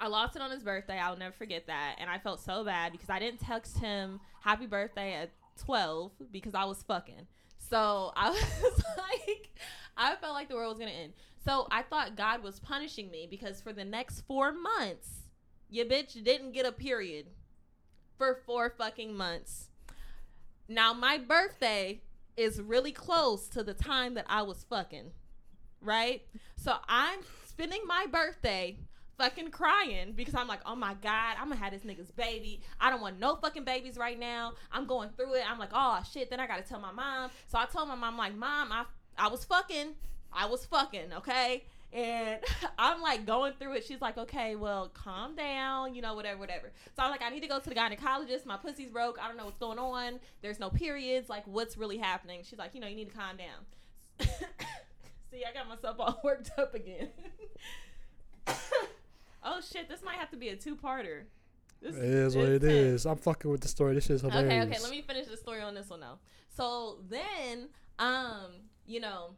I 0.00 0.06
lost 0.06 0.36
it 0.36 0.42
on 0.42 0.50
his 0.50 0.62
birthday. 0.62 0.98
I'll 0.98 1.16
never 1.16 1.34
forget 1.34 1.66
that. 1.66 1.96
And 1.98 2.08
I 2.08 2.18
felt 2.18 2.40
so 2.40 2.64
bad 2.64 2.92
because 2.92 3.10
I 3.10 3.18
didn't 3.18 3.40
text 3.40 3.78
him 3.78 4.20
happy 4.40 4.66
birthday 4.66 5.14
at 5.14 5.30
12 5.60 6.12
because 6.32 6.54
I 6.54 6.64
was 6.64 6.82
fucking. 6.82 7.26
So 7.58 8.12
I 8.16 8.30
was 8.62 8.82
like, 8.96 9.50
I 9.96 10.16
felt 10.16 10.34
like 10.34 10.48
the 10.48 10.56
world 10.56 10.70
was 10.70 10.78
going 10.78 10.92
to 10.92 10.98
end. 10.98 11.12
So 11.44 11.66
I 11.70 11.82
thought 11.82 12.16
God 12.16 12.42
was 12.42 12.60
punishing 12.60 13.10
me 13.10 13.26
because 13.30 13.60
for 13.60 13.72
the 13.72 13.84
next 13.84 14.22
four 14.22 14.52
months, 14.52 15.08
your 15.68 15.86
bitch 15.86 16.22
didn't 16.22 16.52
get 16.52 16.66
a 16.66 16.72
period 16.72 17.26
for 18.18 18.40
four 18.44 18.74
fucking 18.76 19.16
months. 19.16 19.68
Now, 20.68 20.92
my 20.92 21.18
birthday 21.18 22.02
is 22.36 22.60
really 22.60 22.92
close 22.92 23.48
to 23.48 23.62
the 23.62 23.74
time 23.74 24.14
that 24.14 24.26
I 24.28 24.42
was 24.42 24.64
fucking, 24.68 25.10
right? 25.80 26.22
So 26.56 26.74
I'm 26.88 27.20
spending 27.44 27.82
my 27.86 28.06
birthday 28.10 28.78
fucking 29.20 29.50
crying 29.50 30.12
because 30.16 30.34
I'm 30.34 30.48
like, 30.48 30.60
oh 30.64 30.74
my 30.74 30.94
God, 31.02 31.36
I'm 31.38 31.48
gonna 31.48 31.56
have 31.56 31.72
this 31.72 31.82
nigga's 31.82 32.10
baby. 32.10 32.60
I 32.80 32.90
don't 32.90 33.02
want 33.02 33.18
no 33.18 33.36
fucking 33.36 33.64
babies 33.64 33.98
right 33.98 34.18
now. 34.18 34.54
I'm 34.72 34.86
going 34.86 35.10
through 35.10 35.34
it. 35.34 35.44
I'm 35.48 35.58
like, 35.58 35.70
oh 35.72 36.02
shit. 36.10 36.30
Then 36.30 36.40
I 36.40 36.46
gotta 36.46 36.62
tell 36.62 36.80
my 36.80 36.92
mom. 36.92 37.30
So 37.48 37.58
I 37.58 37.66
told 37.66 37.88
my 37.88 37.94
mom, 37.94 38.16
like, 38.16 38.34
mom, 38.34 38.72
I 38.72 38.84
I 39.18 39.28
was 39.28 39.44
fucking. 39.44 39.94
I 40.32 40.46
was 40.46 40.64
fucking, 40.64 41.12
okay? 41.18 41.64
And 41.92 42.38
I'm 42.78 43.02
like 43.02 43.26
going 43.26 43.52
through 43.58 43.74
it. 43.74 43.84
She's 43.84 44.00
like, 44.00 44.16
okay, 44.16 44.56
well, 44.56 44.88
calm 44.94 45.36
down, 45.36 45.94
you 45.94 46.02
know, 46.02 46.14
whatever, 46.14 46.38
whatever. 46.38 46.72
So 46.96 47.02
I'm 47.02 47.10
like, 47.10 47.22
I 47.22 47.28
need 47.30 47.42
to 47.42 47.48
go 47.48 47.58
to 47.58 47.68
the 47.68 47.74
gynecologist. 47.74 48.46
My 48.46 48.56
pussy's 48.56 48.88
broke. 48.88 49.18
I 49.20 49.28
don't 49.28 49.36
know 49.36 49.44
what's 49.44 49.58
going 49.58 49.78
on. 49.78 50.20
There's 50.40 50.60
no 50.60 50.70
periods. 50.70 51.28
Like, 51.28 51.46
what's 51.46 51.76
really 51.76 51.98
happening? 51.98 52.40
She's 52.44 52.58
like, 52.58 52.74
you 52.74 52.80
know, 52.80 52.86
you 52.86 52.96
need 52.96 53.10
to 53.10 53.16
calm 53.16 53.36
down. 53.36 54.28
See, 55.30 55.44
I 55.44 55.52
got 55.52 55.68
myself 55.68 55.96
all 55.98 56.20
worked 56.24 56.50
up 56.58 56.74
again. 56.74 57.08
Oh 59.42 59.60
shit, 59.60 59.88
this 59.88 60.02
might 60.02 60.16
have 60.16 60.30
to 60.30 60.36
be 60.36 60.48
a 60.48 60.56
two-parter. 60.56 61.22
This 61.80 61.96
It 61.96 62.04
is 62.04 62.36
what 62.36 62.48
it 62.48 62.62
is. 62.62 63.06
I'm 63.06 63.16
fucking 63.16 63.50
with 63.50 63.62
the 63.62 63.68
story. 63.68 63.94
This 63.94 64.10
is 64.10 64.20
hilarious. 64.20 64.52
Okay, 64.52 64.60
okay. 64.62 64.82
Let 64.82 64.90
me 64.90 65.02
finish 65.02 65.26
the 65.26 65.36
story 65.36 65.62
on 65.62 65.74
this 65.74 65.88
one 65.88 66.00
now. 66.00 66.18
So 66.48 66.98
then, 67.08 67.68
um, 67.98 68.50
you 68.86 69.00
know, 69.00 69.30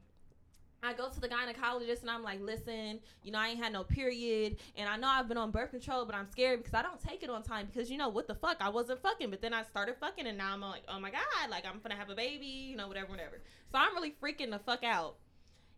I 0.83 0.93
go 0.93 1.09
to 1.09 1.21
the 1.21 1.29
gynecologist 1.29 2.01
and 2.01 2.11
I'm 2.11 2.25
like, 2.25 2.41
listen, 2.41 2.99
you 3.23 3.31
know, 3.31 3.39
I 3.39 3.49
ain't 3.49 3.63
had 3.63 3.73
no 3.73 3.85
period, 3.85 4.57
and 4.77 4.89
I 4.89 4.97
know 4.97 5.07
I've 5.07 5.29
been 5.29 5.37
on 5.37 5.53
birth 5.53 5.71
control, 5.71 6.05
but 6.05 6.17
I'm 6.17 6.27
scared 6.27 6.59
because 6.59 6.75
I 6.75 6.83
don't 6.83 7.01
take 7.01 7.23
it 7.23 7.31
on 7.31 7.45
time 7.45 7.69
because 7.73 7.89
you 7.89 7.97
know 7.97 8.09
what 8.09 8.27
the 8.27 8.35
fuck, 8.35 8.57
I 8.59 8.69
wasn't 8.69 9.01
fucking, 9.01 9.31
but 9.31 9.41
then 9.41 9.55
I 9.55 9.63
started 9.63 9.95
fucking, 10.01 10.27
and 10.27 10.37
now 10.37 10.53
I'm 10.53 10.61
like, 10.61 10.83
oh 10.89 10.99
my 10.99 11.13
god, 11.13 11.51
like 11.51 11.65
I'm 11.65 11.79
gonna 11.81 11.95
have 11.95 12.11
a 12.11 12.17
baby, 12.17 12.47
you 12.47 12.77
know, 12.77 12.89
whatever, 12.89 13.13
whatever. 13.13 13.41
So 13.71 13.79
I'm 13.79 13.95
really 13.95 14.13
freaking 14.21 14.51
the 14.51 14.59
fuck 14.59 14.83
out. 14.83 15.19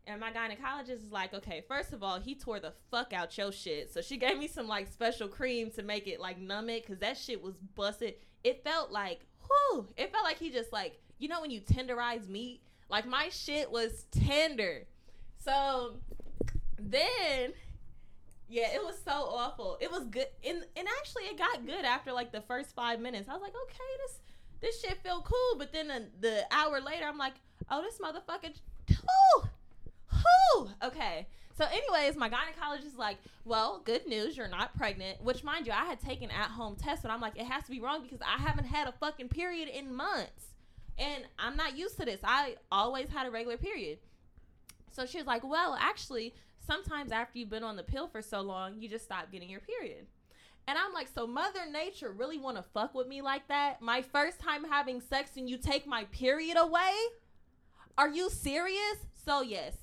And 0.07 0.21
my 0.21 0.31
gynecologist 0.31 1.05
is 1.05 1.13
like, 1.13 1.33
okay, 1.33 1.65
first 1.67 1.93
of 1.93 2.03
all, 2.03 2.21
he 2.21 2.35
tore 2.35 2.61
the 2.61 2.75
fuck 2.91 3.13
out 3.13 3.37
your 3.39 3.51
shit. 3.53 3.93
So 3.93 4.03
she 4.03 4.19
gave 4.19 4.39
me 4.39 4.47
some 4.47 4.69
like 4.69 4.89
special 4.89 5.29
cream 5.29 5.71
to 5.73 5.83
make 5.83 6.07
it 6.07 6.21
like 6.21 6.39
numb 6.39 6.69
it 6.69 6.83
because 6.83 6.99
that 6.99 7.17
shit 7.17 7.43
was 7.43 7.55
busted. 7.75 8.15
It 8.43 8.63
felt 8.63 8.91
like, 8.91 9.21
whew, 9.47 9.89
it 9.97 10.13
felt 10.13 10.25
like 10.25 10.39
he 10.39 10.51
just 10.51 10.73
like, 10.73 11.01
you 11.19 11.29
know, 11.29 11.41
when 11.41 11.51
you 11.51 11.61
tenderize 11.63 12.29
meat, 12.29 12.61
like 12.91 13.07
my 13.07 13.31
shit 13.31 13.71
was 13.71 14.05
tender. 14.11 14.87
So 15.39 15.95
then, 16.79 17.55
yeah, 18.49 18.75
it 18.75 18.85
was 18.85 18.99
so 19.03 19.13
awful. 19.13 19.79
It 19.81 19.91
was 19.91 20.05
good, 20.05 20.27
and 20.47 20.65
and 20.77 20.89
actually 20.99 21.25
it 21.25 21.39
got 21.39 21.65
good 21.65 21.85
after 21.85 22.13
like 22.13 22.31
the 22.31 22.43
first 22.43 22.75
five 22.75 23.01
minutes. 23.01 23.29
I 23.29 23.33
was 23.33 23.43
like, 23.43 23.55
okay, 23.55 23.91
this 24.07 24.19
this 24.61 24.81
shit 24.81 24.99
feel 25.03 25.23
cool. 25.23 25.59
But 25.59 25.73
then 25.73 25.89
the, 25.89 26.05
the 26.21 26.45
hour 26.51 26.81
later, 26.81 27.07
I'm 27.07 27.19
like, 27.19 27.35
oh, 27.71 27.83
this 27.83 27.99
motherfucker, 27.99 28.55
whoo, 28.91 29.49
whoo. 30.25 30.71
Okay. 30.83 31.27
So, 31.57 31.65
anyways, 31.67 32.17
my 32.17 32.29
gynecologist 32.29 32.87
is 32.87 32.97
like, 32.99 33.19
well, 33.45 33.81
good 33.85 34.09
news, 34.09 34.37
you're 34.37 34.49
not 34.49 34.77
pregnant. 34.77 35.23
Which, 35.23 35.45
mind 35.45 35.67
you, 35.67 35.73
I 35.73 35.85
had 35.85 36.01
taken 36.01 36.31
at 36.31 36.51
home 36.51 36.75
tests, 36.75 37.03
but 37.03 37.13
I'm 37.13 37.21
like, 37.21 37.37
it 37.37 37.47
has 37.47 37.65
to 37.65 37.71
be 37.71 37.81
wrong 37.81 38.03
because 38.03 38.21
I 38.23 38.41
haven't 38.43 38.65
had 38.65 38.89
a 38.89 38.93
fucking 38.93 39.29
period 39.29 39.69
in 39.69 39.95
months. 39.95 40.47
And 40.99 41.25
I'm 41.39 41.57
not 41.57 41.77
used 41.77 41.97
to 41.99 42.05
this. 42.05 42.21
I 42.25 42.57
always 42.73 43.09
had 43.09 43.27
a 43.27 43.31
regular 43.31 43.57
period. 43.57 43.99
So 44.91 45.07
she 45.07 45.19
was 45.19 45.27
like, 45.27 45.49
well, 45.49 45.77
actually, 45.79 46.35
sometimes 46.67 47.13
after 47.13 47.39
you've 47.39 47.51
been 47.51 47.65
on 47.65 47.77
the 47.77 47.83
pill 47.83 48.09
for 48.09 48.23
so 48.23 48.41
long, 48.41 48.81
you 48.81 48.89
just 48.89 49.05
stop 49.05 49.31
getting 49.31 49.51
your 49.51 49.61
period. 49.61 50.07
And 50.67 50.79
I'm 50.79 50.93
like, 50.93 51.09
so 51.15 51.27
Mother 51.27 51.67
Nature 51.71 52.11
really 52.11 52.39
want 52.39 52.57
to 52.57 52.63
fuck 52.63 52.95
with 52.95 53.07
me 53.07 53.23
like 53.23 53.47
that? 53.49 53.83
My 53.83 54.03
first 54.03 54.41
time 54.41 54.65
having 54.65 55.01
sex 55.01 55.33
and 55.37 55.49
you 55.49 55.59
take 55.59 55.87
my 55.87 56.05
period 56.05 56.57
away? 56.57 56.93
Are 57.99 58.09
you 58.09 58.31
serious? 58.31 58.97
So, 59.25 59.43
yes, 59.43 59.75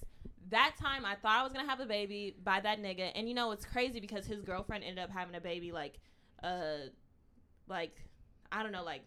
that 0.52 0.74
time 0.80 1.06
I 1.06 1.16
thought 1.16 1.40
I 1.40 1.44
was 1.44 1.52
to 1.54 1.60
have 1.60 1.80
a 1.80 1.86
baby 1.86 2.36
by 2.44 2.60
that 2.60 2.82
nigga. 2.82 3.12
And 3.16 3.28
you 3.28 3.34
know, 3.34 3.52
it's 3.52 3.66
crazy 3.66 4.00
because 4.00 4.26
his 4.26 4.42
girlfriend 4.42 4.84
ended 4.84 5.04
up 5.04 5.10
having 5.10 5.36
a 5.36 5.42
baby 5.42 5.72
like, 5.72 6.00
uh, 6.44 6.90
like, 7.68 7.96
I 8.52 8.62
don't 8.64 8.72
know, 8.72 8.84
like 8.84 9.02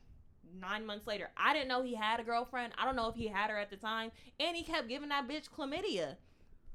nine 0.61 0.85
months 0.85 1.07
later. 1.07 1.31
I 1.37 1.53
didn't 1.53 1.69
know 1.69 1.83
he 1.83 1.95
had 1.95 2.21
a 2.21 2.25
girlfriend. 2.25 2.73
I 2.79 2.85
don't 2.85 2.97
know 2.97 3.09
if 3.09 3.15
he 3.15 3.29
had 3.29 3.51
her 3.51 3.59
at 3.59 3.71
the 3.71 3.77
time. 3.77 4.11
And 4.41 4.57
he 4.57 4.63
kept 4.63 4.89
giving 4.89 5.11
that 5.11 5.29
bitch 5.29 5.49
chlamydia. 5.51 6.17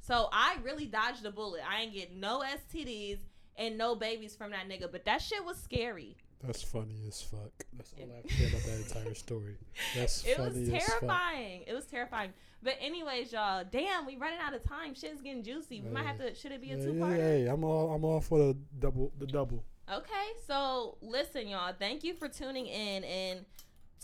So 0.01 0.29
I 0.31 0.57
really 0.63 0.85
dodged 0.85 1.25
a 1.25 1.31
bullet. 1.31 1.61
I 1.69 1.81
ain't 1.81 1.93
get 1.93 2.15
no 2.15 2.43
STDs 2.43 3.19
and 3.57 3.77
no 3.77 3.95
babies 3.95 4.35
from 4.35 4.51
that 4.51 4.69
nigga. 4.69 4.91
But 4.91 5.05
that 5.05 5.21
shit 5.21 5.43
was 5.43 5.57
scary. 5.57 6.15
That's 6.43 6.63
funny 6.63 7.03
as 7.07 7.21
fuck. 7.21 7.51
That's 7.73 7.93
all 7.99 8.09
I 8.11 8.15
have 8.15 8.25
to 8.25 8.33
say 8.33 8.47
about 8.47 8.63
that 8.63 8.77
entire 8.77 9.13
story. 9.13 9.57
That's 9.95 10.25
it 10.25 10.37
funny 10.37 10.47
as 10.47 10.53
fuck. 10.53 10.69
It 10.69 10.73
was 10.73 10.85
terrifying. 10.85 11.63
It 11.67 11.73
was 11.73 11.85
terrifying. 11.85 12.33
But 12.61 12.75
anyways, 12.81 13.31
y'all, 13.31 13.63
damn, 13.69 14.05
we 14.05 14.17
running 14.17 14.39
out 14.39 14.53
of 14.53 14.63
time. 14.63 14.93
Shit's 14.93 15.21
getting 15.21 15.43
juicy. 15.43 15.81
We 15.81 15.89
might 15.89 16.05
have 16.05 16.17
to. 16.17 16.35
Should 16.35 16.51
it 16.51 16.61
be 16.61 16.71
a 16.71 16.77
Yeah, 16.77 16.83
two 16.83 16.93
yeah, 16.93 17.03
parter? 17.05 17.15
Hey, 17.15 17.45
I'm 17.47 17.63
all 17.63 17.93
I'm 17.93 18.03
all 18.03 18.19
for 18.21 18.37
the 18.39 18.57
double 18.79 19.11
the 19.17 19.25
double. 19.27 19.63
Okay, 19.91 20.27
so 20.45 20.97
listen, 21.01 21.47
y'all. 21.47 21.73
Thank 21.77 22.03
you 22.03 22.13
for 22.13 22.27
tuning 22.27 22.67
in 22.67 23.03
and 23.05 23.45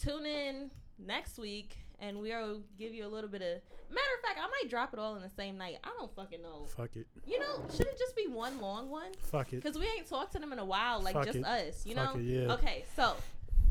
tune 0.02 0.26
in 0.26 0.72
next 0.98 1.38
week, 1.38 1.78
and 2.00 2.18
we'll 2.20 2.62
give 2.80 2.94
you 2.94 3.06
a 3.06 3.10
little 3.10 3.30
bit 3.30 3.42
of. 3.42 3.62
Matter 3.94 4.08
of 4.18 4.22
fact, 4.28 4.40
I 4.40 4.48
might 4.48 4.70
drop 4.70 4.94
it 4.94 5.00
all 5.00 5.16
in 5.16 5.22
the 5.22 5.30
same 5.30 5.58
night. 5.58 5.78
I 5.84 5.90
don't 6.00 6.14
fucking 6.16 6.42
know. 6.42 6.66
Fuck 6.76 6.96
it. 6.96 7.06
You 7.28 7.40
know, 7.40 7.64
should 7.72 7.86
it 7.86 8.00
just 8.00 8.16
be 8.16 8.26
one 8.28 8.60
long 8.60 8.90
one? 8.90 9.12
Fuck 9.32 9.54
it. 9.54 9.58
Because 9.62 9.78
we 9.78 9.86
ain't 9.86 10.10
talked 10.10 10.32
to 10.34 10.40
them 10.40 10.52
in 10.54 10.60
a 10.60 10.66
while, 10.66 11.02
like 11.02 11.14
Fuck 11.14 11.26
just 11.26 11.38
it. 11.40 11.46
us. 11.46 11.86
You 11.86 11.94
Fuck 11.96 12.16
know. 12.16 12.20
it, 12.22 12.24
yeah. 12.24 12.54
Okay, 12.54 12.86
so 12.96 13.16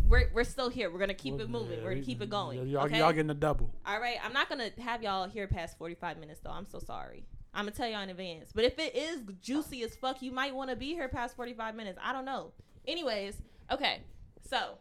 we're 0.08 0.30
we're 0.32 0.44
still 0.44 0.68
here. 0.68 0.90
We're 0.90 0.98
gonna 0.98 1.14
keep 1.14 1.40
it 1.40 1.48
moving. 1.48 1.82
We're 1.82 1.94
gonna 1.94 2.04
keep 2.04 2.22
it 2.22 2.30
going. 2.30 2.66
Y'all, 2.68 2.84
okay. 2.84 2.98
y'all 2.98 3.12
getting 3.12 3.30
a 3.30 3.34
double. 3.34 3.70
All 3.86 4.00
right, 4.00 4.16
I'm 4.22 4.32
not 4.32 4.48
gonna 4.48 4.70
have 4.78 5.02
y'all 5.02 5.28
here 5.28 5.46
past 5.46 5.78
45 5.78 6.18
minutes 6.18 6.40
though. 6.42 6.50
I'm 6.50 6.66
so 6.66 6.78
sorry. 6.78 7.24
I'm 7.52 7.64
gonna 7.64 7.76
tell 7.76 7.88
y'all 7.88 8.02
in 8.02 8.10
advance. 8.10 8.50
But 8.54 8.64
if 8.64 8.78
it 8.78 8.94
is 8.94 9.20
juicy 9.40 9.82
as 9.84 9.94
fuck, 9.94 10.22
you 10.22 10.32
might 10.32 10.54
want 10.54 10.70
to 10.70 10.76
be 10.76 10.94
here 10.94 11.08
past 11.08 11.36
45 11.36 11.74
minutes. 11.74 11.98
I 12.02 12.12
don't 12.12 12.24
know. 12.24 12.52
Anyways, 12.86 13.40
okay. 13.70 14.02
So 14.48 14.78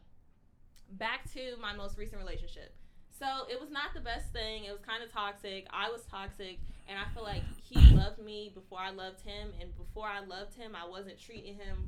back 0.92 1.32
to 1.34 1.56
my 1.62 1.74
most 1.74 1.98
recent 1.98 2.20
relationship. 2.20 2.76
So 3.18 3.26
it 3.50 3.60
was 3.60 3.70
not 3.70 3.94
the 3.94 4.02
best 4.02 4.34
thing. 4.34 4.66
It 4.66 4.72
was 4.72 4.82
kind 4.82 5.04
of 5.04 5.12
toxic. 5.12 5.68
I 5.72 5.90
was 5.90 6.02
toxic, 6.06 6.60
and 6.90 6.98
I 6.98 7.14
feel 7.14 7.24
like 7.24 7.44
he 7.62 7.80
loved 7.96 8.20
me 8.20 8.52
before 8.54 8.80
I 8.80 8.90
loved 8.90 9.22
him, 9.22 9.54
and 9.62 9.76
before 9.78 10.08
I 10.08 10.20
loved 10.26 10.56
him, 10.56 10.76
I 10.76 10.90
wasn't 10.90 11.20
treating 11.20 11.56
him 11.56 11.88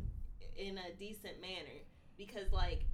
in 0.56 0.78
a 0.78 0.94
decent 0.98 1.42
manner 1.42 1.82
because 2.18 2.52
like 2.54 2.86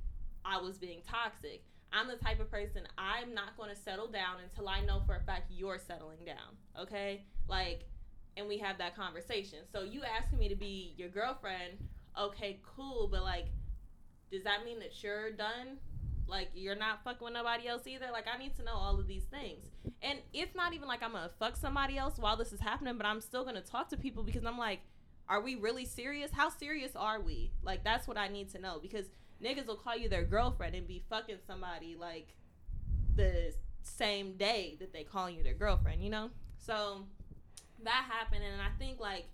I 0.46 0.60
was 0.60 0.78
being 0.78 1.02
toxic. 1.08 1.64
I'm 1.94 2.08
the 2.08 2.16
type 2.16 2.40
of 2.40 2.50
person 2.50 2.84
I'm 2.98 3.34
not 3.34 3.58
going 3.58 3.70
to 3.70 3.76
settle 3.76 4.08
down 4.08 4.38
until 4.44 4.70
I 4.70 4.82
know 4.82 5.02
for 5.06 5.16
a 5.16 5.22
fact 5.22 5.52
you're 5.52 5.80
settling 5.80 6.26
down. 6.26 6.56
Okay? 6.80 7.26
Like 7.48 7.86
and 8.38 8.48
we 8.48 8.58
have 8.60 8.78
that 8.78 8.96
conversation. 8.96 9.60
So 9.72 9.84
you 9.84 10.02
asking 10.04 10.40
me 10.40 10.48
to 10.50 10.56
be 10.56 10.94
your 10.98 11.10
girlfriend, 11.10 11.74
okay, 12.18 12.60
cool, 12.76 13.08
but 13.12 13.24
like 13.24 13.48
does 14.32 14.44
that 14.44 14.64
mean 14.64 14.80
that 14.80 15.04
you're 15.04 15.32
done? 15.32 15.78
Like 16.28 16.50
you're 16.54 16.76
not 16.76 17.04
fucking 17.04 17.26
with 17.26 17.34
nobody 17.34 17.68
else 17.68 17.86
either? 17.86 18.08
Like 18.12 18.26
I 18.34 18.38
need 18.38 18.56
to 18.56 18.64
know 18.64 18.74
all 18.74 18.98
of 19.00 19.08
these 19.08 19.26
things. 19.26 19.66
And 20.02 20.20
it's 20.34 20.56
not 20.56 20.74
even 20.74 20.88
like 20.88 21.04
I'm 21.04 21.12
to 21.12 21.30
fuck 21.40 21.58
somebody 21.58 21.98
else 21.98 22.18
while 22.18 22.38
this 22.38 22.54
is 22.54 22.62
happening, 22.62 22.96
but 22.96 23.06
I'm 23.06 23.20
still 23.20 23.44
to 23.44 23.62
talk 23.62 23.90
to 23.90 23.98
people 23.98 24.24
because 24.24 24.46
I'm 24.46 24.58
like 24.58 24.80
are 25.30 25.40
we 25.40 25.56
really 25.56 25.86
serious? 25.86 26.30
How 26.32 26.50
serious 26.50 26.92
are 26.96 27.22
we? 27.22 27.52
Like 27.64 27.84
that's 27.84 28.08
what 28.08 28.18
I 28.18 28.28
need 28.28 28.50
to 28.50 28.60
know 28.60 28.80
because 28.82 29.06
niggas 29.44 29.68
will 29.68 29.76
call 29.76 29.98
you 29.98 30.10
their 30.10 30.24
girlfriend 30.24 30.76
and 30.76 30.88
be 30.88 31.04
fucking 31.10 31.38
somebody 31.46 31.96
like 32.00 32.36
the 33.16 33.54
same 33.84 34.34
day 34.38 34.78
that 34.80 34.94
they 34.94 35.04
call 35.04 35.30
you 35.30 35.44
their 35.44 35.54
girlfriend, 35.54 36.04
you 36.04 36.10
know? 36.10 36.30
So 36.58 37.06
that 37.84 38.06
happened 38.10 38.44
and 38.44 38.62
I 38.62 38.70
think 38.78 39.00
like 39.00 39.26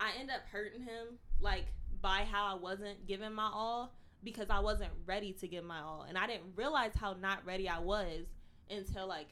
I 0.00 0.10
end 0.18 0.30
up 0.30 0.42
hurting 0.50 0.82
him 0.82 1.18
like 1.40 1.66
by 2.00 2.26
how 2.30 2.46
I 2.46 2.54
wasn't 2.54 3.06
giving 3.06 3.32
my 3.32 3.48
all 3.52 3.94
because 4.24 4.50
I 4.50 4.58
wasn't 4.58 4.90
ready 5.06 5.32
to 5.34 5.48
give 5.48 5.64
my 5.64 5.80
all 5.80 6.04
and 6.08 6.18
I 6.18 6.26
didn't 6.26 6.52
realize 6.56 6.92
how 6.98 7.14
not 7.14 7.44
ready 7.46 7.68
I 7.68 7.78
was 7.78 8.26
until 8.70 9.06
like 9.06 9.28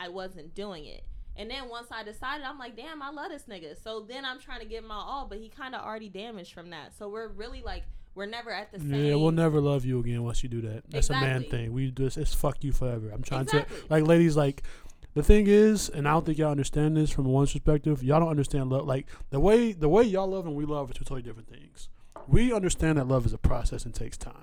I 0.00 0.08
wasn't 0.08 0.54
doing 0.54 0.84
it. 0.84 1.04
And 1.36 1.48
then 1.48 1.68
once 1.68 1.86
I 1.92 2.02
decided, 2.02 2.44
I'm 2.44 2.58
like, 2.58 2.76
damn, 2.76 3.00
I 3.00 3.10
love 3.10 3.30
this 3.30 3.44
nigga. 3.44 3.80
So 3.80 4.00
then 4.00 4.24
I'm 4.24 4.40
trying 4.40 4.58
to 4.58 4.66
give 4.66 4.82
my 4.82 4.96
all, 4.96 5.26
but 5.28 5.38
he 5.38 5.48
kind 5.48 5.74
of 5.74 5.84
already 5.84 6.08
damaged 6.08 6.52
from 6.52 6.70
that. 6.70 6.96
So 6.98 7.08
we're 7.08 7.28
really 7.28 7.62
like, 7.62 7.84
we're 8.18 8.26
never 8.26 8.50
at 8.50 8.70
the 8.72 8.80
same. 8.80 8.92
Yeah, 8.94 9.14
we'll 9.14 9.30
never 9.30 9.60
love 9.60 9.84
you 9.84 10.00
again 10.00 10.22
once 10.24 10.42
you 10.42 10.48
do 10.48 10.60
that. 10.62 10.82
That's 10.90 11.08
a 11.08 11.14
man 11.14 11.44
thing. 11.44 11.72
We 11.72 11.90
just 11.92 12.18
it's 12.18 12.34
fuck 12.34 12.62
you 12.62 12.72
forever. 12.72 13.10
I'm 13.10 13.22
trying 13.22 13.42
Exactly. 13.42 13.76
to 13.78 13.86
like 13.88 14.04
ladies 14.04 14.36
like 14.36 14.62
the 15.14 15.22
thing 15.22 15.46
is, 15.46 15.88
and 15.88 16.06
I 16.06 16.12
don't 16.12 16.26
think 16.26 16.36
y'all 16.36 16.50
understand 16.50 16.96
this 16.96 17.10
from 17.10 17.24
one's 17.24 17.52
perspective. 17.52 18.02
Y'all 18.02 18.20
don't 18.20 18.28
understand 18.28 18.70
love. 18.70 18.86
Like 18.86 19.06
the 19.30 19.40
way 19.40 19.72
the 19.72 19.88
way 19.88 20.02
y'all 20.02 20.26
love 20.28 20.46
and 20.46 20.54
we 20.56 20.64
love 20.66 20.90
are 20.90 20.94
two 20.94 21.04
totally 21.04 21.22
different 21.22 21.48
things. 21.48 21.88
We 22.26 22.52
understand 22.52 22.98
that 22.98 23.08
love 23.08 23.24
is 23.24 23.32
a 23.32 23.38
process 23.38 23.84
and 23.86 23.94
takes 23.94 24.16
time. 24.18 24.34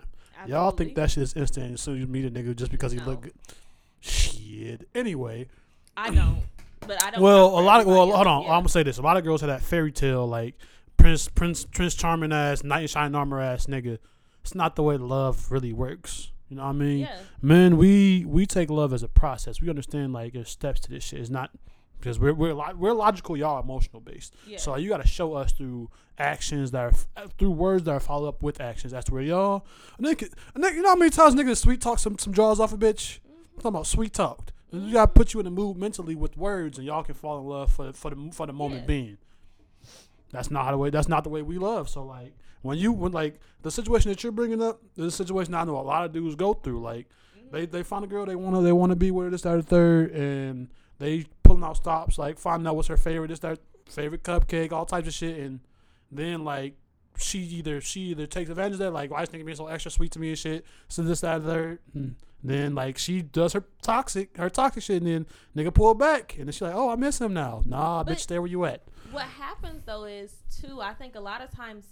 Y'all 0.48 0.72
think 0.72 0.96
that 0.96 1.12
shit 1.12 1.24
is 1.24 1.34
instant 1.34 1.74
as 1.74 1.82
soon 1.82 1.96
as 1.96 2.00
you 2.02 2.08
meet 2.08 2.26
a 2.26 2.32
nigga 2.32 2.56
just 2.56 2.72
because 2.72 2.92
he 2.92 3.00
look 3.00 3.22
good. 3.22 3.34
Shit. 4.00 4.88
Anyway, 4.94 5.48
I 5.98 6.12
don't, 6.12 6.44
but 6.82 7.02
I 7.02 7.12
don't. 7.12 7.22
well, 7.22 7.60
a 7.60 7.62
lot 7.62 7.82
of 7.82 7.88
well, 7.88 8.12
hold 8.12 8.28
on. 8.28 8.44
Yeah. 8.44 8.50
I'm 8.50 8.60
gonna 8.60 8.70
say 8.70 8.84
this. 8.84 8.98
A 8.98 9.02
lot 9.02 9.18
of 9.18 9.24
girls 9.24 9.42
have 9.42 9.50
that 9.50 9.62
fairy 9.62 9.92
tale 9.92 10.28
like 10.28 10.56
Prince, 11.06 11.28
Prince, 11.28 11.66
Prince 11.66 11.94
Charming 11.94 12.34
ass, 12.34 12.64
knight 12.64 12.82
in 12.82 12.88
shining 12.88 13.14
armor 13.14 13.40
ass 13.40 13.68
nigga. 13.68 14.00
It's 14.42 14.56
not 14.56 14.76
the 14.76 14.82
way 14.82 14.98
love 14.98 15.52
really 15.52 15.72
works. 15.72 16.32
You 16.50 16.58
know 16.58 16.64
what 16.64 16.70
I 16.70 16.74
mean? 16.74 17.00
yeah, 17.02 17.20
Men, 17.44 17.78
we 17.78 18.26
we 18.26 18.48
take 18.48 18.72
love 18.72 18.92
as 18.92 19.04
a 19.04 19.08
process. 19.08 19.62
We 19.62 19.70
understand 19.70 20.14
like 20.14 20.34
there's 20.34 20.50
steps 20.50 20.80
to 20.82 20.90
this 20.90 21.04
shit. 21.04 21.20
It's 21.20 21.30
not 21.30 21.52
because 22.00 22.18
we're 22.18 22.34
we're 22.34 22.56
lo- 22.56 22.74
we're 22.76 22.94
logical. 22.94 23.38
Y'all 23.38 23.62
emotional 23.62 24.02
based. 24.02 24.34
yeah. 24.48 24.58
So 24.58 24.78
you 24.78 24.90
got 24.90 25.00
to 25.00 25.08
show 25.08 25.36
us 25.36 25.52
through 25.52 25.92
actions 26.18 26.72
that 26.72 26.82
are 26.82 26.90
f- 26.90 27.08
uh, 27.16 27.28
through 27.38 27.52
words 27.52 27.84
that 27.84 27.92
are 27.92 28.00
followed 28.00 28.30
up 28.30 28.42
with 28.42 28.60
actions. 28.60 28.92
That's 28.92 29.12
where 29.12 29.22
y'all. 29.22 29.64
A 30.00 30.02
nigga, 30.02 30.34
a 30.56 30.60
nigga, 30.60 30.74
you 30.74 30.82
know 30.82 30.90
how 30.90 30.96
many 30.96 31.12
times 31.12 31.36
niggas 31.36 31.58
sweet 31.58 31.82
talk 31.82 32.00
some 32.00 32.18
some 32.18 32.34
jaws 32.34 32.60
off 32.60 32.74
a 32.74 32.78
bitch. 32.78 33.20
I'm 33.28 33.58
talking 33.58 33.68
about 33.68 33.86
sweet 33.86 34.14
talked. 34.14 34.54
You 34.72 34.80
mm-hmm. 34.80 34.94
gotta 34.94 35.12
put 35.12 35.36
you 35.36 35.40
in 35.40 35.44
the 35.44 35.52
mood 35.52 35.78
mentally 35.78 36.16
with 36.16 36.36
words, 36.36 36.80
and 36.80 36.88
y'all 36.88 37.04
can 37.04 37.14
fall 37.14 37.38
in 37.40 37.46
love 37.46 37.72
for 37.72 37.94
for 37.94 38.10
the 38.10 38.32
for 38.32 38.48
the 38.48 38.54
moment 38.54 38.82
Yeah. 38.82 38.88
being. 38.88 39.18
That's 40.32 40.52
not 40.52 40.72
the 40.72 40.78
way. 40.78 40.90
That's 40.90 41.08
not 41.08 41.24
the 41.24 41.30
way 41.30 41.42
we 41.42 41.58
love. 41.58 41.90
So 41.90 42.04
like 42.04 42.34
when 42.62 42.78
you 42.78 42.92
when 42.92 43.12
like 43.12 43.40
the 43.62 43.72
situation 43.72 44.10
that 44.10 44.24
you're 44.24 44.32
bringing 44.32 44.62
up, 44.62 44.82
this 44.96 45.06
is 45.08 45.14
a 45.14 45.18
situation 45.24 45.54
I 45.54 45.64
know 45.64 45.78
a 45.78 45.82
lot 45.82 46.06
of 46.06 46.12
dudes 46.12 46.36
go 46.36 46.54
through. 46.54 46.82
Like 46.82 47.08
they 47.52 47.66
they 47.66 47.84
find 47.84 48.04
a 48.04 48.08
girl 48.08 48.26
they 48.26 48.36
wanna 48.36 48.62
they 48.62 48.72
wanna 48.74 48.96
be 48.96 49.12
with 49.12 49.26
her 49.26 49.30
this 49.32 49.44
that 49.44 49.56
or 49.56 49.62
third, 49.62 50.12
and 50.12 50.70
they 51.00 51.26
pulling 51.44 51.64
out 51.64 51.78
stops 51.78 52.18
like 52.18 52.40
finding 52.40 52.68
out 52.68 52.76
what's 52.76 52.88
her 52.88 52.98
favorite 52.98 53.28
this 53.28 53.40
that 53.40 53.60
favorite 53.88 54.24
cupcake, 54.24 54.72
all 54.72 54.86
types 54.86 55.08
of 55.08 55.14
shit, 55.14 55.38
and 55.40 55.60
then 56.12 56.44
like 56.44 56.76
she 57.18 57.40
either 57.40 57.80
she 57.80 58.02
either 58.02 58.26
takes 58.26 58.50
advantage 58.50 58.74
of 58.74 58.80
that, 58.80 58.92
like 58.92 59.12
why 59.12 59.22
is 59.22 59.30
this 59.30 59.40
nigga 59.40 59.46
being 59.46 59.56
so 59.56 59.68
extra 59.68 59.92
sweet 59.92 60.12
to 60.12 60.20
me 60.20 60.30
and 60.30 60.38
shit, 60.38 60.66
so 60.88 61.02
this 61.04 61.22
that 61.22 61.42
or 61.42 61.44
third. 61.44 61.80
Hmm. 61.94 62.08
Then 62.44 62.76
like 62.76 62.98
she 62.98 63.22
does 63.22 63.54
her 63.54 63.64
toxic 63.82 64.36
her 64.38 64.50
toxic 64.50 64.84
shit, 64.84 65.02
and 65.02 65.08
then 65.08 65.26
nigga 65.66 65.74
pull 65.74 65.94
back, 65.94 66.36
and 66.38 66.48
then 66.48 66.52
she's 66.52 66.62
like, 66.62 66.76
oh 66.76 66.90
I 66.90 66.96
miss 66.96 67.22
him 67.22 67.34
now. 67.34 67.64
Nah, 67.66 68.04
But- 68.04 68.18
bitch, 68.18 68.22
stay 68.22 68.40
where 68.40 68.48
you 68.50 68.66
at. 68.66 68.84
What 69.12 69.24
happens 69.26 69.84
though 69.86 70.04
is 70.06 70.34
too 70.62 70.82
i 70.82 70.94
think 70.94 71.16
a 71.16 71.20
lot 71.20 71.42
of 71.42 71.52
times 71.52 71.86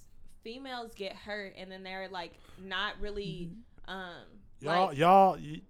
females 0.44 0.92
get 0.96 1.14
hurt 1.16 1.54
and 1.58 1.72
then 1.72 1.84
they're 1.84 2.08
like 2.10 2.34
not 2.64 2.94
really 3.00 3.50
um 3.88 4.12
Y'all, 4.60 4.88
like, 4.88 4.98
y'all, 4.98 5.34
y- 5.34 5.62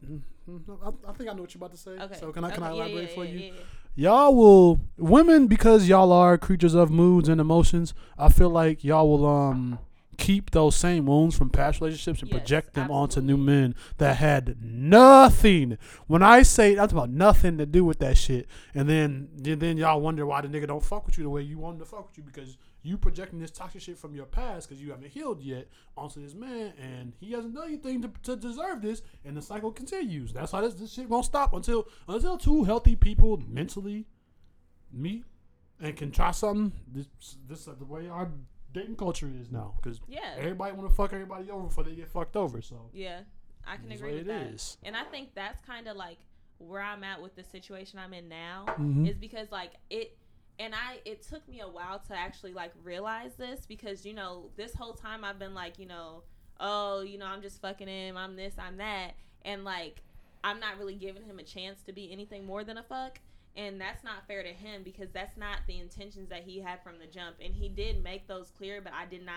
I, 0.85 1.09
I 1.09 1.13
think 1.13 1.29
I 1.29 1.33
know 1.33 1.41
what 1.41 1.53
you're 1.55 1.59
about 1.59 1.71
to 1.71 1.77
say. 1.77 1.91
okay 1.91 2.15
So 2.19 2.31
can 2.31 2.43
I 2.43 2.51
can 2.51 2.61
I 2.61 2.67
okay, 2.69 2.77
yeah, 2.77 2.83
elaborate 2.83 3.09
yeah, 3.09 3.15
for 3.15 3.25
yeah, 3.25 3.31
you? 3.31 3.39
yeah, 3.39 3.51
yeah. 3.95 4.09
Y'all 4.11 4.35
will 4.35 4.79
women 4.97 5.47
because 5.47 5.87
y'all 5.87 6.11
are 6.11 6.37
creatures 6.37 6.75
of 6.75 6.91
moods 6.91 7.27
and 7.27 7.41
emotions. 7.41 7.95
I 8.19 8.29
feel 8.29 8.49
like 8.51 8.83
y'all 8.83 9.09
will 9.09 9.25
um 9.25 9.79
keep 10.17 10.51
those 10.51 10.75
same 10.75 11.05
wounds 11.05 11.37
from 11.37 11.49
past 11.49 11.81
relationships 11.81 12.21
and 12.21 12.29
Yes, 12.29 12.39
project 12.39 12.73
them 12.73 12.91
onto 12.91 13.21
new 13.21 13.37
men 13.37 13.75
that 13.97 14.17
had 14.17 14.57
nothing. 14.61 15.77
When 16.07 16.23
I 16.23 16.43
say 16.43 16.75
that's 16.75 16.93
about 16.93 17.09
nothing 17.09 17.57
to 17.57 17.65
do 17.65 17.83
with 17.83 17.99
that 17.99 18.17
shit, 18.17 18.47
and 18.73 18.89
then 18.89 19.29
then 19.35 19.77
y'all 19.77 20.01
wonder 20.01 20.25
why 20.25 20.41
the 20.41 20.47
nigga 20.47 20.67
don't 20.67 20.83
fuck 20.83 21.05
with 21.05 21.17
you 21.17 21.23
the 21.23 21.29
way 21.29 21.41
you 21.41 21.57
want 21.57 21.75
him 21.75 21.79
to 21.79 21.85
fuck 21.85 22.07
with 22.07 22.17
you 22.17 22.23
because 22.23 22.57
you 22.83 22.97
projecting 22.97 23.39
this 23.39 23.51
toxic 23.51 23.81
shit 23.81 23.97
from 23.97 24.13
your 24.13 24.25
past 24.25 24.67
because 24.67 24.81
you 24.81 24.91
haven't 24.91 25.09
healed 25.09 25.41
yet 25.41 25.67
onto 25.95 26.21
this 26.21 26.33
man, 26.33 26.73
and 26.79 27.13
he 27.19 27.31
hasn't 27.31 27.55
done 27.55 27.67
anything 27.67 28.01
to, 28.01 28.11
to 28.23 28.35
deserve 28.35 28.81
this, 28.81 29.01
and 29.23 29.37
the 29.37 29.41
cycle 29.41 29.71
continues. 29.71 30.33
That's 30.33 30.51
why 30.51 30.61
this, 30.61 30.73
this 30.75 30.91
shit 30.93 31.09
won't 31.09 31.25
stop 31.25 31.53
until 31.53 31.87
until 32.07 32.37
two 32.37 32.65
healthy 32.65 32.95
people 32.95 33.41
mentally 33.47 34.05
meet 34.91 35.23
and 35.79 35.95
can 35.95 36.11
try 36.11 36.31
something. 36.31 36.71
This 36.91 37.07
this 37.47 37.67
is 37.67 37.77
the 37.77 37.85
way 37.85 38.07
our 38.07 38.29
dating 38.73 38.95
culture 38.95 39.29
is 39.39 39.51
now 39.51 39.75
because 39.81 40.01
Yeah. 40.07 40.33
everybody 40.37 40.75
want 40.75 40.89
to 40.89 40.95
fuck 40.95 41.13
everybody 41.13 41.49
over 41.49 41.67
before 41.67 41.83
they 41.83 41.95
get 41.95 42.07
fucked 42.09 42.35
over. 42.35 42.61
So 42.61 42.89
Yeah. 42.93 43.21
I 43.65 43.77
can 43.77 43.91
agree 43.91 44.09
what 44.09 44.17
with 44.19 44.21
it 44.21 44.27
that. 44.27 44.47
is. 44.47 44.77
And 44.83 44.95
I 44.97 45.03
think 45.05 45.33
that's 45.35 45.61
kind 45.61 45.87
of 45.87 45.95
like 45.95 46.17
where 46.57 46.81
I'm 46.81 47.03
at 47.03 47.21
with 47.21 47.35
the 47.35 47.43
situation 47.43 47.99
I'm 47.99 48.13
in 48.13 48.27
now 48.29 48.65
Mhm. 48.77 49.07
is 49.07 49.17
because 49.17 49.51
like 49.51 49.71
it 49.89 50.17
and 50.59 50.73
I 50.75 51.01
it 51.05 51.23
took 51.23 51.47
me 51.47 51.61
a 51.61 51.67
while 51.67 51.99
to 51.99 52.15
actually 52.15 52.53
like 52.53 52.71
realize 52.83 53.35
this 53.35 53.65
because 53.65 54.05
you 54.05 54.13
know 54.13 54.51
this 54.55 54.73
whole 54.75 54.93
time 54.93 55.23
I've 55.23 55.39
been 55.39 55.53
like, 55.55 55.79
you 55.79 55.85
know, 55.87 56.23
oh, 56.59 57.01
you 57.01 57.17
know, 57.17 57.25
I'm 57.25 57.41
just 57.41 57.59
fucking 57.61 57.87
him, 57.87 58.15
I'm 58.17 58.35
this, 58.35 58.57
I'm 58.57 58.77
that 58.77 59.13
and 59.43 59.63
like 59.63 60.03
I'm 60.43 60.59
not 60.59 60.77
really 60.77 60.95
giving 60.95 61.23
him 61.23 61.39
a 61.39 61.43
chance 61.43 61.81
to 61.83 61.93
be 61.93 62.11
anything 62.11 62.45
more 62.45 62.63
than 62.63 62.77
a 62.77 62.83
fuck. 62.83 63.19
And 63.55 63.79
that's 63.79 64.03
not 64.03 64.25
fair 64.27 64.41
to 64.41 64.49
him 64.49 64.81
because 64.83 65.09
that's 65.11 65.37
not 65.37 65.59
the 65.67 65.79
intentions 65.79 66.29
that 66.29 66.43
he 66.43 66.59
had 66.59 66.81
from 66.83 66.97
the 66.99 67.05
jump. 67.05 67.35
And 67.43 67.53
he 67.53 67.69
did 67.69 68.03
make 68.03 68.27
those 68.27 68.49
clear, 68.57 68.81
but 68.81 68.93
I 68.93 69.05
did 69.05 69.23
not, 69.23 69.35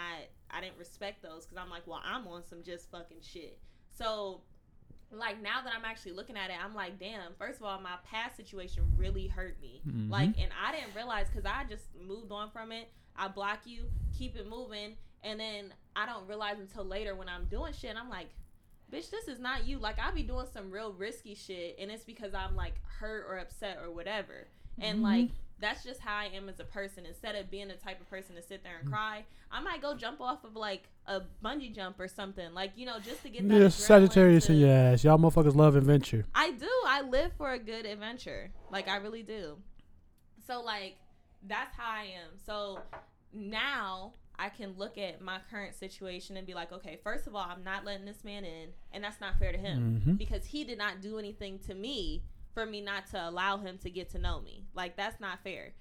I 0.50 0.60
didn't 0.62 0.78
respect 0.78 1.22
those 1.22 1.44
because 1.44 1.58
I'm 1.62 1.68
like, 1.68 1.86
well, 1.86 2.00
I'm 2.02 2.26
on 2.26 2.42
some 2.42 2.62
just 2.62 2.90
fucking 2.90 3.18
shit. 3.20 3.58
So, 3.90 4.40
like, 5.12 5.42
now 5.42 5.60
that 5.62 5.72
I'm 5.76 5.84
actually 5.84 6.12
looking 6.12 6.36
at 6.36 6.48
it, 6.50 6.56
I'm 6.62 6.74
like, 6.74 6.98
damn, 6.98 7.34
first 7.38 7.60
of 7.60 7.66
all, 7.66 7.78
my 7.80 7.96
past 8.10 8.36
situation 8.36 8.84
really 8.96 9.26
hurt 9.26 9.60
me. 9.60 9.82
Mhm. 9.86 10.10
Like, 10.10 10.30
and 10.38 10.50
I 10.64 10.72
didn't 10.72 10.94
realize 10.94 11.26
because 11.28 11.44
I 11.44 11.64
just 11.68 11.84
moved 11.94 12.32
on 12.32 12.50
from 12.50 12.72
it. 12.72 12.90
I 13.14 13.28
block 13.28 13.60
you, 13.66 13.90
keep 14.16 14.34
it 14.36 14.48
moving. 14.48 14.96
And 15.22 15.38
then 15.38 15.74
I 15.94 16.06
don't 16.06 16.26
realize 16.26 16.58
until 16.58 16.84
later 16.84 17.14
when 17.14 17.28
I'm 17.28 17.46
doing 17.46 17.72
shit, 17.72 17.96
I'm 17.96 18.08
like, 18.08 18.28
bitch, 18.92 19.10
this 19.10 19.28
is 19.28 19.38
not 19.38 19.66
you. 19.66 19.78
Like 19.78 19.98
I 19.98 20.10
be 20.10 20.22
doing 20.22 20.46
some 20.52 20.70
real 20.70 20.92
risky 20.92 21.34
shit, 21.34 21.76
and 21.80 21.90
it's 21.90 22.04
because 22.04 22.34
I'm 22.34 22.54
like 22.56 22.74
hurt 23.00 23.26
or 23.28 23.38
upset 23.38 23.78
or 23.82 23.90
whatever. 23.90 24.46
And 24.80 24.98
Mhm. 25.00 25.02
like 25.02 25.30
that's 25.58 25.82
just 25.82 26.00
how 26.00 26.14
I 26.14 26.26
am 26.26 26.50
as 26.50 26.60
a 26.60 26.64
person. 26.64 27.06
Instead 27.06 27.34
of 27.34 27.50
being 27.50 27.68
the 27.68 27.74
type 27.74 27.98
of 28.00 28.10
person 28.10 28.34
to 28.36 28.42
sit 28.42 28.62
there 28.62 28.74
Mm. 28.76 28.80
and 28.82 28.92
cry, 28.92 29.24
I 29.50 29.60
might 29.60 29.80
go 29.80 29.94
jump 29.96 30.20
off 30.20 30.44
of 30.44 30.54
like 30.54 30.82
a 31.06 31.22
bungee 31.42 31.74
jump 31.74 31.98
or 31.98 32.08
something. 32.08 32.52
Like 32.52 32.72
you 32.76 32.84
know, 32.84 32.98
just 33.00 33.22
to 33.22 33.30
get 33.30 33.48
that. 33.48 33.58
yeah, 33.60 33.68
Sagittarius 33.68 34.46
to- 34.46 34.52
in 34.52 34.58
your 34.58 34.70
ass. 34.70 35.02
Y'all 35.02 35.16
motherfuckers 35.18 35.54
love 35.54 35.74
adventure. 35.76 36.26
I 36.34 36.50
do. 36.52 36.68
I 36.86 37.00
live 37.02 37.32
for 37.38 37.52
a 37.52 37.58
good 37.58 37.86
adventure. 37.86 38.50
Like 38.70 38.86
I 38.88 38.96
really 38.96 39.22
do. 39.22 39.56
So 40.46 40.60
like 40.62 40.96
that's 41.42 41.74
how 41.76 41.90
I 41.90 42.04
am. 42.22 42.38
So 42.44 42.80
now 43.32 44.12
I 44.38 44.48
can 44.50 44.74
look 44.76 44.98
at 44.98 45.20
my 45.20 45.38
current 45.50 45.74
situation 45.74 46.36
and 46.36 46.46
be 46.46 46.54
like, 46.54 46.72
okay, 46.72 46.98
first 47.02 47.26
of 47.26 47.34
all, 47.34 47.46
I'm 47.48 47.64
not 47.64 47.84
letting 47.84 48.04
this 48.04 48.22
man 48.24 48.44
in, 48.44 48.70
and 48.92 49.02
that's 49.02 49.20
not 49.20 49.38
fair 49.38 49.52
to 49.52 49.58
him 49.58 50.02
Mhm. 50.04 50.18
because 50.18 50.46
he 50.46 50.64
did 50.64 50.78
not 50.78 51.00
do 51.00 51.18
anything 51.18 51.58
to 51.60 51.74
me 51.74 52.22
for 52.52 52.66
me 52.66 52.80
not 52.80 53.06
to 53.08 53.28
allow 53.28 53.58
him 53.58 53.78
to 53.78 53.90
get 53.90 54.08
to 54.10 54.18
know 54.18 54.40
me. 54.40 54.66
Like 54.74 54.96
that's 54.96 55.20
not 55.20 55.42
fair. 55.42 55.74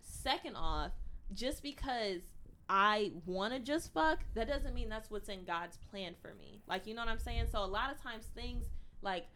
Second 0.00 0.56
off, 0.56 0.92
just 1.32 1.62
because 1.62 2.22
I 2.68 3.12
want 3.26 3.52
to 3.52 3.58
just 3.60 3.92
fuck, 3.92 4.20
that 4.34 4.46
doesn't 4.46 4.74
mean 4.74 4.88
that's 4.88 5.10
what's 5.10 5.28
in 5.28 5.44
God's 5.44 5.76
plan 5.76 6.14
for 6.20 6.34
me. 6.34 6.62
Like, 6.68 6.86
you 6.86 6.94
know 6.94 7.02
what 7.02 7.08
I'm 7.10 7.18
saying? 7.18 7.46
So 7.50 7.64
a 7.64 7.66
lot 7.66 7.90
of 7.92 8.00
times 8.00 8.26
things 8.34 8.66
like 9.02 9.26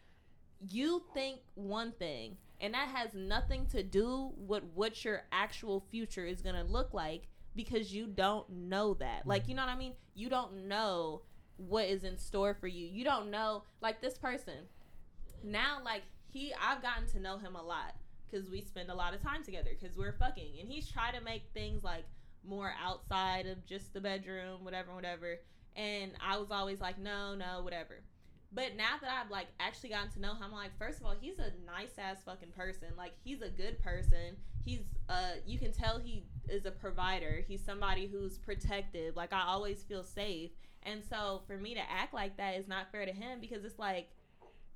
you 0.60 1.02
think 1.12 1.40
one 1.54 1.92
thing 1.92 2.36
and 2.60 2.72
that 2.74 2.88
has 2.88 3.12
nothing 3.14 3.66
to 3.66 3.82
do 3.82 4.32
with 4.36 4.62
what 4.74 5.04
your 5.04 5.24
actual 5.32 5.80
future 5.90 6.24
is 6.24 6.40
going 6.42 6.54
to 6.54 6.62
look 6.62 6.94
like 6.94 7.28
because 7.54 7.94
you 7.94 8.06
don't 8.06 8.48
know 8.50 8.94
that. 8.94 9.26
Like, 9.26 9.42
mm-hmm. 9.42 9.50
you 9.50 9.56
know 9.56 9.62
what 9.62 9.72
I 9.72 9.78
mean? 9.78 9.94
You 10.14 10.28
don't 10.28 10.68
know 10.68 11.22
what 11.56 11.86
is 11.86 12.04
in 12.04 12.18
store 12.18 12.54
for 12.54 12.66
you. 12.66 12.86
You 12.86 13.04
don't 13.04 13.30
know 13.30 13.62
like 13.80 14.00
this 14.00 14.18
person. 14.18 14.66
Now 15.42 15.78
like 15.84 16.02
he 16.32 16.52
I've 16.60 16.82
gotten 16.82 17.06
to 17.08 17.20
know 17.20 17.38
him 17.38 17.54
a 17.54 17.62
lot 17.62 17.94
cuz 18.30 18.50
we 18.50 18.60
spend 18.60 18.90
a 18.90 18.94
lot 18.94 19.14
of 19.14 19.22
time 19.22 19.44
together 19.44 19.70
cuz 19.80 19.96
we're 19.96 20.12
fucking 20.12 20.58
and 20.60 20.68
he's 20.68 20.90
trying 20.90 21.14
to 21.14 21.20
make 21.20 21.44
things 21.54 21.84
like 21.84 22.04
more 22.46 22.74
outside 22.82 23.46
of 23.46 23.64
just 23.66 23.92
the 23.92 24.00
bedroom, 24.00 24.64
whatever, 24.64 24.94
whatever. 24.94 25.40
And 25.76 26.12
I 26.20 26.36
was 26.36 26.50
always 26.50 26.80
like, 26.80 26.98
no, 26.98 27.34
no, 27.34 27.62
whatever. 27.62 28.02
But 28.54 28.76
now 28.76 28.96
that 29.00 29.10
I've 29.10 29.30
like 29.30 29.48
actually 29.58 29.88
gotten 29.90 30.10
to 30.12 30.20
know 30.20 30.32
him, 30.34 30.42
I'm 30.44 30.52
like, 30.52 30.76
first 30.78 31.00
of 31.00 31.06
all, 31.06 31.14
he's 31.20 31.38
a 31.38 31.52
nice 31.66 31.98
ass 31.98 32.18
fucking 32.24 32.50
person. 32.56 32.88
Like 32.96 33.12
he's 33.24 33.42
a 33.42 33.48
good 33.48 33.82
person. 33.82 34.36
He's 34.64 34.80
uh 35.08 35.32
you 35.46 35.58
can 35.58 35.72
tell 35.72 35.98
he 35.98 36.24
is 36.48 36.64
a 36.64 36.70
provider. 36.70 37.44
He's 37.46 37.64
somebody 37.64 38.06
who's 38.06 38.38
protective. 38.38 39.16
Like 39.16 39.32
I 39.32 39.42
always 39.46 39.82
feel 39.82 40.04
safe. 40.04 40.50
And 40.84 41.02
so 41.08 41.42
for 41.46 41.56
me 41.56 41.74
to 41.74 41.80
act 41.90 42.14
like 42.14 42.36
that 42.36 42.54
is 42.56 42.68
not 42.68 42.92
fair 42.92 43.04
to 43.06 43.12
him 43.12 43.40
because 43.40 43.64
it's 43.64 43.78
like 43.78 44.08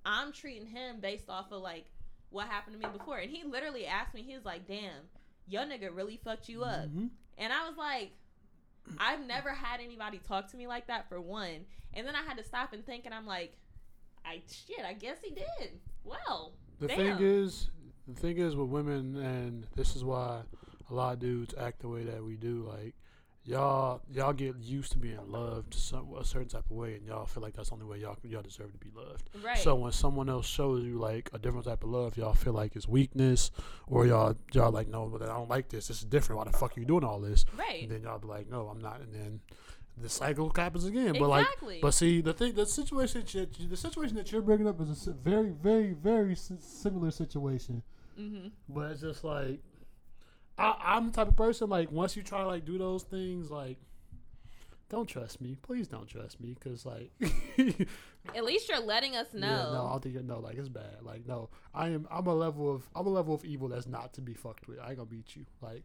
I'm 0.04 0.32
treating 0.32 0.66
him 0.66 1.00
based 1.00 1.28
off 1.28 1.52
of 1.52 1.62
like 1.62 1.86
what 2.30 2.48
happened 2.48 2.80
to 2.80 2.86
me 2.86 2.92
before. 2.96 3.18
And 3.18 3.30
he 3.30 3.44
literally 3.44 3.86
asked 3.86 4.14
me, 4.14 4.22
he 4.22 4.34
was 4.34 4.44
like, 4.44 4.66
damn, 4.66 5.08
your 5.46 5.62
nigga 5.62 5.94
really 5.94 6.18
fucked 6.24 6.48
you 6.48 6.64
up. 6.64 6.86
Mhm. 6.88 7.10
And 7.38 7.52
I 7.52 7.68
was 7.68 7.76
like, 7.78 8.10
I've 8.98 9.24
never 9.24 9.50
had 9.50 9.80
anybody 9.80 10.18
talk 10.18 10.50
to 10.50 10.56
me 10.56 10.66
like 10.66 10.86
that 10.88 11.08
for 11.08 11.20
one. 11.20 11.66
And 11.94 12.06
then 12.06 12.16
I 12.16 12.22
had 12.22 12.36
to 12.38 12.44
stop 12.44 12.72
and 12.72 12.84
think, 12.84 13.04
and 13.06 13.14
I'm 13.14 13.26
like, 13.26 13.54
I 14.28 14.42
shit, 14.50 14.84
I 14.84 14.92
guess 14.94 15.18
he 15.22 15.30
did. 15.30 15.78
Well, 16.04 16.52
The 16.80 16.88
damn. 16.88 17.18
thing 17.18 17.26
is, 17.26 17.70
the 18.06 18.14
thing 18.20 18.38
is 18.38 18.56
with 18.56 18.68
women, 18.68 19.16
and 19.16 19.66
this 19.76 19.94
is 19.96 20.04
why 20.04 20.40
a 20.90 20.94
lot 20.94 21.14
of 21.14 21.18
dudes 21.20 21.54
act 21.58 21.80
the 21.80 21.88
way 21.88 22.04
that 22.04 22.22
we 22.24 22.36
do. 22.36 22.66
Like 22.68 22.94
y'all, 23.44 24.00
y'all 24.12 24.32
get 24.32 24.56
used 24.60 24.92
to 24.92 24.98
being 24.98 25.18
loved 25.30 25.72
some 25.74 26.12
a 26.18 26.24
certain 26.24 26.48
type 26.48 26.64
of 26.70 26.76
way, 26.76 26.94
and 26.94 27.06
y'all 27.06 27.26
feel 27.26 27.42
like 27.42 27.54
that's 27.54 27.68
the 27.70 27.74
only 27.74 27.86
way 27.86 27.98
y'all 27.98 28.16
y'all 28.24 28.42
deserve 28.42 28.72
to 28.72 28.78
be 28.78 28.90
loved. 28.94 29.28
right? 29.42 29.58
So 29.58 29.74
when 29.74 29.92
someone 29.92 30.28
else 30.28 30.46
shows 30.46 30.84
you 30.84 30.98
like 30.98 31.30
a 31.32 31.38
different 31.38 31.66
type 31.66 31.82
of 31.84 31.90
love, 31.90 32.16
y'all 32.16 32.34
feel 32.34 32.52
like 32.54 32.76
it's 32.76 32.88
weakness, 32.88 33.50
or 33.86 34.06
y'all 34.06 34.36
y'all 34.52 34.70
like 34.72 34.88
no, 34.88 35.06
but 35.06 35.22
I 35.22 35.26
don't 35.26 35.48
like 35.50 35.68
this. 35.68 35.88
This 35.88 35.98
is 35.98 36.04
different. 36.04 36.38
Why 36.38 36.50
the 36.50 36.56
fuck 36.56 36.76
are 36.76 36.80
you 36.80 36.86
doing 36.86 37.04
all 37.04 37.20
this? 37.20 37.44
right. 37.56 37.82
And 37.82 37.90
then 37.90 38.02
y'all 38.02 38.18
be 38.18 38.28
like, 38.28 38.48
no, 38.50 38.68
I'm 38.68 38.80
not. 38.80 39.00
And 39.00 39.14
then 39.14 39.40
the 40.00 40.08
cycle 40.08 40.52
happens 40.54 40.84
again. 40.84 41.16
But 41.18 41.28
like, 41.28 41.46
but 41.82 41.92
see, 41.92 42.20
the 42.20 42.32
thing, 42.32 42.54
the 42.54 42.66
situation, 42.66 43.24
the 43.68 43.76
situation 43.76 44.16
that 44.16 44.30
you're 44.32 44.42
bringing 44.42 44.66
up 44.66 44.80
is 44.80 45.06
a 45.06 45.12
very, 45.12 45.50
very, 45.50 45.92
very 45.92 46.34
similar 46.34 47.10
situation. 47.10 47.82
mm-hmm. 48.18 48.48
But 48.68 48.92
it's 48.92 49.00
just 49.00 49.24
like, 49.24 49.60
I, 50.58 50.74
I'm 50.82 51.06
the 51.06 51.12
type 51.12 51.28
of 51.28 51.36
person 51.36 51.68
like 51.68 51.90
once 51.92 52.16
you 52.16 52.22
try 52.22 52.42
like 52.44 52.64
do 52.64 52.78
those 52.78 53.04
things, 53.04 53.50
like, 53.50 53.78
don't 54.88 55.06
trust 55.06 55.40
me. 55.40 55.56
Please 55.60 55.86
don't 55.86 56.08
trust 56.08 56.40
me, 56.40 56.56
cause 56.62 56.86
like, 56.86 57.10
At 58.34 58.44
least 58.44 58.68
you're 58.68 58.80
letting 58.80 59.16
us 59.16 59.32
know. 59.32 59.46
yeah, 59.46 59.72
no, 59.72 59.86
I 59.86 59.90
don't 59.90 60.02
think 60.02 60.14
you 60.14 60.22
know. 60.22 60.40
Like, 60.40 60.56
it's 60.56 60.68
bad. 60.68 61.02
Like, 61.02 61.26
no, 61.26 61.50
I 61.74 61.88
am. 61.88 62.06
I'm 62.10 62.26
a 62.26 62.34
level 62.34 62.74
of. 62.74 62.88
I'm 62.94 63.06
a 63.06 63.10
level 63.10 63.34
of 63.34 63.44
evil 63.44 63.68
that's 63.68 63.86
not 63.86 64.12
to 64.14 64.20
be 64.20 64.34
fucked 64.34 64.68
with. 64.68 64.78
I 64.80 64.88
ain't 64.88 64.98
gonna 64.98 65.08
beat 65.08 65.36
you. 65.36 65.46
Like, 65.60 65.84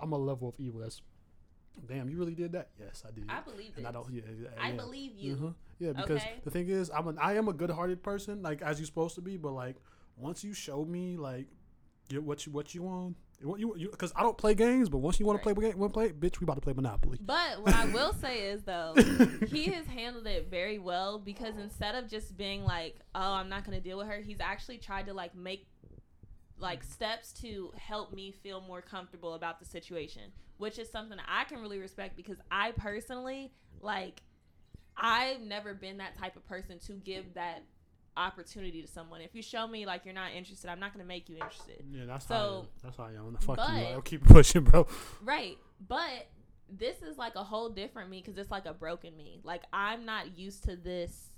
I'm 0.00 0.12
a 0.12 0.18
level 0.18 0.48
of 0.48 0.54
evil 0.58 0.80
that's. 0.80 1.02
Damn, 1.86 2.08
you 2.08 2.16
really 2.18 2.34
did 2.34 2.52
that? 2.52 2.70
Yes, 2.78 3.02
I 3.06 3.10
did. 3.12 3.24
I 3.28 3.40
believe 3.40 3.72
it. 3.76 3.84
I 3.84 3.92
don't. 3.92 4.10
Yeah, 4.12 4.22
yeah, 4.40 4.48
I 4.58 4.72
believe 4.72 5.12
you. 5.18 5.36
Mhm. 5.36 5.54
Yeah, 5.78 5.92
because 5.92 6.22
Okay. 6.22 6.40
the 6.44 6.50
thing 6.50 6.68
is, 6.68 6.90
I'm 6.90 7.08
an 7.08 7.18
I 7.18 7.34
am 7.34 7.48
a 7.48 7.52
good-hearted 7.52 8.02
person, 8.02 8.42
like 8.42 8.62
as 8.62 8.78
you're 8.78 8.86
supposed 8.86 9.14
to 9.16 9.20
be. 9.20 9.36
But 9.36 9.52
like, 9.52 9.76
once 10.16 10.44
you 10.44 10.54
show 10.54 10.84
me 10.84 11.16
like, 11.16 11.48
get 12.08 12.22
what 12.22 12.46
you 12.46 12.52
what 12.52 12.74
you 12.74 12.82
want, 12.82 13.16
what 13.42 13.58
you 13.60 13.74
because 13.90 14.12
I 14.16 14.22
don't 14.22 14.38
play 14.38 14.54
games. 14.54 14.88
But 14.88 14.98
once 14.98 15.18
you 15.18 15.26
want 15.26 15.40
to 15.40 15.42
play 15.42 15.52
game, 15.70 15.78
want 15.78 15.92
play, 15.92 16.10
bitch, 16.10 16.40
we 16.40 16.44
about 16.44 16.54
to 16.54 16.60
play 16.60 16.72
Monopoly. 16.72 17.18
But 17.20 17.62
what 17.62 17.74
I 17.74 17.86
will 17.92 18.12
say 18.14 18.48
is 18.50 18.62
though, 18.62 18.94
he 19.48 19.64
has 19.72 19.86
handled 19.86 20.26
it 20.26 20.48
very 20.50 20.78
well 20.78 21.18
because 21.18 21.56
instead 21.58 21.94
of 21.96 22.08
just 22.08 22.36
being 22.36 22.64
like, 22.64 23.00
"Oh, 23.14 23.32
I'm 23.32 23.48
not 23.48 23.64
gonna 23.64 23.80
deal 23.80 23.98
with 23.98 24.06
her," 24.06 24.20
he's 24.20 24.40
actually 24.40 24.78
tried 24.78 25.06
to 25.06 25.12
like 25.14 25.34
make 25.34 25.66
like 26.58 26.82
steps 26.84 27.32
to 27.32 27.72
help 27.76 28.12
me 28.12 28.30
feel 28.30 28.60
more 28.60 28.80
comfortable 28.80 29.34
about 29.34 29.58
the 29.58 29.64
situation, 29.64 30.22
which 30.58 30.78
is 30.78 30.90
something 30.90 31.18
I 31.26 31.44
can 31.44 31.60
really 31.60 31.78
respect 31.78 32.16
because 32.16 32.36
I 32.50 32.72
personally 32.72 33.52
like 33.80 34.22
I've 34.96 35.40
never 35.40 35.74
been 35.74 35.96
that 35.98 36.16
type 36.16 36.36
of 36.36 36.46
person 36.46 36.78
to 36.86 36.92
give 36.92 37.34
that 37.34 37.64
opportunity 38.16 38.80
to 38.80 38.86
someone. 38.86 39.20
If 39.20 39.34
you 39.34 39.42
show 39.42 39.66
me 39.66 39.86
like 39.86 40.04
you're 40.04 40.14
not 40.14 40.32
interested, 40.32 40.70
I'm 40.70 40.78
not 40.78 40.92
gonna 40.92 41.04
make 41.04 41.28
you 41.28 41.34
interested. 41.34 41.84
Yeah, 41.90 42.04
that's 42.06 42.26
So- 42.26 42.34
how 42.34 42.66
that's 42.82 42.96
how 42.96 43.04
am. 43.06 43.36
Fuck 43.38 43.48
you. 43.58 43.64
but- 43.64 43.68
Like, 43.68 43.86
I'll 43.88 44.02
keep 44.02 44.24
pushing, 44.24 44.62
bro. 44.64 44.86
Right. 45.22 45.58
But 45.88 46.28
this 46.68 47.02
is 47.02 47.18
like 47.18 47.34
a 47.34 47.42
whole 47.44 47.68
different 47.68 48.08
me 48.10 48.20
because 48.22 48.38
it's 48.38 48.50
like 48.52 48.66
a 48.66 48.72
broken 48.72 49.16
me. 49.16 49.40
Like 49.42 49.62
I'm 49.72 50.04
not 50.04 50.38
used 50.38 50.62
to 50.64 50.76
this 50.76 51.30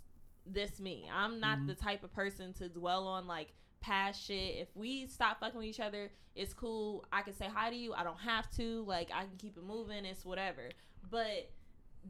this 0.44 0.78
me. 0.78 1.08
I'm 1.12 1.40
not 1.40 1.58
Mhm. 1.60 1.66
the 1.68 1.74
type 1.74 2.04
of 2.04 2.12
person 2.12 2.52
to 2.54 2.68
dwell 2.68 3.06
on 3.08 3.26
like 3.26 3.52
past 3.80 4.26
shit. 4.26 4.56
If 4.56 4.68
we 4.74 5.06
stop 5.06 5.40
fucking 5.40 5.58
with 5.58 5.66
each 5.66 5.80
other, 5.80 6.10
it's 6.34 6.52
cool. 6.52 7.04
I 7.12 7.22
can 7.22 7.34
say 7.34 7.46
hi 7.52 7.70
to 7.70 7.76
you. 7.76 7.92
I 7.94 8.04
don't 8.04 8.20
have 8.20 8.50
to. 8.56 8.84
Like 8.86 9.10
I 9.14 9.20
can 9.20 9.36
keep 9.38 9.56
it 9.56 9.64
moving. 9.64 10.04
It's 10.04 10.24
whatever. 10.24 10.70
But 11.10 11.50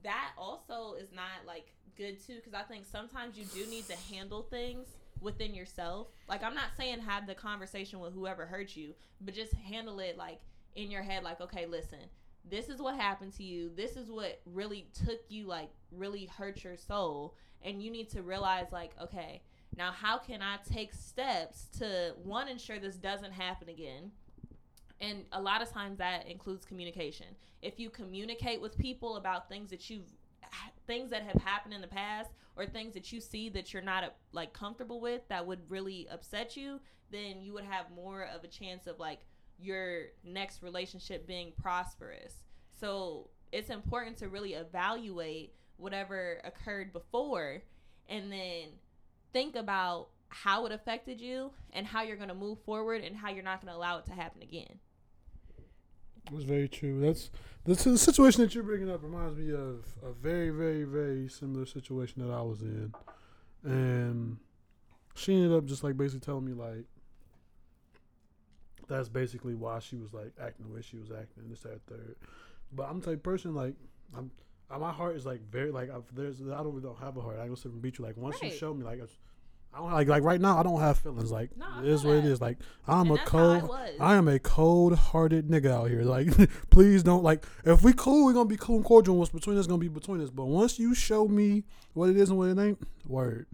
that 0.02 0.32
also 0.36 0.94
is 0.94 1.12
not 1.12 1.46
like 1.46 1.72
good 1.96 2.24
too 2.24 2.36
because 2.36 2.54
I 2.54 2.62
think 2.62 2.84
sometimes 2.84 3.38
you 3.38 3.44
do 3.46 3.68
need 3.70 3.86
to 3.88 3.96
handle 4.12 4.42
things 4.42 4.88
within 5.20 5.54
yourself. 5.54 6.08
Like 6.28 6.42
I'm 6.42 6.54
not 6.54 6.76
saying 6.76 7.00
have 7.00 7.26
the 7.26 7.34
conversation 7.34 8.00
with 8.00 8.12
whoever 8.12 8.46
hurt 8.46 8.76
you, 8.76 8.94
but 9.20 9.34
just 9.34 9.54
handle 9.54 10.00
it 10.00 10.16
like 10.16 10.40
in 10.74 10.90
your 10.90 11.02
head 11.02 11.22
like 11.22 11.40
okay, 11.40 11.66
listen. 11.66 12.00
This 12.48 12.68
is 12.68 12.80
what 12.80 12.94
happened 12.94 13.32
to 13.38 13.42
you. 13.42 13.70
This 13.74 13.96
is 13.96 14.08
what 14.08 14.40
really 14.46 14.86
took 15.04 15.20
you 15.28 15.46
like 15.46 15.70
really 15.90 16.26
hurt 16.26 16.62
your 16.62 16.76
soul 16.76 17.34
and 17.62 17.82
you 17.82 17.90
need 17.90 18.10
to 18.10 18.22
realize 18.22 18.66
like 18.72 18.92
okay, 19.00 19.42
now 19.76 19.92
how 19.92 20.18
can 20.18 20.42
I 20.42 20.58
take 20.70 20.92
steps 20.92 21.66
to 21.78 22.14
one 22.22 22.48
ensure 22.48 22.78
this 22.78 22.96
doesn't 22.96 23.32
happen 23.32 23.68
again? 23.68 24.10
And 25.00 25.24
a 25.32 25.40
lot 25.40 25.60
of 25.60 25.70
times 25.70 25.98
that 25.98 26.26
includes 26.26 26.64
communication. 26.64 27.26
If 27.62 27.78
you 27.78 27.90
communicate 27.90 28.60
with 28.60 28.78
people 28.78 29.16
about 29.16 29.48
things 29.48 29.70
that 29.70 29.90
you've 29.90 30.10
things 30.86 31.10
that 31.10 31.22
have 31.22 31.42
happened 31.42 31.74
in 31.74 31.80
the 31.80 31.86
past 31.86 32.30
or 32.56 32.66
things 32.66 32.94
that 32.94 33.12
you 33.12 33.20
see 33.20 33.48
that 33.50 33.72
you're 33.72 33.82
not 33.82 34.04
uh, 34.04 34.08
like 34.32 34.52
comfortable 34.52 35.00
with 35.00 35.22
that 35.28 35.44
would 35.44 35.58
really 35.68 36.06
upset 36.10 36.56
you, 36.56 36.80
then 37.10 37.40
you 37.40 37.52
would 37.52 37.64
have 37.64 37.86
more 37.94 38.28
of 38.34 38.44
a 38.44 38.48
chance 38.48 38.86
of 38.86 38.98
like 38.98 39.20
your 39.58 40.04
next 40.24 40.62
relationship 40.62 41.26
being 41.26 41.52
prosperous. 41.60 42.34
So 42.78 43.28
it's 43.52 43.70
important 43.70 44.16
to 44.18 44.28
really 44.28 44.54
evaluate 44.54 45.54
whatever 45.76 46.40
occurred 46.44 46.92
before 46.92 47.62
and 48.08 48.30
then 48.30 48.68
think 49.36 49.54
about 49.54 50.08
how 50.28 50.64
it 50.64 50.72
affected 50.72 51.20
you 51.20 51.50
and 51.74 51.86
how 51.86 52.02
you're 52.02 52.16
going 52.16 52.30
to 52.30 52.34
move 52.34 52.58
forward 52.60 53.04
and 53.04 53.14
how 53.14 53.28
you're 53.28 53.44
not 53.44 53.60
going 53.60 53.70
to 53.70 53.76
allow 53.76 53.98
it 53.98 54.06
to 54.06 54.12
happen 54.12 54.40
again. 54.40 54.78
That's 56.32 56.44
very 56.44 56.68
true. 56.68 57.00
That's 57.00 57.30
the, 57.64 57.74
the 57.74 57.98
situation 57.98 58.40
that 58.40 58.54
you're 58.54 58.64
bringing 58.64 58.90
up 58.90 59.02
reminds 59.02 59.36
me 59.36 59.52
of 59.52 59.84
a 60.02 60.10
very, 60.10 60.48
very, 60.48 60.84
very 60.84 61.28
similar 61.28 61.66
situation 61.66 62.26
that 62.26 62.32
I 62.32 62.40
was 62.40 62.62
in, 62.62 62.94
and 63.62 64.38
she 65.14 65.34
ended 65.34 65.52
up 65.52 65.66
just 65.66 65.84
like 65.84 65.98
basically 65.98 66.20
telling 66.24 66.46
me 66.46 66.54
like 66.54 66.86
that's 68.88 69.10
basically 69.10 69.54
why 69.54 69.80
she 69.80 69.96
was 69.96 70.14
like 70.14 70.32
acting 70.42 70.66
the 70.66 70.74
way 70.74 70.80
she 70.80 70.96
was 70.96 71.10
acting. 71.10 71.50
This, 71.50 71.60
that, 71.60 71.84
third. 71.86 72.16
But 72.72 72.84
I'm 72.88 73.00
the 73.00 73.10
type 73.10 73.22
person 73.22 73.54
like 73.54 73.74
I'm. 74.16 74.30
Uh, 74.70 74.78
my 74.78 74.92
heart 74.92 75.16
is 75.16 75.24
like 75.24 75.40
very 75.50 75.70
like 75.70 75.90
I've, 75.90 76.04
there's 76.14 76.40
I 76.40 76.62
don't 76.62 76.80
don't 76.82 76.98
have 76.98 77.16
a 77.16 77.20
heart. 77.20 77.38
I 77.38 77.46
go 77.46 77.54
sit 77.54 77.72
and 77.72 77.80
beat 77.80 77.98
you 77.98 78.04
like 78.04 78.16
once 78.16 78.42
right. 78.42 78.50
you 78.50 78.58
show 78.58 78.74
me 78.74 78.84
like 78.84 79.00
I 79.72 79.78
don't 79.78 79.92
like 79.92 80.08
like 80.08 80.22
right 80.24 80.40
now. 80.40 80.58
I 80.58 80.62
don't 80.62 80.80
have 80.80 80.98
feelings. 80.98 81.30
Like 81.30 81.56
no, 81.56 81.66
it 81.80 81.88
is 81.88 82.04
what 82.04 82.16
it 82.16 82.24
is. 82.24 82.40
Like 82.40 82.58
I'm 82.88 83.10
and 83.10 83.20
a 83.20 83.24
cold. 83.24 83.70
I, 84.00 84.14
I, 84.14 84.16
am 84.16 84.26
a 84.26 84.38
cold 84.38 84.96
hearted 84.96 85.48
nigga 85.48 85.70
out 85.70 85.90
here. 85.90 86.02
Like 86.02 86.28
please 86.70 87.02
don't 87.02 87.22
like. 87.22 87.44
If 87.64 87.82
we 87.82 87.92
cool, 87.92 88.24
we're 88.24 88.32
gonna 88.32 88.48
be 88.48 88.56
cool 88.56 88.76
and 88.76 88.84
cordial. 88.84 89.16
What's 89.16 89.30
between 89.30 89.56
us 89.58 89.66
gonna 89.66 89.78
be 89.78 89.88
between 89.88 90.20
us. 90.20 90.30
But 90.30 90.46
once 90.46 90.78
you 90.78 90.94
show 90.94 91.28
me 91.28 91.64
what 91.94 92.10
it 92.10 92.16
is 92.16 92.30
and 92.30 92.38
what 92.38 92.48
it 92.48 92.58
ain't, 92.58 92.78
word 93.06 93.46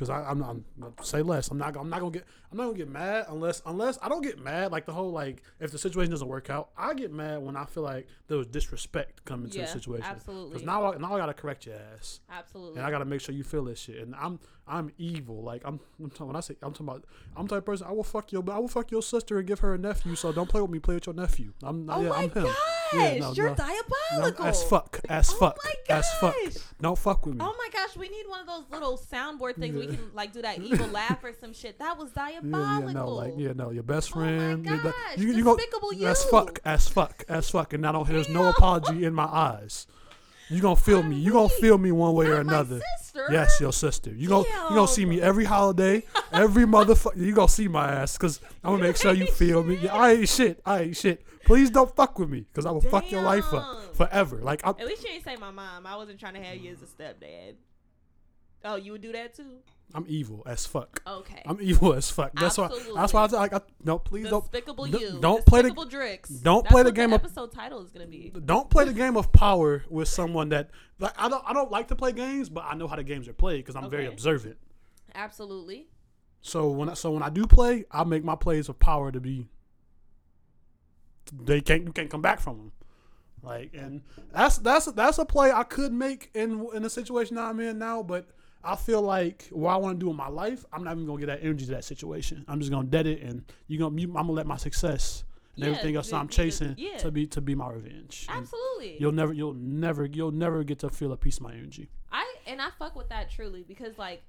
because 0.00 0.08
I'm 0.08 0.38
not 0.38 0.56
I'm, 0.82 0.94
say 1.02 1.20
less. 1.20 1.50
I'm 1.50 1.58
not 1.58 1.76
I'm 1.76 1.90
not 1.90 2.00
gonna 2.00 2.10
get 2.10 2.24
I'm 2.50 2.56
not 2.56 2.64
gonna 2.64 2.78
get 2.78 2.88
mad 2.88 3.26
unless 3.28 3.60
unless 3.66 3.98
I 4.00 4.08
don't 4.08 4.22
get 4.22 4.42
mad 4.42 4.72
like 4.72 4.86
the 4.86 4.94
whole 4.94 5.12
like 5.12 5.42
if 5.60 5.72
the 5.72 5.78
situation 5.78 6.10
doesn't 6.10 6.26
work 6.26 6.48
out. 6.48 6.70
I 6.78 6.94
get 6.94 7.12
mad 7.12 7.42
when 7.42 7.54
I 7.54 7.66
feel 7.66 7.82
like 7.82 8.06
there 8.26 8.38
was 8.38 8.46
disrespect 8.46 9.26
coming 9.26 9.48
yeah, 9.48 9.52
to 9.52 9.60
the 9.60 9.66
situation. 9.66 10.06
Absolutely. 10.08 10.48
Because 10.54 10.64
now 10.64 10.90
I, 10.90 10.96
now 10.96 11.14
I 11.14 11.18
gotta 11.18 11.34
correct 11.34 11.66
your 11.66 11.76
ass. 11.94 12.20
Absolutely. 12.30 12.78
And 12.78 12.86
I 12.86 12.90
gotta 12.90 13.04
make 13.04 13.20
sure 13.20 13.34
you 13.34 13.44
feel 13.44 13.64
this 13.64 13.78
shit. 13.78 13.98
And 13.98 14.14
I'm 14.14 14.40
I'm 14.66 14.90
evil. 14.96 15.42
Like 15.42 15.60
I'm, 15.66 15.78
I'm 16.02 16.08
talking, 16.08 16.28
when 16.28 16.36
I 16.36 16.40
say 16.40 16.56
I'm 16.62 16.72
talking 16.72 16.88
about 16.88 17.04
I'm 17.36 17.46
the 17.46 17.56
type 17.56 17.58
of 17.58 17.66
person 17.66 17.86
I 17.86 17.92
will 17.92 18.02
fuck 18.02 18.32
your 18.32 18.42
I 18.50 18.58
will 18.58 18.68
fuck 18.68 18.90
your 18.90 19.02
sister 19.02 19.38
and 19.38 19.46
give 19.46 19.58
her 19.60 19.74
a 19.74 19.78
nephew. 19.78 20.14
So 20.14 20.32
don't 20.32 20.48
play 20.48 20.62
with 20.62 20.70
me. 20.70 20.78
Play 20.78 20.94
with 20.94 21.06
your 21.06 21.14
nephew. 21.14 21.52
I'm 21.62 21.84
not. 21.84 21.98
oh 21.98 22.02
yeah, 22.02 22.08
my 22.08 22.16
I'm 22.16 22.30
him. 22.30 22.54
Yeah, 22.92 23.18
no, 23.18 23.32
you're 23.32 23.50
no, 23.50 23.54
diabolical. 23.54 24.44
No, 24.44 24.50
as 24.50 24.62
fuck. 24.64 25.00
As 25.08 25.30
oh 25.30 25.36
fuck. 25.36 25.58
As 25.88 26.06
fuck. 26.14 26.34
Don't 26.80 26.98
fuck 26.98 27.26
with 27.26 27.36
me. 27.36 27.40
Oh 27.42 27.54
my 27.56 27.68
gosh, 27.72 27.96
we 27.96 28.08
need 28.08 28.26
one 28.26 28.40
of 28.40 28.46
those 28.46 28.64
little 28.70 28.98
soundboard 28.98 29.56
things 29.56 29.74
yeah. 29.74 29.80
we 29.80 29.86
can 29.86 30.10
like 30.14 30.32
do 30.32 30.42
that 30.42 30.58
evil 30.62 30.88
laugh 30.88 31.22
or 31.22 31.32
some 31.32 31.52
shit. 31.52 31.78
That 31.78 31.98
was 31.98 32.10
diabolical. 32.10 32.60
Yeah, 32.60 32.86
yeah, 32.86 32.92
no, 32.92 33.08
like 33.08 33.34
yeah, 33.36 33.52
no, 33.54 33.70
your 33.70 33.82
best 33.82 34.12
friend. 34.12 34.66
Oh 34.66 34.70
my 34.70 34.82
gosh, 34.82 34.94
you, 35.16 35.28
you, 35.28 35.44
despicable 35.44 35.90
go, 35.90 35.96
you. 35.96 36.06
As 36.06 36.24
fuck. 36.24 36.58
As 36.64 36.88
fuck. 36.88 37.24
As 37.28 37.50
fuck. 37.50 37.72
And 37.72 37.86
I 37.86 37.92
don't. 37.92 38.08
There's 38.08 38.28
no 38.28 38.48
apology 38.48 39.04
in 39.04 39.14
my 39.14 39.24
eyes. 39.24 39.86
You 40.50 40.60
gonna 40.60 40.74
feel 40.74 41.02
me. 41.04 41.16
You 41.16 41.32
gonna 41.32 41.48
feel 41.48 41.78
me 41.78 41.92
one 41.92 42.14
way 42.14 42.26
Not 42.26 42.32
or 42.32 42.40
another. 42.40 42.80
Yes, 43.30 43.60
your 43.60 43.72
sister. 43.72 44.10
You 44.10 44.28
gonna 44.28 44.48
you 44.48 44.74
gonna 44.74 44.88
see 44.88 45.04
me 45.04 45.20
every 45.20 45.44
holiday, 45.44 46.02
every 46.32 46.64
motherfucker. 46.66 47.16
You 47.16 47.32
gonna 47.32 47.48
see 47.48 47.68
my 47.68 47.88
ass 47.88 48.16
because 48.16 48.40
I'm 48.64 48.72
gonna 48.72 48.82
make 48.82 48.96
sure 48.96 49.12
you 49.12 49.26
feel 49.26 49.62
me. 49.62 49.76
Yeah, 49.76 49.94
I 49.94 50.12
ain't 50.12 50.28
shit. 50.28 50.60
I 50.66 50.80
ain't 50.82 50.96
shit. 50.96 51.24
Please 51.50 51.70
don't 51.70 51.94
fuck 51.96 52.16
with 52.18 52.30
me 52.30 52.40
because 52.40 52.64
I 52.64 52.70
will 52.70 52.80
Damn. 52.80 52.92
fuck 52.92 53.10
your 53.10 53.22
life 53.22 53.52
up 53.52 53.96
forever. 53.96 54.36
Like 54.36 54.60
I'm, 54.62 54.76
at 54.78 54.86
least 54.86 55.02
you 55.02 55.10
ain't 55.10 55.24
say 55.24 55.34
my 55.34 55.50
mom. 55.50 55.84
I 55.84 55.96
wasn't 55.96 56.20
trying 56.20 56.34
to 56.34 56.40
have 56.40 56.56
you 56.58 56.70
as 56.70 56.80
a 56.80 56.86
stepdad. 56.86 57.54
Oh, 58.64 58.76
you 58.76 58.92
would 58.92 59.00
do 59.00 59.10
that 59.12 59.34
too. 59.34 59.56
I'm 59.92 60.04
evil 60.06 60.44
as 60.46 60.64
fuck. 60.64 61.02
Okay. 61.04 61.42
I'm 61.44 61.58
evil 61.60 61.92
as 61.94 62.08
fuck. 62.08 62.30
That's 62.34 62.56
Absolutely. 62.56 62.92
why. 62.92 63.00
That's 63.00 63.12
why 63.12 63.22
I 63.24 63.26
like. 63.26 63.52
I, 63.52 63.60
no, 63.82 63.98
please 63.98 64.28
Despicable 64.28 64.86
don't. 64.86 65.00
you. 65.00 65.18
Don't 65.20 65.44
play 65.44 65.62
the. 65.62 65.70
Dricks. 65.70 66.40
Don't 66.40 66.62
That's 66.62 66.72
play 66.72 66.84
the 66.84 66.92
game 66.92 67.10
the 67.10 67.16
of. 67.16 67.24
Episode 67.24 67.52
title 67.52 67.82
is 67.82 67.90
gonna 67.90 68.06
be. 68.06 68.32
Don't 68.44 68.70
play 68.70 68.84
the 68.84 68.92
game 68.92 69.16
of 69.16 69.32
power 69.32 69.84
with 69.88 70.06
someone 70.06 70.50
that 70.50 70.70
like. 71.00 71.14
I 71.18 71.28
don't. 71.28 71.42
I 71.44 71.52
don't 71.52 71.72
like 71.72 71.88
to 71.88 71.96
play 71.96 72.12
games, 72.12 72.48
but 72.48 72.64
I 72.64 72.76
know 72.76 72.86
how 72.86 72.94
the 72.94 73.02
games 73.02 73.26
are 73.26 73.32
played 73.32 73.64
because 73.64 73.74
I'm 73.74 73.86
okay. 73.86 73.96
very 73.96 74.06
observant. 74.06 74.56
Absolutely. 75.16 75.88
So 76.42 76.70
when 76.70 76.90
I, 76.90 76.94
so 76.94 77.10
when 77.10 77.24
I 77.24 77.28
do 77.28 77.44
play, 77.48 77.86
I 77.90 78.04
make 78.04 78.22
my 78.22 78.36
plays 78.36 78.68
of 78.68 78.78
power 78.78 79.10
to 79.10 79.20
be. 79.20 79.48
They 81.32 81.60
can't. 81.60 81.84
You 81.84 81.92
can't 81.92 82.10
come 82.10 82.22
back 82.22 82.40
from 82.40 82.56
them. 82.56 82.72
Like 83.42 83.70
and 83.74 84.02
that's 84.32 84.58
that's 84.58 84.86
that's 84.92 85.18
a 85.18 85.24
play 85.24 85.50
I 85.50 85.62
could 85.62 85.92
make 85.92 86.30
in 86.34 86.68
in 86.74 86.82
the 86.82 86.90
situation 86.90 87.38
I'm 87.38 87.60
in 87.60 87.78
now, 87.78 88.02
but 88.02 88.28
I 88.62 88.76
feel 88.76 89.00
like 89.00 89.48
what 89.50 89.70
I 89.70 89.76
want 89.76 89.98
to 89.98 90.04
do 90.04 90.10
in 90.10 90.16
my 90.16 90.28
life, 90.28 90.64
I'm 90.72 90.84
not 90.84 90.92
even 90.92 91.06
gonna 91.06 91.20
get 91.20 91.26
that 91.26 91.40
energy 91.42 91.64
to 91.66 91.70
that 91.72 91.84
situation. 91.84 92.44
I'm 92.48 92.58
just 92.58 92.70
gonna 92.70 92.88
dead 92.88 93.06
it, 93.06 93.22
and 93.22 93.42
you 93.66 93.78
gonna 93.78 93.98
you, 93.98 94.08
I'm 94.08 94.26
gonna 94.26 94.32
let 94.32 94.46
my 94.46 94.58
success 94.58 95.24
and 95.56 95.64
yeah, 95.64 95.70
everything 95.70 95.96
else 95.96 96.10
the, 96.10 96.16
I'm 96.16 96.28
chasing 96.28 96.74
the, 96.74 96.82
yeah. 96.82 96.96
to 96.98 97.10
be 97.10 97.26
to 97.28 97.40
be 97.40 97.54
my 97.54 97.70
revenge. 97.70 98.26
Absolutely. 98.28 98.92
And 98.92 99.00
you'll 99.00 99.12
never 99.12 99.32
you'll 99.32 99.54
never 99.54 100.04
you'll 100.04 100.32
never 100.32 100.62
get 100.64 100.78
to 100.80 100.90
feel 100.90 101.12
a 101.12 101.16
piece 101.16 101.38
of 101.38 101.44
my 101.44 101.52
energy. 101.52 101.88
I 102.12 102.26
and 102.46 102.60
I 102.60 102.68
fuck 102.78 102.94
with 102.96 103.08
that 103.08 103.30
truly 103.30 103.64
because 103.66 103.96
like 103.96 104.22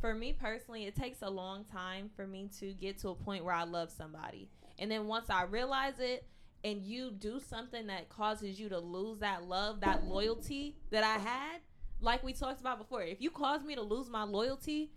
for 0.00 0.14
me 0.14 0.34
personally, 0.38 0.84
it 0.84 0.94
takes 0.94 1.22
a 1.22 1.30
long 1.30 1.64
time 1.64 2.10
for 2.14 2.26
me 2.26 2.50
to 2.60 2.72
get 2.74 2.98
to 2.98 3.08
a 3.08 3.14
point 3.14 3.44
where 3.44 3.54
I 3.54 3.64
love 3.64 3.90
somebody, 3.90 4.48
and 4.78 4.90
then 4.90 5.06
once 5.06 5.30
I 5.30 5.44
realize 5.44 5.98
it. 5.98 6.26
And 6.64 6.82
you 6.82 7.10
do 7.10 7.40
something 7.40 7.86
that 7.86 8.08
causes 8.08 8.58
you 8.58 8.68
to 8.68 8.78
lose 8.78 9.20
that 9.20 9.44
love, 9.44 9.80
that 9.80 10.04
loyalty 10.04 10.76
that 10.90 11.04
I 11.04 11.18
had, 11.18 11.60
like 12.00 12.22
we 12.22 12.32
talked 12.32 12.60
about 12.60 12.78
before, 12.78 13.02
if 13.02 13.20
you 13.20 13.30
cause 13.30 13.62
me 13.62 13.74
to 13.76 13.82
lose 13.82 14.08
my 14.10 14.24
loyalty, 14.24 14.90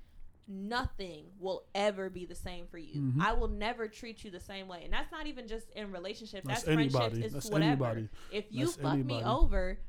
nothing 0.48 1.26
will 1.40 1.64
ever 1.74 2.10
be 2.10 2.26
the 2.26 2.36
same 2.36 2.66
for 2.68 2.78
you. 2.78 3.00
Mm-hmm. 3.00 3.22
I 3.22 3.34
will 3.34 3.48
never 3.48 3.88
treat 3.88 4.24
you 4.24 4.32
the 4.32 4.40
same 4.40 4.68
way. 4.68 4.82
And 4.84 4.94
that's 4.94 5.12
not 5.12 5.28
even 5.28 5.48
just 5.48 5.70
in 5.72 5.92
relationships. 5.92 6.48
That's, 6.48 6.64
that's 6.64 6.74
friendships. 6.74 7.18
It's 7.18 7.34
that's 7.34 7.50
whatever. 7.50 7.86
Anybody. 7.86 8.10
If 8.32 8.46
you 8.50 8.66
that's 8.66 8.78
fuck 8.78 8.94
anybody. 8.94 9.22
me 9.22 9.24
over, 9.24 9.80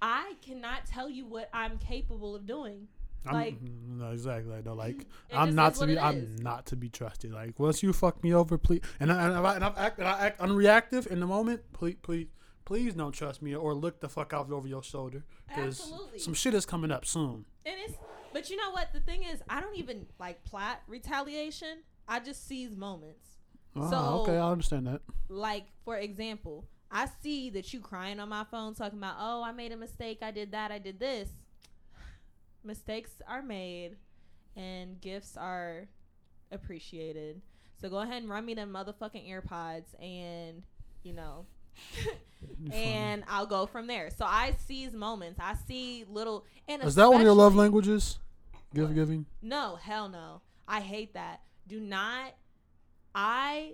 I 0.00 0.34
cannot 0.42 0.86
tell 0.86 1.10
you 1.10 1.26
what 1.26 1.50
I'm 1.52 1.78
capable 1.78 2.34
of 2.34 2.46
doing. 2.46 2.88
I'm, 3.26 3.34
like 3.34 3.62
mm, 3.62 3.98
no, 3.98 4.10
exactly. 4.12 4.54
No, 4.64 4.74
like 4.74 5.06
I'm 5.32 5.54
not 5.54 5.74
to 5.76 5.86
be. 5.86 5.98
I'm 5.98 6.36
not 6.36 6.66
to 6.66 6.76
be 6.76 6.88
trusted. 6.88 7.32
Like 7.32 7.58
once 7.58 7.82
you 7.82 7.92
fuck 7.92 8.22
me 8.24 8.32
over, 8.34 8.56
please. 8.56 8.80
And 8.98 9.12
I, 9.12 9.26
and 9.26 9.34
I, 9.34 9.54
and 9.56 9.64
I 9.64 9.72
act, 9.76 9.98
and 9.98 10.08
I 10.08 10.26
act 10.26 10.40
unreactive 10.40 11.06
in 11.06 11.20
the 11.20 11.26
moment. 11.26 11.60
Please, 11.72 11.96
please, 12.02 12.28
please 12.64 12.94
don't 12.94 13.12
trust 13.12 13.42
me 13.42 13.54
or 13.54 13.74
look 13.74 14.00
the 14.00 14.08
fuck 14.08 14.32
out 14.32 14.50
over 14.50 14.66
your 14.66 14.82
shoulder 14.82 15.24
because 15.48 15.92
some 16.16 16.34
shit 16.34 16.54
is 16.54 16.64
coming 16.64 16.90
up 16.90 17.04
soon. 17.04 17.44
And 17.66 17.74
it's, 17.84 17.94
but 18.32 18.48
you 18.48 18.56
know 18.56 18.70
what? 18.70 18.92
The 18.92 19.00
thing 19.00 19.22
is, 19.24 19.42
I 19.48 19.60
don't 19.60 19.76
even 19.76 20.06
like 20.18 20.42
plot 20.44 20.80
retaliation. 20.88 21.82
I 22.08 22.20
just 22.20 22.48
seize 22.48 22.74
moments. 22.76 23.28
Oh, 23.76 23.90
so, 23.90 23.96
okay, 24.22 24.38
I 24.38 24.50
understand 24.50 24.86
that. 24.86 25.02
Like 25.28 25.66
for 25.84 25.98
example, 25.98 26.64
I 26.90 27.06
see 27.22 27.50
that 27.50 27.72
you 27.72 27.80
crying 27.80 28.18
on 28.18 28.30
my 28.30 28.44
phone 28.50 28.74
talking 28.74 28.98
about, 28.98 29.16
oh, 29.20 29.42
I 29.44 29.52
made 29.52 29.72
a 29.72 29.76
mistake. 29.76 30.18
I 30.22 30.30
did 30.30 30.52
that. 30.52 30.72
I 30.72 30.78
did 30.78 30.98
this. 30.98 31.28
Mistakes 32.64 33.10
are 33.26 33.42
made, 33.42 33.96
and 34.56 35.00
gifts 35.00 35.36
are 35.36 35.88
appreciated. 36.52 37.40
So 37.80 37.88
go 37.88 37.98
ahead 37.98 38.22
and 38.22 38.30
run 38.30 38.44
me 38.44 38.54
them 38.54 38.72
motherfucking 38.72 39.28
AirPods, 39.28 39.94
and 40.02 40.62
you 41.02 41.14
know 41.14 41.46
and 42.72 43.24
I'll 43.28 43.46
go 43.46 43.66
from 43.66 43.86
there. 43.86 44.10
So 44.10 44.24
I 44.24 44.54
seize 44.66 44.92
moments. 44.92 45.40
I 45.40 45.54
see 45.66 46.04
little. 46.08 46.44
And 46.68 46.82
is 46.82 46.94
that 46.94 47.10
one 47.10 47.20
of 47.20 47.24
your 47.24 47.34
love 47.34 47.54
languages? 47.54 48.18
Gift 48.74 48.94
giving? 48.94 49.26
No, 49.42 49.76
hell 49.76 50.08
no. 50.08 50.42
I 50.68 50.80
hate 50.80 51.14
that. 51.14 51.40
Do 51.66 51.80
not. 51.80 52.34
I 53.14 53.72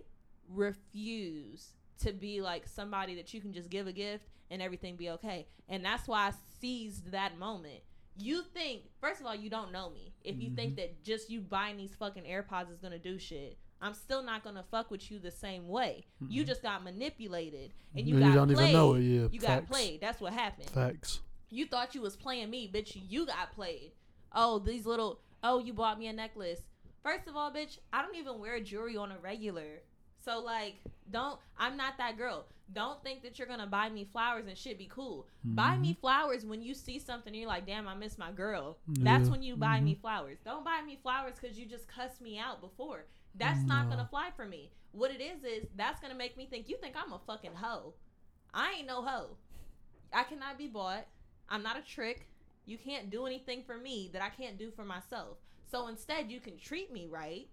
refuse 0.49 1.69
to 2.01 2.13
be 2.13 2.41
like 2.41 2.67
somebody 2.67 3.17
that 3.17 3.35
you 3.35 3.41
can 3.41 3.53
just 3.53 3.69
give 3.69 3.87
a 3.87 3.93
gift 3.93 4.25
and 4.51 4.63
everything 4.63 4.97
be 4.97 5.11
okay. 5.11 5.47
And 5.69 5.85
that's 5.85 6.09
why 6.09 6.29
I 6.29 6.33
seized 6.61 7.13
that 7.13 7.39
moment. 7.39 7.81
You 8.19 8.43
think, 8.55 8.83
first 9.01 9.21
of 9.21 9.27
all, 9.27 9.35
you 9.35 9.51
don't 9.51 9.73
know 9.73 9.91
me. 9.91 10.13
If 10.25 10.41
you 10.41 10.49
mm-hmm. 10.49 10.57
think 10.57 10.77
that 10.77 11.03
just 11.03 11.31
you 11.31 11.41
buying 11.41 11.77
these 11.77 11.95
fucking 11.95 12.25
AirPods 12.25 12.73
is 12.73 12.79
gonna 12.79 12.99
do 12.99 13.19
shit, 13.19 13.59
I'm 13.81 13.95
still 13.95 14.23
not 14.23 14.43
gonna 14.43 14.65
fuck 14.71 14.91
with 14.91 15.11
you 15.11 15.19
the 15.19 15.31
same 15.31 15.69
way. 15.69 16.07
Mm-hmm. 16.23 16.33
You 16.33 16.45
just 16.45 16.63
got 16.63 16.83
manipulated 16.83 17.73
and 17.95 18.07
you, 18.07 18.15
you 18.15 18.21
got 18.21 18.35
don't 18.35 18.49
played. 18.49 18.69
Even 18.69 18.73
know 18.73 18.95
it. 18.95 19.03
Yeah, 19.03 19.29
you 19.31 19.41
Facts. 19.41 19.45
got 19.45 19.67
played. 19.69 20.01
That's 20.01 20.21
what 20.21 20.33
happened. 20.33 20.71
Facts. 20.71 21.21
You 21.51 21.67
thought 21.67 21.95
you 21.95 22.01
was 22.01 22.17
playing 22.17 22.51
me, 22.51 22.71
bitch. 22.73 22.99
You 23.09 23.27
got 23.27 23.53
played. 23.55 23.93
Oh, 24.33 24.59
these 24.59 24.87
little. 24.87 25.21
Oh, 25.43 25.59
you 25.59 25.73
bought 25.73 25.99
me 25.99 26.09
a 26.09 26.13
necklace. 26.13 26.61
First 27.03 27.29
of 27.29 27.37
all, 27.37 27.53
bitch, 27.53 27.79
I 27.93 28.03
don't 28.03 28.17
even 28.17 28.41
wear 28.41 28.59
jewelry 28.61 28.97
on 28.97 29.13
a 29.13 29.19
regular. 29.19 29.83
So 30.27 30.41
like, 30.41 30.75
don't. 31.11 31.39
I'm 31.59 31.77
not 31.77 31.97
that 31.99 32.19
girl. 32.19 32.47
Don't 32.75 33.01
think 33.05 33.23
that 33.23 33.39
you're 33.39 33.47
gonna 33.47 33.67
buy 33.67 33.89
me 33.89 34.09
flowers 34.13 34.47
and 34.49 34.59
shit 34.59 34.77
be 34.77 34.91
cool. 34.93 35.29
Buy 35.45 35.77
me 35.77 35.93
mm-hmm. 35.93 36.01
flowers 36.01 36.45
when 36.45 36.61
you 36.61 36.75
see 36.75 36.99
something 36.99 37.33
and 37.33 37.37
you're 37.37 37.49
like, 37.49 37.65
damn, 37.65 37.87
I 37.87 37.95
miss 37.95 38.19
my 38.19 38.33
girl. 38.33 38.77
That's 38.89 39.27
Yeah. 39.27 39.31
when 39.31 39.43
you 39.45 39.57
buy 39.57 39.81
me 39.81 39.93
mm-hmm. 39.93 40.01
flowers. 40.01 40.39
Don't 40.45 40.65
buy 40.65 40.83
me 40.85 40.99
flowers 41.01 41.37
because 41.41 41.57
you 41.57 41.65
just 41.65 41.87
cussed 41.87 42.21
me 42.21 42.41
out 42.41 42.61
before. 42.61 43.07
That's 43.37 43.63
not 43.63 43.89
gonna 43.89 44.09
fly 44.11 44.31
for 44.35 44.47
me. 44.47 44.73
What 44.91 45.13
it 45.13 45.21
is 45.21 45.45
is 45.45 45.69
that's 45.77 46.01
gonna 46.01 46.17
make 46.17 46.37
me 46.37 46.47
think 46.47 46.69
you 46.69 46.77
think 46.79 46.97
I'm 46.97 47.13
a 47.13 47.21
fucking 47.25 47.55
hoe. 47.55 47.95
I 48.53 48.77
ain't 48.79 48.89
no 48.89 49.03
hoe. 49.03 49.37
I 50.13 50.25
cannot 50.25 50.59
be 50.59 50.67
bought. 50.67 51.07
I'm 51.49 51.63
not 51.63 51.79
a 51.79 51.83
trick. 51.83 52.27
You 52.65 52.79
can't 52.79 53.11
do 53.11 53.27
anything 53.27 53.63
for 53.65 53.79
me 53.79 54.11
that 54.13 54.23
I 54.23 54.31
can't 54.31 54.59
do 54.59 54.73
for 54.73 54.85
myself. 54.85 55.39
So 55.71 55.87
instead, 55.87 56.31
you 56.33 56.41
can 56.41 56.59
treat 56.59 56.93
me 56.93 57.07
right, 57.09 57.49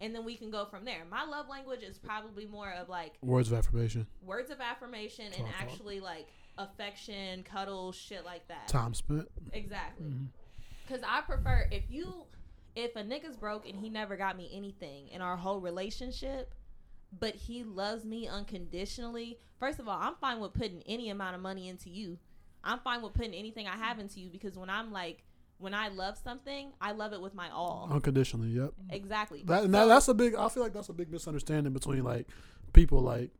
and 0.00 0.14
then 0.14 0.24
we 0.24 0.36
can 0.36 0.50
go 0.50 0.64
from 0.66 0.84
there. 0.84 1.04
My 1.10 1.24
love 1.24 1.48
language 1.48 1.82
is 1.82 1.98
probably 1.98 2.46
more 2.46 2.70
of 2.72 2.88
like 2.88 3.14
Words 3.22 3.50
of 3.52 3.58
affirmation. 3.58 4.06
words 4.22 4.50
of 4.50 4.60
affirmation 4.60 5.26
and 5.26 5.34
Talk, 5.34 5.46
talk. 5.46 5.54
actually 5.62 6.00
like 6.00 6.26
affection, 6.58 7.42
cuddles, 7.42 7.96
shit 7.96 8.24
like 8.24 8.46
that. 8.48 8.68
Time 8.68 8.94
spent. 8.94 9.28
Exactly. 9.52 10.06
Mhm. 10.06 10.26
Cause 10.88 11.00
I 11.06 11.20
prefer 11.22 11.68
if 11.70 11.84
you 11.90 12.24
if 12.74 12.94
a 12.94 13.02
nigga's 13.02 13.36
broke 13.36 13.66
and 13.68 13.78
he 13.78 13.88
never 13.88 14.16
got 14.16 14.36
me 14.36 14.50
anything 14.52 15.08
in 15.08 15.22
our 15.22 15.36
whole 15.36 15.60
relationship, 15.60 16.54
but 17.18 17.34
he 17.34 17.64
loves 17.64 18.04
me 18.04 18.28
unconditionally. 18.28 19.38
First 19.58 19.78
of 19.78 19.88
all, 19.88 19.98
I'm 19.98 20.14
fine 20.16 20.40
with 20.40 20.52
putting 20.52 20.82
any 20.82 21.08
amount 21.08 21.34
of 21.36 21.40
money 21.40 21.68
into 21.68 21.88
you. 21.88 22.18
I'm 22.62 22.80
fine 22.80 23.00
with 23.00 23.14
putting 23.14 23.32
anything 23.32 23.66
I 23.66 23.76
have 23.76 23.98
into 23.98 24.20
you 24.20 24.28
because 24.28 24.58
when 24.58 24.68
I'm 24.68 24.92
like 24.92 25.24
when 25.58 25.72
I 25.74 25.88
love 25.88 26.18
something, 26.22 26.72
I 26.80 26.92
love 26.92 27.12
it 27.12 27.20
with 27.20 27.34
my 27.34 27.48
all. 27.50 27.88
Unconditionally. 27.90 28.48
Yep. 28.50 28.72
Exactly. 28.90 29.42
That, 29.46 29.64
and 29.64 29.74
that 29.74 29.86
that's 29.86 30.08
a 30.08 30.14
big. 30.14 30.34
I 30.34 30.48
feel 30.48 30.62
like 30.62 30.72
that's 30.72 30.88
a 30.88 30.92
big 30.92 31.10
misunderstanding 31.10 31.72
between 31.72 32.04
like 32.04 32.26
people. 32.72 33.00
Like 33.00 33.30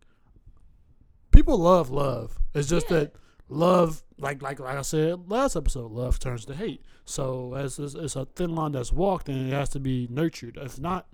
people 1.33 1.59
love 1.59 1.91
love. 1.91 2.39
It's 2.55 2.69
just 2.69 2.91
Yeah. 2.91 3.01
that 3.01 3.17
love, 3.49 4.03
like 4.19 4.43
like 4.43 4.59
like 4.61 4.77
I 4.77 4.83
said 4.83 5.31
last 5.31 5.57
episode, 5.57 5.93
love 5.93 6.19
turns 6.19 6.45
to 6.47 6.55
hate. 6.55 6.83
So 7.05 7.55
as 7.55 7.79
it's, 7.79 7.95
it's 7.95 8.17
a 8.17 8.25
thin 8.25 8.55
line 8.55 8.73
that's 8.73 8.93
walked, 8.93 9.29
and 9.29 9.49
it 9.49 9.55
has 9.55 9.69
to 9.71 9.81
be 9.81 10.09
nurtured. 10.11 10.57
If 10.61 10.79
not, 10.81 11.07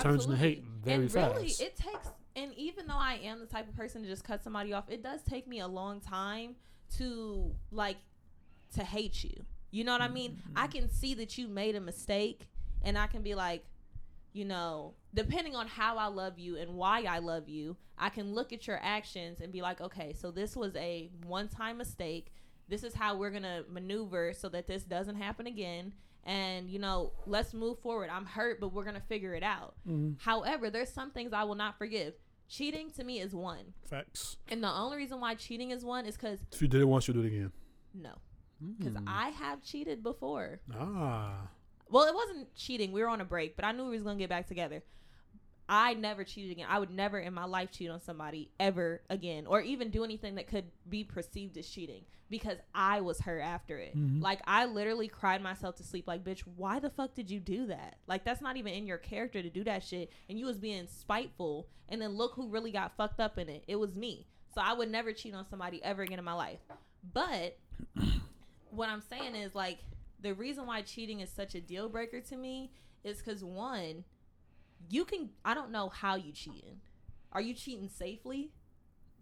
turns 0.00 0.24
into 0.24 0.36
hate 0.36 0.64
very 0.64 1.04
and 1.06 1.14
really, 1.14 1.48
fast. 1.48 1.60
it 1.60 1.76
takes. 1.76 2.08
And 2.36 2.54
even 2.54 2.86
though 2.86 2.94
I 2.98 3.14
am 3.24 3.40
the 3.40 3.46
type 3.46 3.68
of 3.68 3.76
person 3.76 4.02
to 4.02 4.08
just 4.08 4.24
cut 4.24 4.42
somebody 4.42 4.72
off, 4.72 4.88
it 4.88 5.02
does 5.02 5.20
take 5.22 5.46
me 5.48 5.60
a 5.60 5.66
long 5.68 6.00
time 6.00 6.54
to 6.96 7.54
like 7.70 7.96
to 8.74 8.84
hate 8.84 9.24
you. 9.24 9.44
You 9.70 9.84
know 9.84 9.92
what 9.92 10.00
I 10.02 10.08
mean? 10.08 10.42
I 10.56 10.66
Mm-hmm. 10.66 10.72
can 10.78 10.88
see 10.90 11.14
that 11.14 11.38
you 11.38 11.46
made 11.48 11.76
a 11.76 11.80
mistake, 11.80 12.48
and 12.82 12.98
I 12.98 13.06
can 13.06 13.22
be 13.22 13.34
like, 13.34 13.64
you 14.32 14.44
know, 14.44 14.94
depending 15.14 15.56
on 15.56 15.66
how 15.66 15.96
I 15.96 16.06
love 16.06 16.38
you 16.38 16.56
and 16.56 16.74
why 16.74 17.02
I 17.02 17.18
love 17.18 17.48
you, 17.48 17.76
I 17.98 18.08
can 18.10 18.32
look 18.34 18.52
at 18.52 18.66
your 18.66 18.78
actions 18.82 19.40
and 19.40 19.52
be 19.52 19.60
like, 19.62 19.80
okay, 19.80 20.12
so 20.12 20.30
this 20.30 20.56
was 20.56 20.74
a 20.76 21.10
one-time 21.26 21.78
mistake. 21.78 22.32
This 22.68 22.84
is 22.84 22.94
how 22.94 23.16
we're 23.16 23.30
gonna 23.30 23.64
maneuver 23.68 24.32
so 24.32 24.48
that 24.50 24.66
this 24.68 24.84
doesn't 24.84 25.16
happen 25.16 25.46
again. 25.48 25.92
And 26.24 26.70
you 26.70 26.78
know, 26.78 27.12
let's 27.26 27.52
move 27.54 27.80
forward. 27.80 28.08
I'm 28.10 28.24
hurt, 28.26 28.60
but 28.60 28.72
we're 28.72 28.84
gonna 28.84 29.00
figure 29.00 29.34
it 29.34 29.42
out. 29.42 29.74
mm, 29.88 30.14
However, 30.20 30.70
there's 30.70 30.90
some 30.92 31.10
things 31.10 31.32
I 31.32 31.42
will 31.44 31.54
not 31.56 31.76
forgive. 31.78 32.14
Cheating 32.48 32.90
to 32.92 33.04
me 33.04 33.20
is 33.20 33.34
one, 33.34 33.74
facts. 33.88 34.36
and 34.48 34.62
the 34.62 34.70
only 34.70 34.96
reason 34.96 35.20
why 35.20 35.34
cheating 35.34 35.70
is 35.70 35.84
one 35.84 36.06
is 36.06 36.16
because 36.16 36.38
If 36.52 36.60
you 36.62 36.68
did 36.68 36.80
it 36.80 36.84
once, 36.84 37.06
you 37.08 37.14
do 37.14 37.20
it 37.20 37.26
again. 37.26 37.52
no, 37.94 38.12
because 38.78 38.94
Mm. 38.94 39.04
I 39.06 39.28
have 39.30 39.62
cheated 39.62 40.02
before. 40.02 40.60
ah. 40.74 41.48
Well, 41.88 42.04
it 42.06 42.14
wasn't 42.14 42.54
cheating. 42.54 42.92
We 42.92 43.00
were 43.02 43.08
on 43.08 43.20
a 43.20 43.24
break, 43.24 43.56
but 43.56 43.64
I 43.64 43.72
knew 43.72 43.84
we 43.84 43.90
was 43.96 44.02
gonna 44.02 44.18
get 44.18 44.28
back 44.28 44.46
together. 44.46 44.82
I 45.68 45.94
never 45.94 46.24
cheated 46.24 46.50
again. 46.52 46.66
I 46.68 46.78
would 46.80 46.90
never 46.90 47.18
in 47.18 47.32
my 47.32 47.44
life 47.44 47.70
cheat 47.70 47.90
on 47.90 48.00
somebody 48.00 48.50
ever 48.58 49.02
again, 49.08 49.46
or 49.46 49.60
even 49.60 49.90
do 49.90 50.02
anything 50.04 50.34
that 50.36 50.46
could 50.48 50.64
be 50.88 51.04
perceived 51.04 51.56
as 51.56 51.68
cheating 51.68 52.04
because 52.28 52.58
I 52.74 53.00
was 53.00 53.20
hurt 53.20 53.40
after 53.40 53.76
it. 53.78 53.96
Mhm. 53.96 54.20
Like 54.20 54.40
I 54.46 54.66
literally 54.66 55.06
cried 55.08 55.42
myself 55.42 55.76
to 55.76 55.84
sleep. 55.84 56.06
Like, 56.08 56.22
bitch, 56.24 56.40
why 56.40 56.78
the 56.80 56.90
fuck 56.90 57.14
did 57.14 57.30
you 57.30 57.38
do 57.40 57.66
that? 57.66 57.98
Like 58.08 58.24
that's 58.24 58.40
not 58.40 58.56
even 58.56 58.72
in 58.72 58.86
your 58.86 58.98
character 58.98 59.42
to 59.42 59.50
do 59.50 59.62
that 59.64 59.82
shit. 59.84 60.12
And 60.28 60.38
you 60.38 60.46
was 60.46 60.58
being 60.58 60.86
spiteful. 60.88 61.68
And 61.88 62.00
then 62.00 62.12
look 62.16 62.34
who 62.34 62.48
really 62.48 62.70
got 62.72 62.96
fucked 62.96 63.18
up 63.20 63.36
in 63.38 63.48
it. 63.48 63.64
It 63.66 63.76
was 63.76 63.96
me. 63.96 64.26
So 64.54 64.60
I 64.60 64.72
would 64.74 64.90
never 64.90 65.12
cheat 65.12 65.34
on 65.34 65.48
somebody 65.48 65.82
ever 65.82 66.02
again 66.02 66.18
in 66.20 66.24
my 66.24 66.32
life. 66.34 66.60
But 67.12 67.58
what 68.70 68.88
I'm 68.88 69.00
saying 69.02 69.34
is 69.34 69.54
like 69.54 69.78
the 70.20 70.34
reason 70.34 70.66
why 70.66 70.82
cheating 70.82 71.20
is 71.20 71.30
such 71.30 71.54
a 71.54 71.60
deal 71.60 71.88
breaker 71.88 72.20
to 72.20 72.36
me 72.36 72.70
is 73.04 73.18
because 73.18 73.42
one, 73.42 74.04
you 74.88 75.04
can 75.04 75.30
I 75.44 75.54
don't 75.54 75.70
know 75.70 75.88
how 75.88 76.14
you 76.16 76.32
cheating. 76.32 76.80
Are 77.32 77.40
you 77.40 77.54
cheating 77.54 77.88
safely? 77.88 78.50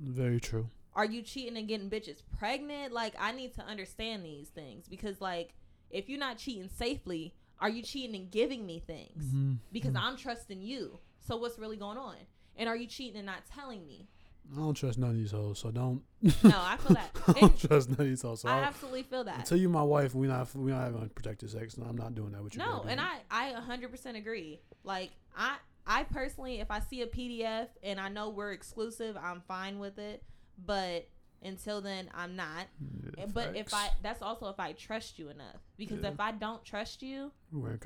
Very 0.01 0.41
true. 0.41 0.69
Are 0.95 1.05
you 1.05 1.23
cheating 1.23 1.57
and 1.57 1.69
getting 1.69 1.91
bitches 1.91 2.23
pregnant? 2.39 2.93
Like 2.93 3.15
I 3.19 3.33
need 3.33 3.55
to 3.55 3.63
understand 3.65 4.25
these 4.25 4.49
things 4.49 4.89
because 4.89 5.21
like 5.21 5.55
if 5.91 6.09
you're 6.09 6.19
not 6.19 6.39
cheating 6.39 6.69
safely, 6.69 7.35
are 7.61 7.69
you 7.69 7.83
cheating 7.83 8.15
and 8.17 8.31
giving 8.31 8.67
me 8.67 8.83
things? 8.87 9.25
Mhm. 9.25 9.59
Because 9.73 9.95
I'm 9.95 10.17
trusting 10.17 10.61
you. 10.63 10.99
So 11.21 11.37
what's 11.37 11.59
really 11.59 11.77
going 11.77 11.99
on? 11.99 12.17
And 12.57 12.69
are 12.69 12.77
you 12.77 12.87
cheating 12.87 13.17
and 13.17 13.27
not 13.27 13.47
telling 13.47 13.87
me? 13.87 14.09
I 14.53 14.61
don't 14.61 14.75
trust 14.75 14.99
none 14.99 15.11
of 15.11 15.17
these 15.17 15.31
hoes, 15.33 15.59
so 15.59 15.71
don't. 15.71 16.03
No, 16.23 16.33
I 16.55 16.77
feel 16.79 16.95
that. 16.95 17.11
I 17.29 17.33
don't 17.41 17.59
trust 17.59 17.91
none 17.91 18.01
of 18.01 18.07
these 18.07 18.23
hoes. 18.23 18.41
So 18.41 18.49
I 18.49 18.61
absolutely 18.61 19.03
feel 19.03 19.25
that. 19.25 19.39
until 19.41 19.59
you 19.59 19.69
my 19.69 19.83
wife, 19.83 20.15
we 20.15 20.27
not 20.27 20.55
we 20.55 20.73
not 20.73 20.83
having 20.85 21.01
unprotected 21.03 21.51
sex. 21.51 21.75
And 21.75 21.87
I'm 21.87 21.97
not 21.97 22.15
doing 22.15 22.33
that 22.33 22.43
with 22.43 22.55
you. 22.55 22.59
No, 22.61 22.85
and 22.89 23.01
I 23.01 23.19
I 23.31 23.53
100% 23.53 24.17
agree. 24.17 24.61
Like 24.85 25.11
I 25.37 25.57
I 25.87 26.05
personally 26.05 26.61
if 26.61 26.71
I 26.71 26.81
see 26.81 27.03
a 27.03 27.07
PDF 27.07 27.69
and 27.83 28.01
I 28.01 28.09
know 28.09 28.31
we're 28.31 28.53
exclusive, 28.53 29.17
I'm 29.17 29.43
fine 29.47 29.79
with 29.79 29.99
it, 29.99 30.23
but 30.65 31.09
until 31.43 31.81
then 31.81 32.09
I'm 32.15 32.35
not. 32.35 32.67
Yeah, 33.19 33.27
but 33.33 33.55
if. 33.55 33.73
I 33.75 33.91
that's 34.03 34.23
also 34.23 34.49
if 34.49 34.59
I 34.59 34.73
trust 34.73 35.19
you 35.19 35.29
enough 35.29 35.61
because 35.77 36.01
Yeah. 36.03 36.09
if 36.09 36.21
I 36.21 36.33
don't 36.33 36.65
trust 36.65 37.03
you, 37.03 37.33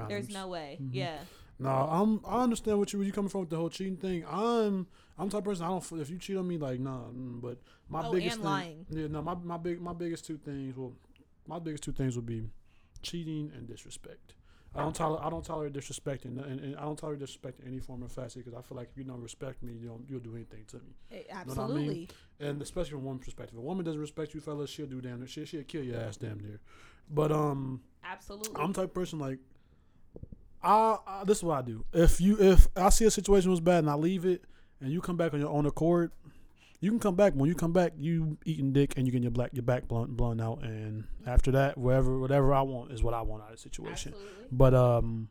there's 0.09 0.29
no 0.31 0.47
way. 0.49 0.79
Mhm. 0.81 0.91
Yeah. 0.93 1.19
No, 1.59 1.69
I'm. 1.69 2.21
I 2.27 2.43
understand 2.43 2.79
what 2.79 2.93
you 2.93 2.99
where 2.99 3.07
you 3.07 3.13
coming 3.13 3.29
from 3.29 3.41
with 3.43 3.51
the 3.51 3.57
whole 3.57 3.71
cheating 3.71 3.97
thing. 3.97 4.25
I'm. 4.29 4.87
I'm 5.19 5.29
the 5.29 5.33
type 5.33 5.39
of 5.41 5.45
person. 5.45 5.65
I 5.65 5.69
don't. 5.69 6.01
If 6.01 6.11
you 6.11 6.19
cheat 6.19 6.37
on 6.37 6.49
me, 6.49 6.59
like 6.59 6.81
nah. 6.81 7.05
mm, 7.05 7.41
But 7.41 7.59
my 7.89 8.07
Oh, 8.07 8.13
biggest 8.13 8.37
and 8.37 8.43
thing, 8.43 8.51
lying. 8.51 8.87
Yeah, 8.91 9.07
no. 9.09 9.23
My 9.23 9.35
my 9.35 9.57
big 9.59 9.81
my 9.81 9.93
biggest 9.93 10.27
two 10.27 10.39
things. 10.39 10.77
Well, 10.77 10.93
my 11.47 11.59
biggest 11.59 11.85
two 11.85 11.93
things 11.93 12.17
would 12.17 12.27
be 12.27 12.43
cheating 13.03 13.53
and 13.57 13.67
disrespect. 13.69 14.35
I 14.75 14.81
don't 14.81 14.95
tolerate. 14.95 15.23
I 15.23 15.29
don't 15.29 15.45
tolerate 15.45 15.75
disrespect, 15.75 16.25
and, 16.25 16.39
and, 16.41 16.59
and 16.59 16.77
I 16.77 16.83
don't 16.83 16.99
tolerate 16.99 17.21
disrespect 17.21 17.61
in 17.61 17.69
any 17.69 17.79
form 17.79 18.03
or 18.03 18.09
facet 18.09 18.43
because 18.43 18.59
I 18.59 18.63
feel 18.63 18.79
like 18.79 18.89
if 18.91 18.97
you 18.97 19.05
don't 19.05 19.21
respect 19.21 19.63
me, 19.63 19.75
you 19.75 19.87
don't 19.89 20.05
you'll 20.09 20.21
do 20.21 20.35
anything 20.35 20.65
to 20.69 20.77
me. 20.77 20.95
Eh, 21.11 21.23
what 21.29 21.31
I 21.31 21.45
mean? 21.45 21.51
Absolutely. 21.51 22.09
And 22.41 22.63
especially 22.63 22.93
from 22.93 23.05
one 23.05 23.19
perspective, 23.19 23.55
if 23.55 23.59
a 23.59 23.63
woman 23.63 23.85
doesn't 23.85 24.01
respect 24.01 24.33
you, 24.33 24.41
fellas, 24.41 24.71
she'll 24.71 24.87
do 24.87 25.03
damn. 25.03 25.27
She 25.27 25.45
she'll 25.45 25.63
kill 25.65 25.85
your 25.85 26.01
ass 26.01 26.17
damn 26.17 26.41
near. 26.41 26.59
But 27.11 27.31
um, 27.33 27.83
Absolutely. 28.03 28.63
I'm 28.63 28.73
the 28.73 28.81
type 28.81 28.89
of 28.89 28.95
person 28.95 29.19
like 29.19 29.41
I, 30.63 30.99
I 31.07 31.25
this 31.25 31.39
is 31.39 31.45
what 31.45 31.59
I 31.59 31.63
do. 31.63 31.85
If 31.93 32.21
you 32.21 32.37
if 32.41 32.69
I 32.77 32.91
see 32.91 33.05
a 33.05 33.11
situation 33.11 33.51
was 33.51 33.61
bad 33.61 33.79
and 33.79 33.91
I 33.91 33.95
leave 33.95 34.25
it 34.25 34.45
and 34.81 34.93
you 34.93 35.01
come 35.01 35.17
back 35.17 35.35
on 35.35 35.41
your 35.41 35.51
own 35.51 35.67
accord, 35.67 36.13
you 36.81 36.91
can 36.91 37.01
come 37.01 37.15
back. 37.15 37.35
When 37.35 37.49
you 37.49 37.55
come 37.55 37.73
back, 37.73 37.93
you 37.97 38.39
eating 38.45 38.73
dick 38.73 38.95
and 38.97 39.07
you 39.07 39.13
getting 39.13 39.23
your 39.23 39.31
black 39.31 39.51
your 39.53 39.63
back 39.63 39.89
blown 39.89 40.15
blown 40.15 40.41
out 40.41 40.63
and 40.63 41.05
after 41.27 41.51
that, 41.53 41.79
whatever 41.79 42.19
whatever 42.19 42.53
I 42.55 42.63
want 42.63 42.93
is 42.93 43.03
what 43.03 43.15
I 43.15 43.23
want 43.23 43.43
out 43.43 43.51
of 43.51 43.57
the 43.57 43.63
situation. 43.63 44.13
Absolutely. 44.15 44.47
But 44.51 44.75
um 44.75 45.29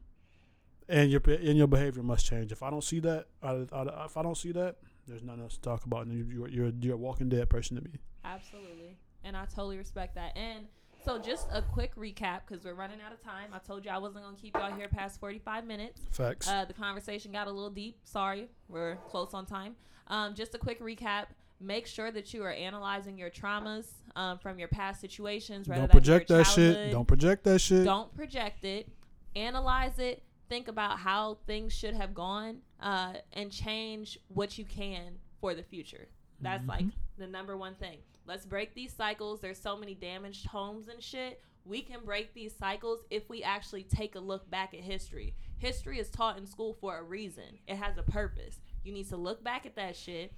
and 0.89 1.09
your 1.09 1.21
and 1.25 1.57
your 1.57 1.67
behavior 1.67 2.03
must 2.03 2.25
change. 2.25 2.51
If 2.51 2.61
I 2.61 2.69
don't 2.69 2.83
see 2.83 2.99
that, 2.99 3.27
I, 3.41 3.65
I, 3.71 4.05
if 4.05 4.17
I 4.17 4.23
don't 4.23 4.37
see 4.37 4.51
that, 4.51 4.77
there's 5.07 5.23
nothing 5.23 5.43
else 5.43 5.55
to 5.55 5.61
talk 5.61 5.85
about. 5.85 6.05
And 6.05 6.13
you, 6.13 6.25
you're 6.25 6.49
you're 6.49 6.71
you're 6.79 6.95
a 6.95 6.97
walking 6.97 7.29
dead 7.29 7.49
person 7.49 7.77
to 7.77 7.83
me. 7.83 7.91
Absolutely. 8.25 8.97
And 9.23 9.37
I 9.37 9.45
totally 9.45 9.77
respect 9.77 10.15
that. 10.15 10.35
And 10.37 10.65
so 11.05 11.17
just 11.19 11.47
a 11.51 11.61
quick 11.61 11.95
recap 11.95 12.41
because 12.47 12.63
we're 12.63 12.73
running 12.73 12.99
out 13.05 13.11
of 13.11 13.21
time. 13.21 13.49
I 13.53 13.59
told 13.59 13.85
you 13.85 13.91
I 13.91 13.97
wasn't 13.97 14.23
going 14.23 14.35
to 14.35 14.41
keep 14.41 14.55
y'all 14.55 14.71
here 14.73 14.87
past 14.87 15.19
45 15.19 15.65
minutes. 15.65 16.01
Facts. 16.11 16.47
Uh, 16.47 16.65
the 16.65 16.73
conversation 16.73 17.31
got 17.31 17.47
a 17.47 17.51
little 17.51 17.69
deep. 17.69 17.97
Sorry, 18.03 18.49
we're 18.67 18.95
close 19.07 19.33
on 19.33 19.45
time. 19.45 19.75
Um, 20.07 20.35
just 20.35 20.55
a 20.55 20.57
quick 20.57 20.79
recap. 20.81 21.27
Make 21.59 21.85
sure 21.85 22.11
that 22.11 22.33
you 22.33 22.43
are 22.43 22.51
analyzing 22.51 23.17
your 23.17 23.29
traumas 23.29 23.85
um, 24.15 24.39
from 24.39 24.57
your 24.57 24.67
past 24.67 24.99
situations. 24.99 25.67
Rather 25.67 25.81
don't 25.81 25.87
than 25.91 26.01
project 26.01 26.27
that 26.29 26.45
shit. 26.45 26.91
Don't 26.91 27.07
project 27.07 27.43
that 27.43 27.59
shit. 27.59 27.85
Don't 27.85 28.13
project 28.15 28.65
it. 28.65 28.87
Analyze 29.35 29.99
it. 29.99 30.23
Think 30.49 30.67
about 30.67 30.99
how 30.99 31.37
things 31.47 31.71
should 31.71 31.93
have 31.93 32.13
gone, 32.13 32.57
uh, 32.81 33.13
and 33.31 33.49
change 33.51 34.19
what 34.27 34.57
you 34.57 34.65
can 34.65 35.13
for 35.39 35.53
the 35.53 35.63
future. 35.63 36.07
That's 36.41 36.67
like 36.67 36.85
the 37.17 37.27
number 37.27 37.55
one 37.55 37.75
thing. 37.75 37.99
Let's 38.25 38.45
break 38.45 38.73
these 38.73 38.93
cycles. 38.93 39.41
There's 39.41 39.59
so 39.59 39.75
many 39.75 39.93
damaged 39.95 40.45
homes 40.47 40.87
and 40.87 41.01
shit. 41.01 41.41
We 41.65 41.81
can 41.81 41.99
break 42.03 42.33
these 42.33 42.55
cycles 42.55 43.01
if 43.09 43.29
we 43.29 43.43
actually 43.43 43.83
take 43.83 44.15
a 44.15 44.19
look 44.19 44.49
back 44.49 44.73
at 44.73 44.79
history. 44.79 45.35
History 45.57 45.99
is 45.99 46.09
taught 46.09 46.37
in 46.37 46.45
school 46.47 46.73
for 46.73 46.97
a 46.97 47.03
reason. 47.03 47.59
It 47.67 47.75
has 47.75 47.97
a 47.97 48.03
purpose. 48.03 48.59
You 48.83 48.93
need 48.93 49.09
to 49.09 49.17
look 49.17 49.43
back 49.43 49.65
at 49.65 49.75
that 49.75 49.95
shit, 49.95 50.33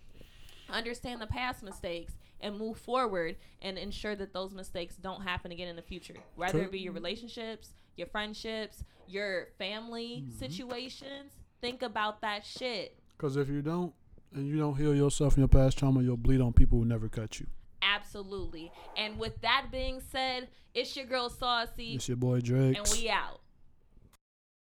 understand 0.70 1.22
the 1.22 1.28
past 1.28 1.64
mistakes, 1.64 2.14
and 2.42 2.58
move 2.58 2.78
forward 2.78 3.38
and 3.62 3.78
ensure 3.78 4.16
that 4.18 4.34
those 4.34 4.54
mistakes 4.54 4.98
don't 4.98 5.22
happen 5.22 5.52
again 5.52 5.70
in 5.70 5.78
the 5.78 5.82
future. 5.82 6.16
Whether 6.36 6.64
it 6.64 6.72
be 6.72 6.80
your 6.80 6.92
relationships, 6.92 7.74
your 7.96 8.08
friendships, 8.08 8.84
your 9.08 9.48
family 9.58 10.26
Mhm. 10.28 10.34
situations. 10.40 11.38
Think 11.62 11.82
about 11.84 12.20
that 12.22 12.46
shit. 12.46 13.00
Because 13.16 13.38
if 13.38 13.48
you 13.48 13.62
don't, 13.62 13.94
and 14.34 14.46
you 14.46 14.58
don't 14.58 14.76
heal 14.76 14.94
yourself 14.94 15.34
from 15.36 15.42
your 15.42 15.48
past 15.48 15.78
trauma, 15.78 16.02
you'll 16.04 16.18
bleed 16.18 16.42
on 16.42 16.52
people 16.52 16.80
who 16.80 16.86
never 16.86 17.08
cut 17.08 17.40
you. 17.40 17.48
Absolutely. 17.84 18.72
And 18.98 19.18
with 19.20 19.42
that 19.42 19.68
being 19.72 20.02
said, 20.12 20.48
it's 20.74 20.96
your 20.96 21.06
girl 21.06 21.30
Saucy, 21.30 21.94
It's 21.96 22.08
your 22.08 22.18
boy 22.18 22.42
Drake. 22.42 22.78
and 22.78 22.88
we 22.92 23.10
out. 23.10 23.42